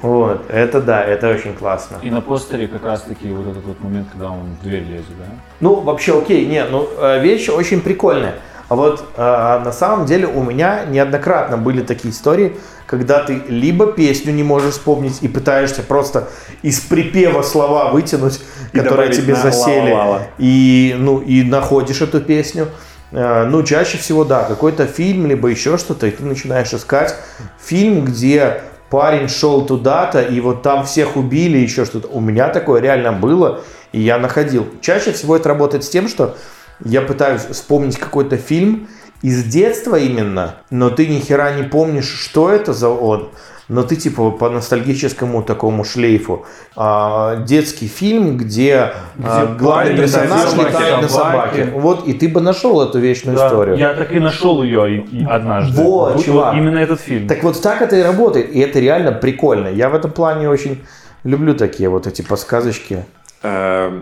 Вот, 0.02 0.46
это 0.50 0.80
да, 0.80 1.02
это 1.04 1.28
очень 1.30 1.54
классно. 1.54 1.96
И 2.02 2.10
на 2.10 2.20
постере 2.20 2.68
как 2.68 2.84
раз 2.84 3.02
таки 3.02 3.28
вот 3.28 3.46
этот 3.48 3.64
вот 3.64 3.80
момент, 3.80 4.08
когда 4.12 4.30
он 4.30 4.56
в 4.60 4.62
дверь 4.64 4.82
лезет, 4.84 5.16
да? 5.18 5.24
Ну, 5.60 5.80
вообще, 5.80 6.18
окей, 6.18 6.46
не, 6.46 6.64
ну, 6.64 6.88
э, 6.98 7.20
вещь 7.20 7.48
очень 7.48 7.80
прикольная. 7.80 8.34
А 8.68 8.76
вот 8.76 9.02
э, 9.16 9.20
на 9.64 9.72
самом 9.72 10.04
деле 10.06 10.26
у 10.26 10.42
меня 10.42 10.84
неоднократно 10.86 11.56
были 11.56 11.82
такие 11.82 12.12
истории, 12.12 12.56
когда 12.86 13.22
ты 13.24 13.40
либо 13.48 13.92
песню 13.92 14.32
не 14.32 14.42
можешь 14.42 14.72
вспомнить 14.74 15.18
и 15.22 15.28
пытаешься 15.28 15.82
просто 15.82 16.28
из 16.62 16.80
припева 16.80 17.42
слова 17.42 17.90
вытянуть, 17.90 18.40
И 18.72 18.78
которые 18.78 19.10
тебе 19.10 19.34
засели, 19.34 19.90
ла-ла-ла. 19.92 20.22
и, 20.38 20.94
ну, 20.98 21.18
и 21.18 21.42
находишь 21.44 22.02
эту 22.02 22.20
песню. 22.20 22.68
Э, 23.10 23.44
Ну, 23.46 23.62
чаще 23.62 23.96
всего, 23.96 24.24
да, 24.24 24.44
какой-то 24.44 24.86
фильм, 24.86 25.26
либо 25.26 25.48
еще 25.48 25.78
что-то, 25.78 26.06
и 26.06 26.10
ты 26.10 26.22
начинаешь 26.24 26.72
искать 26.74 27.14
фильм, 27.58 28.04
где 28.04 28.60
парень 28.90 29.28
шел 29.28 29.64
туда-то, 29.66 30.22
и 30.22 30.40
вот 30.40 30.62
там 30.62 30.84
всех 30.84 31.16
убили, 31.16 31.58
еще 31.58 31.84
что-то. 31.84 32.08
У 32.08 32.20
меня 32.20 32.48
такое 32.48 32.80
реально 32.80 33.12
было, 33.12 33.60
и 33.92 34.00
я 34.00 34.18
находил. 34.18 34.66
Чаще 34.80 35.12
всего 35.12 35.36
это 35.36 35.48
работает 35.48 35.84
с 35.84 35.88
тем, 35.88 36.08
что 36.08 36.36
я 36.84 37.02
пытаюсь 37.02 37.42
вспомнить 37.42 37.98
какой-то 37.98 38.36
фильм 38.36 38.88
из 39.22 39.44
детства 39.44 39.96
именно, 39.96 40.56
но 40.70 40.90
ты 40.90 41.06
ни 41.06 41.18
хера 41.18 41.52
не 41.52 41.64
помнишь, 41.64 42.08
что 42.08 42.50
это 42.50 42.72
за 42.72 42.88
он, 42.88 43.30
но 43.68 43.82
ты 43.82 43.96
типа 43.96 44.30
по 44.30 44.48
ностальгическому 44.50 45.42
такому 45.42 45.84
шлейфу. 45.84 46.46
А, 46.76 47.36
детский 47.44 47.86
фильм, 47.86 48.36
где, 48.36 48.92
а, 49.22 49.46
главный 49.58 49.84
парень 49.84 49.96
персонаж 49.96 50.54
летает 50.54 51.02
на 51.02 51.08
собаке. 51.08 51.72
Вот, 51.74 52.08
и 52.08 52.12
ты 52.14 52.28
бы 52.28 52.40
нашел 52.40 52.80
эту 52.82 52.98
вечную 52.98 53.36
историю. 53.36 53.76
Я 53.76 53.94
так 53.94 54.12
и 54.12 54.20
нашел 54.20 54.62
ее 54.62 54.96
и- 54.96 55.18
и 55.20 55.24
однажды. 55.24 55.82
Вот, 55.82 56.14
Вот 56.14 56.24
чувак. 56.24 56.56
Именно 56.56 56.78
этот 56.78 57.00
фильм. 57.00 57.28
Так 57.28 57.42
вот 57.42 57.60
так 57.60 57.82
это 57.82 57.96
и 57.96 58.02
работает, 58.02 58.50
и 58.54 58.58
это 58.60 58.78
реально 58.80 59.12
прикольно. 59.12 59.68
Я 59.68 59.88
в 59.90 59.94
этом 59.94 60.10
плане 60.10 60.48
очень 60.48 60.82
люблю 61.24 61.54
такие 61.54 61.88
вот 61.88 62.06
эти 62.06 62.22
подсказочки. 62.22 63.04
Э, 63.40 64.00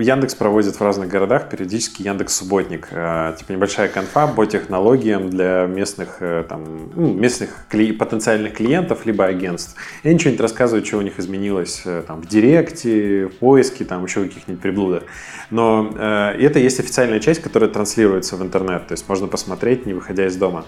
Яндекс 0.00 0.34
проводит 0.34 0.76
в 0.76 0.80
разных 0.80 1.08
городах 1.08 1.50
периодически 1.50 2.02
Яндекс 2.02 2.36
Субботник. 2.36 2.88
Э, 2.90 3.34
Типа 3.38 3.52
небольшая 3.52 3.88
конфа 3.88 4.26
по 4.26 4.46
технологиям 4.46 5.28
для 5.28 5.66
местных, 5.66 6.16
э, 6.20 6.44
там, 6.48 6.90
ну, 6.94 7.12
местных 7.12 7.50
кли- 7.70 7.92
потенциальных 7.92 8.54
клиентов 8.54 9.04
либо 9.04 9.26
агентств. 9.26 9.76
И 10.02 10.08
они 10.08 10.18
что-нибудь 10.18 10.40
рассказывают, 10.40 10.86
что 10.86 10.96
у 10.96 11.02
них 11.02 11.18
изменилось 11.18 11.82
э, 11.84 12.02
там, 12.06 12.22
в 12.22 12.26
Директе, 12.26 13.26
в 13.26 13.36
поиске, 13.38 13.84
там 13.84 14.04
еще 14.04 14.24
каких-нибудь 14.24 14.62
приблудах. 14.62 15.02
Но 15.50 15.92
э, 15.94 16.36
это 16.40 16.58
есть 16.58 16.80
официальная 16.80 17.20
часть, 17.20 17.42
которая 17.42 17.68
транслируется 17.68 18.36
в 18.36 18.42
интернет. 18.42 18.86
То 18.86 18.92
есть 18.92 19.06
можно 19.08 19.26
посмотреть, 19.26 19.84
не 19.84 19.92
выходя 19.92 20.26
из 20.26 20.36
дома. 20.36 20.64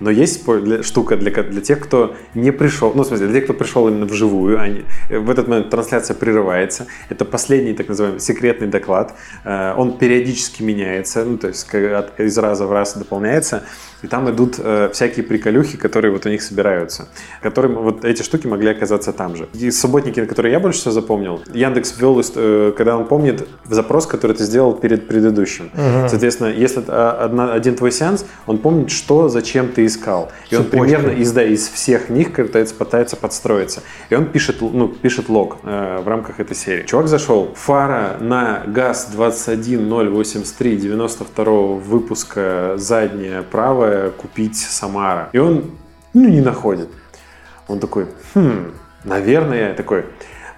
Но 0.00 0.10
есть 0.10 0.44
штука 0.82 1.16
для, 1.16 1.30
для 1.30 1.60
тех, 1.62 1.80
кто 1.80 2.14
не 2.34 2.50
пришел, 2.50 2.92
ну, 2.94 3.04
в 3.04 3.06
смысле, 3.06 3.28
для 3.28 3.36
тех, 3.36 3.44
кто 3.44 3.54
пришел 3.54 3.88
именно 3.88 4.04
вживую, 4.06 4.60
они, 4.60 4.84
в 5.08 5.30
этот 5.30 5.48
момент 5.48 5.70
трансляция 5.70 6.14
прерывается. 6.14 6.86
Это 7.08 7.24
последний, 7.24 7.53
так 7.74 7.88
называемый, 7.88 8.20
секретный 8.20 8.68
доклад. 8.68 9.14
Э, 9.44 9.74
Он 9.76 9.98
периодически 9.98 10.62
меняется, 10.62 11.24
ну, 11.24 11.38
то 11.38 11.48
есть 11.48 11.66
из 12.18 12.38
раза 12.38 12.66
в 12.66 12.72
раз 12.72 12.96
дополняется. 12.96 13.62
И 14.02 14.06
там 14.06 14.28
идут 14.30 14.56
э, 14.58 14.90
всякие 14.92 15.24
приколюхи, 15.24 15.78
которые 15.78 16.12
вот 16.12 16.26
у 16.26 16.28
них 16.28 16.42
собираются. 16.42 17.08
Которым 17.42 17.74
вот 17.76 18.04
эти 18.04 18.22
штуки 18.22 18.46
могли 18.46 18.68
оказаться 18.70 19.12
там 19.14 19.34
же. 19.34 19.48
И 19.54 19.70
субботники, 19.70 20.20
на 20.20 20.26
которые 20.26 20.52
я 20.52 20.60
больше 20.60 20.80
всего 20.80 20.92
запомнил, 20.92 21.42
Яндекс 21.54 21.94
ввел, 21.98 22.20
э, 22.36 22.72
когда 22.76 22.98
он 22.98 23.06
помнит 23.06 23.48
запрос, 23.64 24.06
который 24.06 24.36
ты 24.36 24.44
сделал 24.44 24.74
перед 24.74 25.08
предыдущим. 25.08 25.70
Соответственно, 26.08 26.48
если 26.48 26.82
это 26.82 27.12
одна- 27.12 27.52
один 27.54 27.76
твой 27.76 27.92
сеанс, 27.92 28.26
он 28.46 28.58
помнит, 28.58 28.90
что, 28.90 29.28
зачем 29.28 29.68
ты 29.68 29.86
искал. 29.86 30.30
И 30.50 30.56
он 30.56 30.64
Цепочка. 30.64 30.84
примерно 30.84 31.10
из, 31.10 31.32
да, 31.32 31.42
из 31.42 31.68
всех 31.68 32.10
них 32.10 32.32
пытается, 32.34 32.74
пытается 32.74 33.16
подстроиться. 33.16 33.82
И 34.10 34.14
он 34.14 34.26
пишет, 34.26 34.56
ну, 34.60 34.88
пишет 34.88 35.30
лог 35.30 35.56
э, 35.62 36.00
в 36.04 36.08
рамках 36.08 36.40
этой 36.40 36.54
серии. 36.56 36.84
Чувак 36.84 37.08
зашел, 37.08 37.43
фара 37.54 38.16
на 38.20 38.62
ГАЗ 38.66 39.10
21083 39.12 40.76
92 40.76 41.44
выпуска 41.76 42.74
задняя 42.76 43.42
правая 43.42 44.10
купить 44.10 44.56
Самара. 44.56 45.28
И 45.32 45.38
он, 45.38 45.72
ну, 46.14 46.28
не 46.28 46.40
находит. 46.40 46.88
Он 47.68 47.80
такой, 47.80 48.06
хм, 48.34 48.72
наверное, 49.04 49.74
такой, 49.74 50.06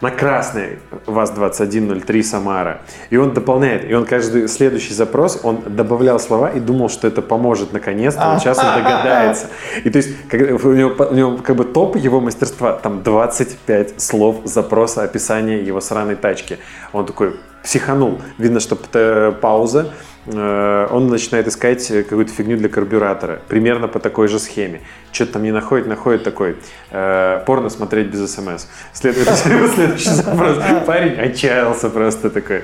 на 0.00 0.10
красный 0.10 0.78
ВАЗ-2103 1.06 2.22
Самара. 2.22 2.80
И 3.10 3.16
он 3.16 3.32
дополняет, 3.32 3.90
и 3.90 3.94
он 3.94 4.04
каждый 4.04 4.48
следующий 4.48 4.94
запрос, 4.94 5.40
он 5.42 5.62
добавлял 5.66 6.18
слова 6.20 6.50
и 6.50 6.60
думал, 6.60 6.88
что 6.88 7.08
это 7.08 7.22
поможет 7.22 7.72
наконец-то, 7.72 8.20
он 8.32 8.40
сейчас 8.40 8.58
он 8.58 8.64
догадается. 8.82 9.46
И 9.84 9.90
то 9.90 9.96
есть 9.98 10.10
как- 10.28 10.64
у 10.64 10.72
него, 10.72 10.94
у 11.10 11.14
него 11.14 11.36
как 11.38 11.56
бы 11.56 11.64
топ 11.64 11.96
его 11.96 12.20
мастерства, 12.20 12.72
там 12.74 13.02
25 13.02 14.00
слов 14.00 14.36
запроса, 14.44 15.02
описания 15.02 15.60
его 15.62 15.80
сраной 15.80 16.16
тачки. 16.16 16.58
Он 16.92 17.06
такой 17.06 17.36
психанул. 17.62 18.20
Видно, 18.38 18.60
что 18.60 18.76
п- 18.76 19.32
пауза, 19.40 19.80
Э, 19.80 19.90
он 20.28 21.06
начинает 21.08 21.46
искать 21.46 21.88
э, 21.90 22.02
какую-то 22.02 22.32
фигню 22.32 22.56
для 22.56 22.68
карбюратора. 22.68 23.40
Примерно 23.48 23.86
по 23.88 24.00
такой 24.00 24.28
же 24.28 24.38
схеме. 24.38 24.80
Что-то 25.12 25.34
там 25.34 25.42
не 25.44 25.52
находит, 25.52 25.86
находит 25.86 26.24
такой. 26.24 26.56
э, 26.90 27.42
порно 27.46 27.68
смотреть 27.70 28.08
без 28.08 28.34
смс. 28.34 28.66
След- 28.92 29.16
следующий 29.16 30.10
запрос. 30.10 30.58
Парень 30.86 31.14
отчаялся 31.20 31.90
просто 31.90 32.30
такой. 32.30 32.62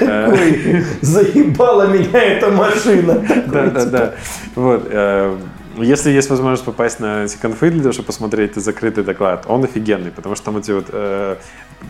Э, 0.00 0.82
заебала 1.02 1.86
меня 1.88 2.18
эта 2.22 2.50
машина. 2.50 3.24
Да, 3.46 3.66
да, 3.66 3.84
да. 3.84 4.14
Вот. 4.54 4.88
Если 5.76 6.10
есть 6.10 6.28
возможность 6.30 6.64
попасть 6.64 7.00
на 7.00 7.28
секонфы 7.28 7.70
для 7.70 7.80
того, 7.80 7.92
чтобы 7.92 8.06
посмотреть 8.06 8.54
закрытый 8.56 9.04
доклад, 9.04 9.46
он 9.48 9.64
офигенный, 9.64 10.10
потому 10.10 10.34
что 10.34 10.46
там 10.46 10.58
эти 10.58 10.70
вот 10.70 10.86
э, 10.88 11.36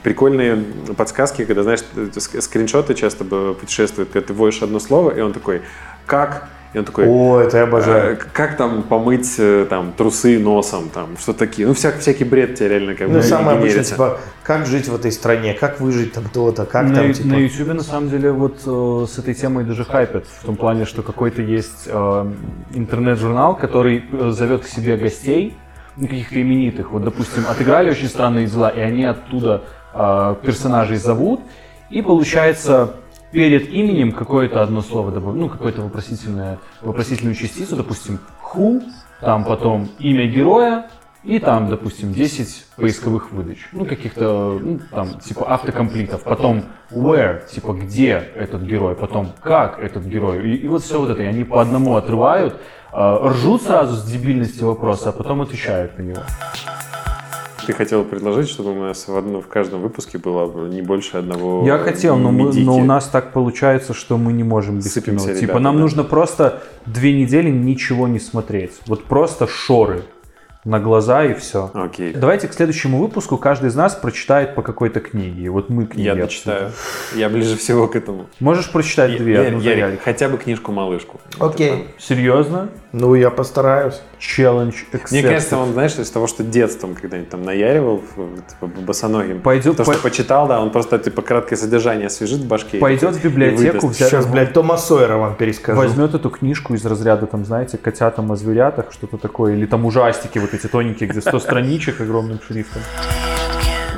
прикольные 0.03 0.57
подсказки, 0.97 1.45
когда, 1.45 1.63
знаешь, 1.63 1.81
э, 1.97 2.09
ск- 2.15 2.41
скриншоты 2.41 2.95
часто 2.95 3.25
путешествуют, 3.25 4.11
когда 4.11 4.29
ты 4.29 4.33
вводишь 4.35 4.63
одно 4.63 4.79
слово, 4.79 5.11
и 5.11 5.21
он 5.21 5.33
такой, 5.33 5.63
как 6.07 6.49
И 6.75 6.79
он 6.79 6.85
такой, 6.85 7.07
О, 7.07 7.41
это 7.41 7.59
я 7.59 7.65
обожаю. 7.65 8.15
«Э, 8.15 8.19
как 8.33 8.57
там 8.57 8.83
помыть 8.83 9.35
э, 9.39 9.67
там 9.69 9.93
трусы 9.93 10.39
носом, 10.39 10.89
там 10.89 11.19
что 11.19 11.35
такие. 11.35 11.69
Ну, 11.69 11.75
всяк, 11.75 11.99
всякий 11.99 12.25
бред 12.25 12.55
тебе 12.55 12.69
реально 12.69 12.95
как 12.95 13.09
бы 13.09 13.15
Ну, 13.15 13.23
самое 13.23 13.59
обычное, 13.59 13.85
типа, 13.85 14.19
как 14.43 14.67
жить 14.67 14.89
в 14.89 14.95
этой 14.95 15.13
стране, 15.13 15.53
как 15.53 15.81
выжить 15.81 16.15
там 16.15 16.25
то-то, 16.33 16.65
как 16.65 16.85
на, 16.89 16.95
там, 16.95 17.13
типа... 17.13 17.29
на 17.29 17.37
YouTube 17.37 17.75
на 17.75 17.83
самом 17.83 18.09
деле 18.09 18.33
вот 18.33 18.61
э, 18.65 19.07
с 19.07 19.19
этой 19.19 19.35
темой 19.35 19.65
даже 19.65 19.85
хайпят 19.85 20.25
в 20.27 20.47
том 20.47 20.57
плане, 20.57 20.87
что 20.87 21.03
какой-то 21.03 21.43
есть 21.43 21.85
э, 21.87 22.33
интернет-журнал, 22.75 23.55
который 23.55 24.05
зовет 24.31 24.65
к 24.65 24.67
себе 24.67 24.97
гостей, 24.97 25.57
ну, 25.97 26.07
каких-то 26.07 26.41
именитых. 26.41 26.91
Вот, 26.91 27.05
допустим, 27.05 27.45
отыграли 27.49 27.91
очень 27.91 28.09
странные 28.09 28.47
дела, 28.47 28.71
и 28.71 28.81
они 28.81 29.05
оттуда 29.05 29.65
э, 29.93 30.37
персонажей 30.43 30.97
зовут, 30.97 31.41
и 31.91 32.01
получается 32.01 32.95
перед 33.33 33.69
именем 33.71 34.13
какое-то 34.13 34.63
одно 34.63 34.83
слово 34.83 35.11
добавляют, 35.11 35.41
ну, 35.41 35.49
какое-то 35.49 35.83
вопросительное, 35.83 36.59
вопросительную 36.83 37.35
частицу, 37.35 37.77
допустим, 37.77 38.21
who, 38.55 38.83
там 39.21 39.45
потом 39.45 39.89
имя 39.99 40.27
героя, 40.27 40.91
и 41.25 41.39
там, 41.39 41.69
допустим, 41.69 42.13
10 42.13 42.67
поисковых 42.77 43.31
выдач. 43.31 43.59
Ну, 43.71 43.85
каких-то, 43.85 44.59
ну, 44.61 44.81
там, 44.91 45.21
типа 45.21 45.55
автокомплитов. 45.55 46.25
Потом 46.25 46.65
where, 46.91 47.49
типа 47.49 47.75
где 47.75 48.25
этот 48.35 48.63
герой. 48.63 48.97
Потом 48.97 49.33
как 49.41 49.79
этот 49.79 50.05
герой. 50.05 50.51
И, 50.51 50.57
и 50.57 50.69
вот 50.69 50.83
все 50.83 50.99
вот 50.99 51.11
это. 51.11 51.23
И 51.23 51.27
они 51.27 51.45
по 51.45 51.61
одному 51.61 51.95
отрывают, 51.95 52.61
э, 52.93 53.19
ржут 53.23 53.63
сразу 53.63 53.95
с 53.95 54.05
дебильности 54.05 54.65
вопроса, 54.65 55.11
а 55.11 55.13
потом 55.13 55.43
отвечают 55.43 55.97
на 55.97 56.03
него. 56.03 56.23
Ты 57.67 57.73
хотел 57.73 58.05
предложить, 58.05 58.49
чтобы 58.49 58.73
у 58.73 58.81
нас 58.83 59.07
в, 59.09 59.17
одном, 59.17 59.41
в 59.41 59.47
каждом 59.49 59.83
выпуске 59.83 60.19
было 60.19 60.67
не 60.69 60.83
больше 60.83 61.19
одного 61.19 61.65
Я 61.67 61.79
хотел, 61.79 62.17
но, 62.17 62.31
мы- 62.33 62.45
медики. 62.47 62.65
но 62.65 62.77
у 62.77 62.85
нас 62.85 63.07
так 63.09 63.33
получается, 63.33 63.95
что 63.95 64.19
мы 64.19 64.33
не 64.33 64.43
можем 64.45 64.77
без 64.79 64.93
Сыпемся, 64.93 65.27
кино. 65.27 65.35
ребята, 65.37 65.41
Типа 65.47 65.59
нам 65.61 65.77
да. 65.77 65.83
нужно 65.83 66.05
просто 66.05 66.63
две 66.87 67.13
недели 67.21 67.51
ничего 67.51 68.09
не 68.09 68.19
смотреть. 68.19 68.73
Вот 68.87 69.05
просто 69.05 69.47
шоры 69.47 70.03
на 70.65 70.79
глаза 70.79 71.25
и 71.25 71.35
все. 71.35 71.71
Окей. 71.75 72.13
Давайте 72.15 72.47
к 72.47 72.53
следующему 72.55 72.99
выпуску 72.99 73.37
каждый 73.37 73.69
из 73.71 73.75
нас 73.75 73.97
прочитает 73.97 74.55
по 74.55 74.63
какой-то 74.63 75.01
книге. 75.01 75.51
Вот 75.51 75.69
мы 75.71 75.87
книги 75.87 76.07
Я 76.07 76.15
дочитаю. 76.15 76.71
Я 77.17 77.29
ближе 77.29 77.57
всего 77.57 77.89
к 77.89 77.97
этому. 77.97 78.27
Можешь 78.39 78.71
прочитать 78.71 79.17
две, 79.17 79.35
Я- 79.35 79.43
одну 79.49 79.59
за 79.61 79.69
Ярик, 79.71 79.85
Ярик. 79.85 80.03
хотя 80.05 80.29
бы 80.29 80.39
книжку-малышку. 80.39 81.21
Окей. 81.41 81.89
Серьезно? 81.99 82.69
Ну, 82.93 83.15
я 83.17 83.31
постараюсь. 83.31 84.01
Челлендж 84.19 84.75
Мне 85.11 85.23
кажется, 85.23 85.57
он, 85.57 85.73
знаешь, 85.73 85.97
из 85.99 86.09
того, 86.11 86.29
что 86.29 86.45
детством 86.45 86.95
когда-нибудь 86.95 87.31
там 87.31 87.43
наяривал, 87.43 88.01
типа, 88.49 88.67
босоногим. 88.83 89.41
Пойдет- 89.41 89.77
То, 89.79 89.83
что 89.85 89.95
по- 89.95 89.99
почитал, 89.99 90.47
да, 90.47 90.61
он 90.61 90.71
просто, 90.71 90.99
типа, 91.01 91.23
краткое 91.23 91.57
содержание 91.57 92.07
освежит 92.07 92.39
в 92.41 92.47
башке. 92.47 92.77
и 92.77 92.81
Пойдет 92.81 93.17
в 93.17 93.25
библиотеку, 93.25 93.89
взять- 93.89 94.11
Сейчас, 94.11 94.27
блядь, 94.27 94.53
Тома 94.53 94.77
Сойера 94.77 95.17
вам 95.17 95.35
перескажу. 95.35 95.77
возьмет 95.77 96.15
эту 96.15 96.31
книжку 96.31 96.75
из 96.75 96.87
разряда, 96.87 97.27
там, 97.27 97.45
знаете, 97.45 97.79
котятам 97.79 98.31
о 98.31 98.37
зверятах, 98.37 98.93
что-то 98.93 99.17
такое, 99.17 99.55
или 99.55 99.67
там 99.67 99.85
ужастики 99.87 100.39
вот 100.39 100.52
эти 100.55 100.67
тоненькие, 100.67 101.09
где 101.09 101.21
100 101.21 101.39
страничек 101.41 102.01
огромным 102.01 102.41
шрифтом. 102.47 102.83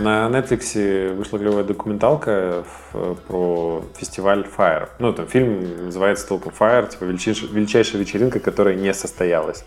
На 0.00 0.26
Netflix 0.28 1.14
вышла 1.14 1.38
клевая 1.38 1.62
документалка 1.64 2.64
э, 2.94 3.14
про 3.28 3.84
фестиваль 3.96 4.44
Fire. 4.56 4.88
Ну, 4.98 5.12
там 5.12 5.26
фильм 5.28 5.86
называется 5.86 6.26
толком 6.26 6.52
Fire, 6.58 6.90
типа 6.90 7.04
величайшая, 7.04 8.00
вечеринка, 8.00 8.40
которая 8.40 8.74
не 8.74 8.92
состоялась. 8.92 9.64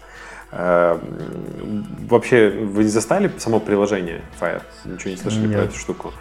Э, 0.51 0.97
м, 1.61 1.85
Вообще, 2.09 2.49
вы 2.49 2.83
не 2.83 2.89
застали 2.89 3.31
само 3.37 3.59
приложение 3.61 4.21
Fire? 4.39 4.61
Ничего 4.85 5.11
не 5.11 5.17
слышали 5.17 5.47
про 5.47 5.61
Нет. 5.61 5.69
эту 5.69 5.79
штуку? 5.79 6.13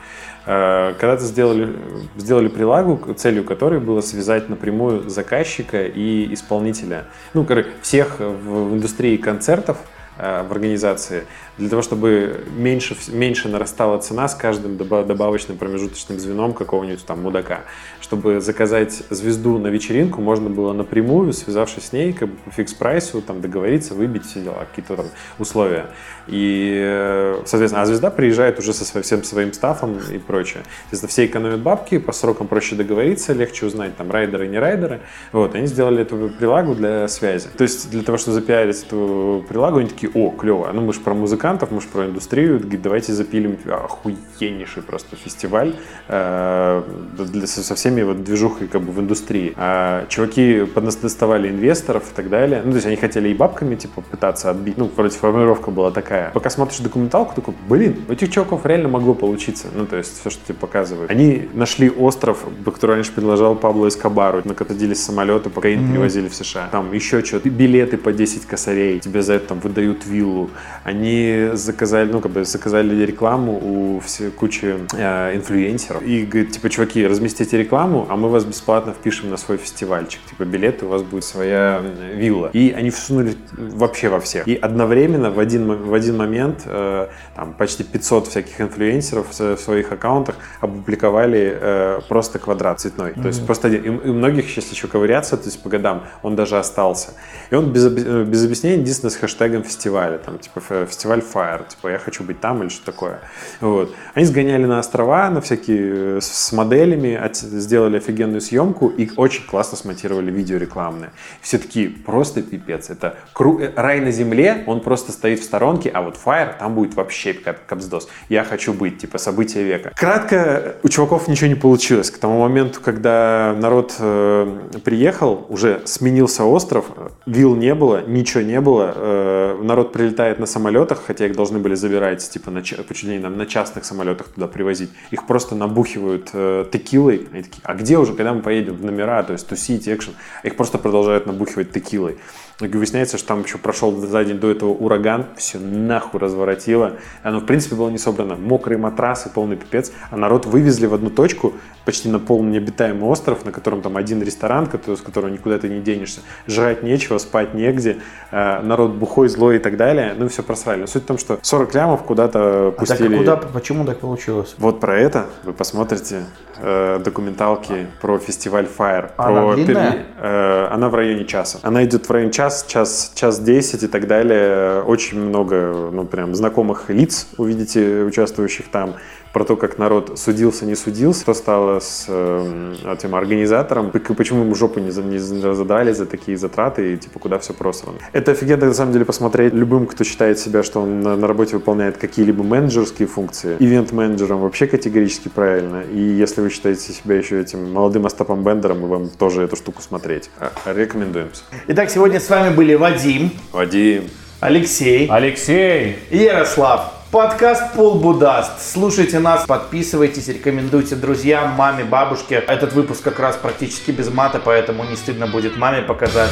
Э, 0.47 0.95
Когда-то 1.01 1.25
сделали, 1.25 1.77
сделали 2.17 2.47
прилагу, 2.49 3.13
целью 3.15 3.43
которой 3.43 3.81
было 3.81 4.01
связать 4.03 4.49
напрямую 4.49 5.11
заказчика 5.11 5.85
и 5.85 6.33
исполнителя. 6.33 7.07
Ну, 7.35 7.45
короче, 7.45 7.71
всех 7.83 8.21
в, 8.21 8.75
индустрии 8.75 9.17
концертов 9.17 9.79
в 10.19 10.53
организации, 10.53 11.25
для 11.59 11.69
того, 11.69 11.83
чтобы 11.83 12.45
меньше, 12.57 12.97
меньше 13.09 13.49
нарастала 13.49 13.99
цена 13.99 14.29
с 14.29 14.35
каждым 14.35 14.77
доба- 14.77 15.05
добавочным 15.05 15.57
промежуточным 15.57 16.19
звеном 16.19 16.55
какого-нибудь 16.55 17.05
там 17.05 17.23
мудака. 17.23 17.61
Чтобы 18.01 18.41
заказать 18.41 19.03
звезду 19.11 19.59
на 19.59 19.69
вечеринку, 19.69 20.21
можно 20.21 20.49
было 20.51 20.73
напрямую, 20.73 21.33
связавшись 21.33 21.87
с 21.89 21.93
ней, 21.93 22.13
как 22.13 22.29
бы 22.29 22.37
по 22.45 22.51
фикс-прайсу, 22.51 23.21
там 23.21 23.41
договориться, 23.41 23.95
выбить 23.95 24.27
все 24.27 24.41
дела, 24.41 24.67
какие-то 24.71 24.97
там 24.97 25.07
условия. 25.39 25.87
И, 26.27 26.73
э, 26.83 27.43
соответственно, 27.45 27.83
а 27.83 27.87
звезда 27.87 28.11
приезжает 28.11 28.59
уже 28.59 28.73
со 28.73 28.85
сво- 28.85 29.03
всем 29.03 29.23
своим 29.25 29.53
стафом 29.53 29.99
и 30.13 30.19
прочее. 30.19 30.63
Соответственно, 30.91 31.09
все 31.09 31.27
экономят 31.27 31.61
бабки, 31.61 31.99
по 31.99 32.13
срокам 32.13 32.49
проще 32.49 32.77
договориться, 32.77 33.33
легче 33.33 33.67
узнать, 33.67 33.97
там, 33.97 34.11
райдеры, 34.11 34.47
не 34.47 34.59
райдеры. 34.59 35.01
Вот, 35.33 35.55
они 35.55 35.67
сделали 35.67 36.03
эту 36.03 36.31
прилагу 36.39 36.75
для 36.75 37.09
связи. 37.09 37.49
То 37.57 37.63
есть, 37.63 37.91
для 37.91 38.03
того, 38.03 38.19
чтобы 38.19 38.35
запиарить 38.35 38.83
эту 38.83 39.45
прилагу, 39.49 39.79
они 39.79 39.89
такие, 39.89 40.06
о, 40.13 40.31
клево, 40.31 40.71
ну 40.73 40.81
мы 40.83 40.93
же 40.93 41.01
про 41.01 41.15
музыкантов, 41.15 41.71
мы 41.71 41.81
же 41.81 41.87
про 41.89 42.07
индустрию, 42.07 42.61
давайте 42.61 43.13
запилим 43.13 43.57
охуеннейший 43.67 44.83
просто 44.83 45.17
фестиваль 45.17 45.75
э, 46.09 46.83
для- 47.19 47.47
со 47.47 47.75
всеми 47.75 48.03
вот 48.03 48.25
движухой 48.25 48.69
как 48.69 48.83
бы 48.83 48.93
в 48.93 49.01
индустрии. 49.01 49.53
А 49.57 50.07
чуваки 50.09 50.65
подоставали 50.65 51.49
инвесторов 51.49 52.11
и 52.13 52.15
так 52.15 52.29
далее. 52.29 52.63
Ну, 52.65 52.71
то 52.71 52.77
есть 52.77 52.87
они 52.87 52.97
хотели 52.97 53.29
и 53.29 53.35
бабками, 53.35 53.77
типа, 53.77 54.01
пытаться 54.03 54.51
отбить. 54.51 54.77
Ну, 54.77 54.91
вроде 54.97 55.17
формулировка 55.17 55.71
была 55.71 55.91
такая. 55.91 56.31
Пока 56.33 56.51
смотришь 56.51 56.79
документалку, 56.79 57.35
такой, 57.35 57.55
блин, 57.69 57.97
у 58.09 58.13
этих 58.13 58.31
чуваков 58.31 58.67
реально 58.67 58.89
могло 58.89 59.15
получиться. 59.15 59.69
Ну, 59.75 59.87
то 59.87 59.97
есть 59.97 60.21
все, 60.21 60.31
что 60.31 60.45
тебе 60.47 60.55
показывают. 60.55 61.11
Они 61.11 61.49
нашли 61.55 61.91
остров, 61.91 62.45
который 62.65 62.97
раньше 62.97 63.13
предложил 63.13 63.55
Пабло 63.55 63.89
Эскобару, 63.89 64.43
на 64.45 64.55
который 64.55 64.77
садились 64.77 65.03
самолеты, 65.03 65.49
пока 65.51 65.69
им 65.69 65.91
перевозили 65.91 66.29
в 66.29 66.35
США. 66.35 66.69
Там 66.71 66.93
еще 66.93 67.25
что-то, 67.25 67.49
билеты 67.49 67.97
по 67.97 68.13
10 68.13 68.45
косарей, 68.47 69.01
тебе 69.01 69.23
за 69.23 69.35
это 69.35 69.49
там 69.49 69.61
выдают 69.61 69.96
виллу. 70.05 70.51
Они 70.85 71.51
заказали, 71.55 72.11
ну, 72.11 72.21
как 72.21 72.33
бы 72.33 72.45
заказали 72.45 73.05
рекламу 73.05 73.59
у 73.63 74.01
все, 74.01 74.31
кучи 74.31 74.75
э, 74.95 75.37
инфлюенсеров. 75.37 76.03
И 76.03 76.25
говорит, 76.25 76.53
типа, 76.53 76.69
чуваки, 76.71 77.07
разместите 77.07 77.57
рекламу, 77.57 78.07
а 78.09 78.17
мы 78.17 78.29
вас 78.29 78.45
бесплатно 78.45 78.93
впишем 78.93 79.31
на 79.31 79.37
свой 79.37 79.59
фестивальчик. 79.59 80.21
Типа, 80.29 80.45
билеты, 80.45 80.87
у 80.87 80.89
вас 80.89 81.03
будет 81.03 81.25
своя 81.25 81.81
э, 81.83 82.15
вилла. 82.17 82.51
И 82.53 82.73
они 82.77 82.91
всунули 82.91 83.37
вообще 83.57 84.09
во 84.09 84.21
всех. 84.21 84.47
И 84.47 84.55
одновременно 84.55 85.31
в 85.31 85.39
один, 85.39 85.67
в 85.73 85.95
один 85.95 86.17
момент 86.17 86.63
э, 86.67 87.09
там 87.35 87.55
почти 87.55 87.85
500 87.85 88.29
всяких 88.29 88.61
инфлюенсеров 88.61 89.27
в 89.39 89.57
своих 89.57 89.93
аккаунтах 89.93 90.37
опубликовали 90.61 91.59
э, 91.61 92.01
просто 92.09 92.39
квадрат 92.39 92.81
цветной. 92.81 93.13
То 93.13 93.29
есть 93.29 93.45
просто 93.47 93.69
один. 93.69 93.99
И, 93.99 94.09
и 94.09 94.11
многих, 94.11 94.57
если 94.57 94.75
еще 94.75 94.89
ковыряться, 94.89 95.37
то 95.37 95.45
есть 95.45 95.63
по 95.63 95.69
годам, 95.69 96.05
он 96.23 96.37
даже 96.37 96.59
остался. 96.59 97.15
И 97.51 97.55
он 97.55 97.73
без, 97.73 97.87
э, 97.87 98.25
без 98.25 98.45
объяснения, 98.45 98.81
единственное, 98.81 99.11
с 99.11 99.17
хэштегом 99.17 99.63
фестиваля. 99.87 100.19
Там, 100.19 100.39
типа, 100.39 100.61
фе- 100.61 100.87
фестиваль 100.87 101.21
Fire. 101.21 101.69
Типа, 101.69 101.89
я 101.89 101.99
хочу 101.99 102.25
быть 102.25 102.41
там 102.41 102.63
или 102.63 102.69
что 102.69 102.85
такое. 102.85 103.21
Вот. 103.61 103.95
Они 104.15 104.27
сгоняли 104.27 104.65
на 104.67 104.79
острова, 104.81 105.31
на 105.31 105.41
всякие, 105.41 106.17
э, 106.17 106.21
с, 106.21 106.53
моделями, 106.53 107.21
сделали 107.33 107.99
офигенную 107.99 108.41
съемку 108.41 108.89
и 108.89 109.09
очень 109.17 109.47
классно 109.47 109.79
смонтировали 109.79 110.31
видео 110.33 110.59
рекламное. 110.59 111.11
Все 111.41 111.59
такие, 111.59 111.89
просто 111.91 112.43
пипец. 112.43 112.91
Это 112.91 113.15
кру- 113.35 113.61
э, 113.63 113.73
рай 113.77 114.01
на 114.01 114.11
земле, 114.11 114.65
он 114.67 114.81
просто 114.81 115.13
стоит 115.13 115.39
в 115.41 115.45
сторонке, 115.45 115.91
а 115.91 116.03
вот 116.03 116.17
Fire 116.25 116.55
там 116.59 116.75
будет 116.75 116.95
вообще 116.95 117.33
кап- 117.33 117.65
капсдос. 117.67 118.09
Я 118.29 118.43
хочу 118.45 118.73
быть, 118.73 118.99
типа, 118.99 119.19
событие 119.19 119.63
века. 119.65 119.93
Кратко, 119.95 120.77
у 120.83 120.89
чуваков 120.89 121.29
ничего 121.29 121.49
не 121.49 121.55
получилось. 121.55 122.11
К 122.11 122.19
тому 122.19 122.41
моменту, 122.41 122.81
когда 122.85 123.55
народ 123.57 123.95
э, 124.01 124.59
приехал, 124.85 125.47
уже 125.49 125.83
сменился 125.85 126.45
остров, 126.45 126.87
э, 126.97 127.09
вилл 127.27 127.55
не 127.55 127.75
было, 127.75 128.03
ничего 128.07 128.43
не 128.43 128.61
было, 128.61 128.93
э, 128.97 129.63
народ 129.77 129.93
прилетает 129.93 130.39
на 130.39 130.47
самолетах, 130.47 131.03
хотя 131.07 131.27
их 131.27 131.37
должны 131.37 131.59
были 131.59 131.75
забирать, 131.75 132.31
типа, 132.31 132.51
на, 132.51 132.63
чуть 132.63 133.03
ли 133.03 133.17
не 133.17 133.19
на, 133.19 133.29
на 133.29 133.45
частных 133.45 133.85
самолетах 133.85 134.29
туда 134.29 134.47
привозить. 134.47 134.91
Их 135.11 135.27
просто 135.27 135.55
набухивают 135.55 136.31
э, 136.33 136.65
текилой. 136.73 137.29
Они 137.33 137.43
такие, 137.43 137.61
а 137.63 137.75
где 137.75 137.99
уже, 137.99 138.15
когда 138.15 138.33
мы 138.33 138.41
поедем 138.41 138.75
в 138.77 138.85
номера, 138.85 139.23
то 139.23 139.35
есть 139.35 139.47
тусить, 139.47 139.87
экшен? 139.87 140.15
Их 140.45 140.57
просто 140.57 140.79
продолжают 140.79 141.27
набухивать 141.27 141.73
текилой. 141.73 142.17
И 142.59 142.67
выясняется, 142.69 143.19
что 143.19 143.29
там 143.29 143.43
еще 143.43 143.59
прошел 143.59 143.95
за 143.95 144.25
день 144.25 144.39
до 144.39 144.51
этого 144.51 144.71
ураган, 144.71 145.27
все 145.37 145.59
нахуй 145.59 146.21
разворотило. 146.21 146.93
Оно, 147.23 147.41
в 147.41 147.45
принципе, 147.45 147.77
было 147.77 147.91
не 147.91 147.99
собрано. 147.99 148.35
Мокрые 148.37 148.79
матрасы, 148.79 149.29
полный 149.29 149.57
пипец. 149.57 149.93
А 150.11 150.17
народ 150.17 150.47
вывезли 150.47 150.87
в 150.87 150.95
одну 150.95 151.11
точку, 151.11 151.53
почти 151.85 152.09
на 152.09 152.19
полный 152.19 152.53
необитаемый 152.53 153.05
остров, 153.11 153.45
на 153.45 153.53
котором 153.53 153.83
там 153.83 153.99
один 153.99 154.23
ресторан, 154.23 154.69
который, 154.69 154.97
с 154.97 155.03
которого 155.03 155.29
никуда 155.29 155.59
ты 155.59 155.69
не 155.69 155.81
денешься. 155.81 156.21
Жрать 156.47 156.83
нечего, 156.83 157.19
спать 157.19 157.53
негде. 157.53 157.99
э, 158.31 158.61
народ 158.63 158.93
бухой, 158.93 159.29
злой 159.29 159.57
и 159.57 159.59
так 159.59 159.77
далее. 159.77 160.15
Ну, 160.17 160.27
все 160.29 160.43
просрали. 160.43 160.81
Но 160.81 160.87
суть 160.87 161.03
в 161.03 161.07
том, 161.07 161.19
что 161.19 161.39
40 161.43 161.75
лямов 161.75 162.05
куда-то 162.05 162.39
А 162.69 162.71
так 162.71 162.79
а 162.79 162.81
пустили. 162.81 163.19
куда, 163.19 163.37
почему 163.37 163.85
так 163.85 163.99
получилось? 163.99 164.55
Вот 164.57 164.81
про 164.81 164.99
это 164.99 165.27
вы 165.45 165.53
посмотрите 165.53 166.25
э, 166.59 167.01
документалки 167.05 167.87
про 168.01 168.19
фестиваль 168.19 168.67
Fire. 168.67 169.11
Она 169.19 169.43
про 169.43 169.55
длинная? 169.57 169.93
перли- 169.93 170.05
э, 170.23 170.69
она 170.73 170.89
в 170.89 170.95
районе 170.95 171.27
часа. 171.27 171.59
Она 171.63 171.85
идет 171.85 172.07
в 172.09 172.11
районе 172.11 172.33
час, 172.47 172.65
час, 172.69 173.13
час 173.15 173.39
10 173.41 173.83
и 173.83 173.89
так 173.89 174.07
далее. 174.07 174.83
Очень 174.83 175.21
много, 175.21 175.91
ну, 175.93 176.05
прям 176.05 176.35
знакомых 176.35 176.91
лиц 176.91 177.27
увидите, 177.39 178.05
участвующих 178.05 178.69
там. 178.71 178.95
Про 179.37 179.45
то, 179.45 179.55
как 179.57 179.77
народ 179.77 180.19
судился, 180.19 180.65
не 180.65 180.75
судился, 180.75 181.21
что 181.21 181.35
стало 181.35 181.79
с 181.81 182.07
э, 182.09 182.75
этим 182.91 183.15
организатором, 183.15 183.91
почему 183.91 184.45
ему 184.45 184.55
жопу 184.55 184.81
не, 184.81 184.87
не 185.03 185.19
задали 185.19 185.93
за 185.93 186.07
такие 186.07 186.39
затраты 186.39 186.95
и 186.95 186.97
типа 186.97 187.19
куда 187.19 187.39
все 187.39 187.53
просрано. 187.53 187.99
Это 188.15 188.33
офигенно 188.33 188.65
на 188.65 188.73
самом 188.73 188.95
деле 188.95 189.05
посмотреть 189.05 189.53
любым, 189.53 189.89
кто 189.89 190.05
считает 190.05 190.39
себя, 190.39 190.63
что 190.63 190.81
он 190.81 191.03
на, 191.03 191.17
на 191.17 191.27
работе 191.27 191.57
выполняет 191.57 191.99
какие-либо 191.99 192.43
менеджерские 192.43 193.09
функции. 193.09 193.57
Ивент-менеджером 193.59 194.41
вообще 194.41 194.67
категорически 194.67 195.29
правильно. 195.29 195.83
И 195.83 196.01
если 196.01 196.41
вы 196.41 196.49
считаете 196.49 196.95
себя 196.95 197.17
еще 197.17 197.39
этим 197.39 197.75
молодым 197.75 198.07
Остапом 198.07 198.43
Бендером, 198.43 198.81
мы 198.81 198.89
вам 198.89 199.11
тоже 199.11 199.43
эту 199.43 199.57
штуку 199.57 199.83
смотреть. 199.83 200.31
А, 200.41 200.51
рекомендуем. 200.73 201.29
Итак, 201.69 201.91
сегодня 201.91 202.21
с 202.21 202.31
вами 202.31 202.55
были 202.55 202.73
Вадим. 202.75 203.31
Вадим. 203.53 204.05
Алексей. 204.41 205.07
Алексей. 205.11 205.99
И 206.11 206.17
Ярослав. 206.17 206.96
Подкаст 207.13 207.73
Полбудаст. 207.75 208.61
Слушайте 208.61 209.21
нас, 209.21 209.47
подписывайтесь, 209.47 210.27
рекомендуйте 210.27 210.97
друзьям, 210.97 211.53
маме, 211.53 211.85
бабушке. 211.85 212.35
Этот 212.35 212.73
выпуск 212.73 213.05
как 213.05 213.21
раз 213.21 213.37
практически 213.37 213.93
без 213.93 214.11
мата, 214.13 214.41
поэтому 214.45 214.83
не 214.85 214.97
стыдно 214.97 215.29
будет 215.29 215.57
маме 215.57 215.83
показать. 215.83 216.31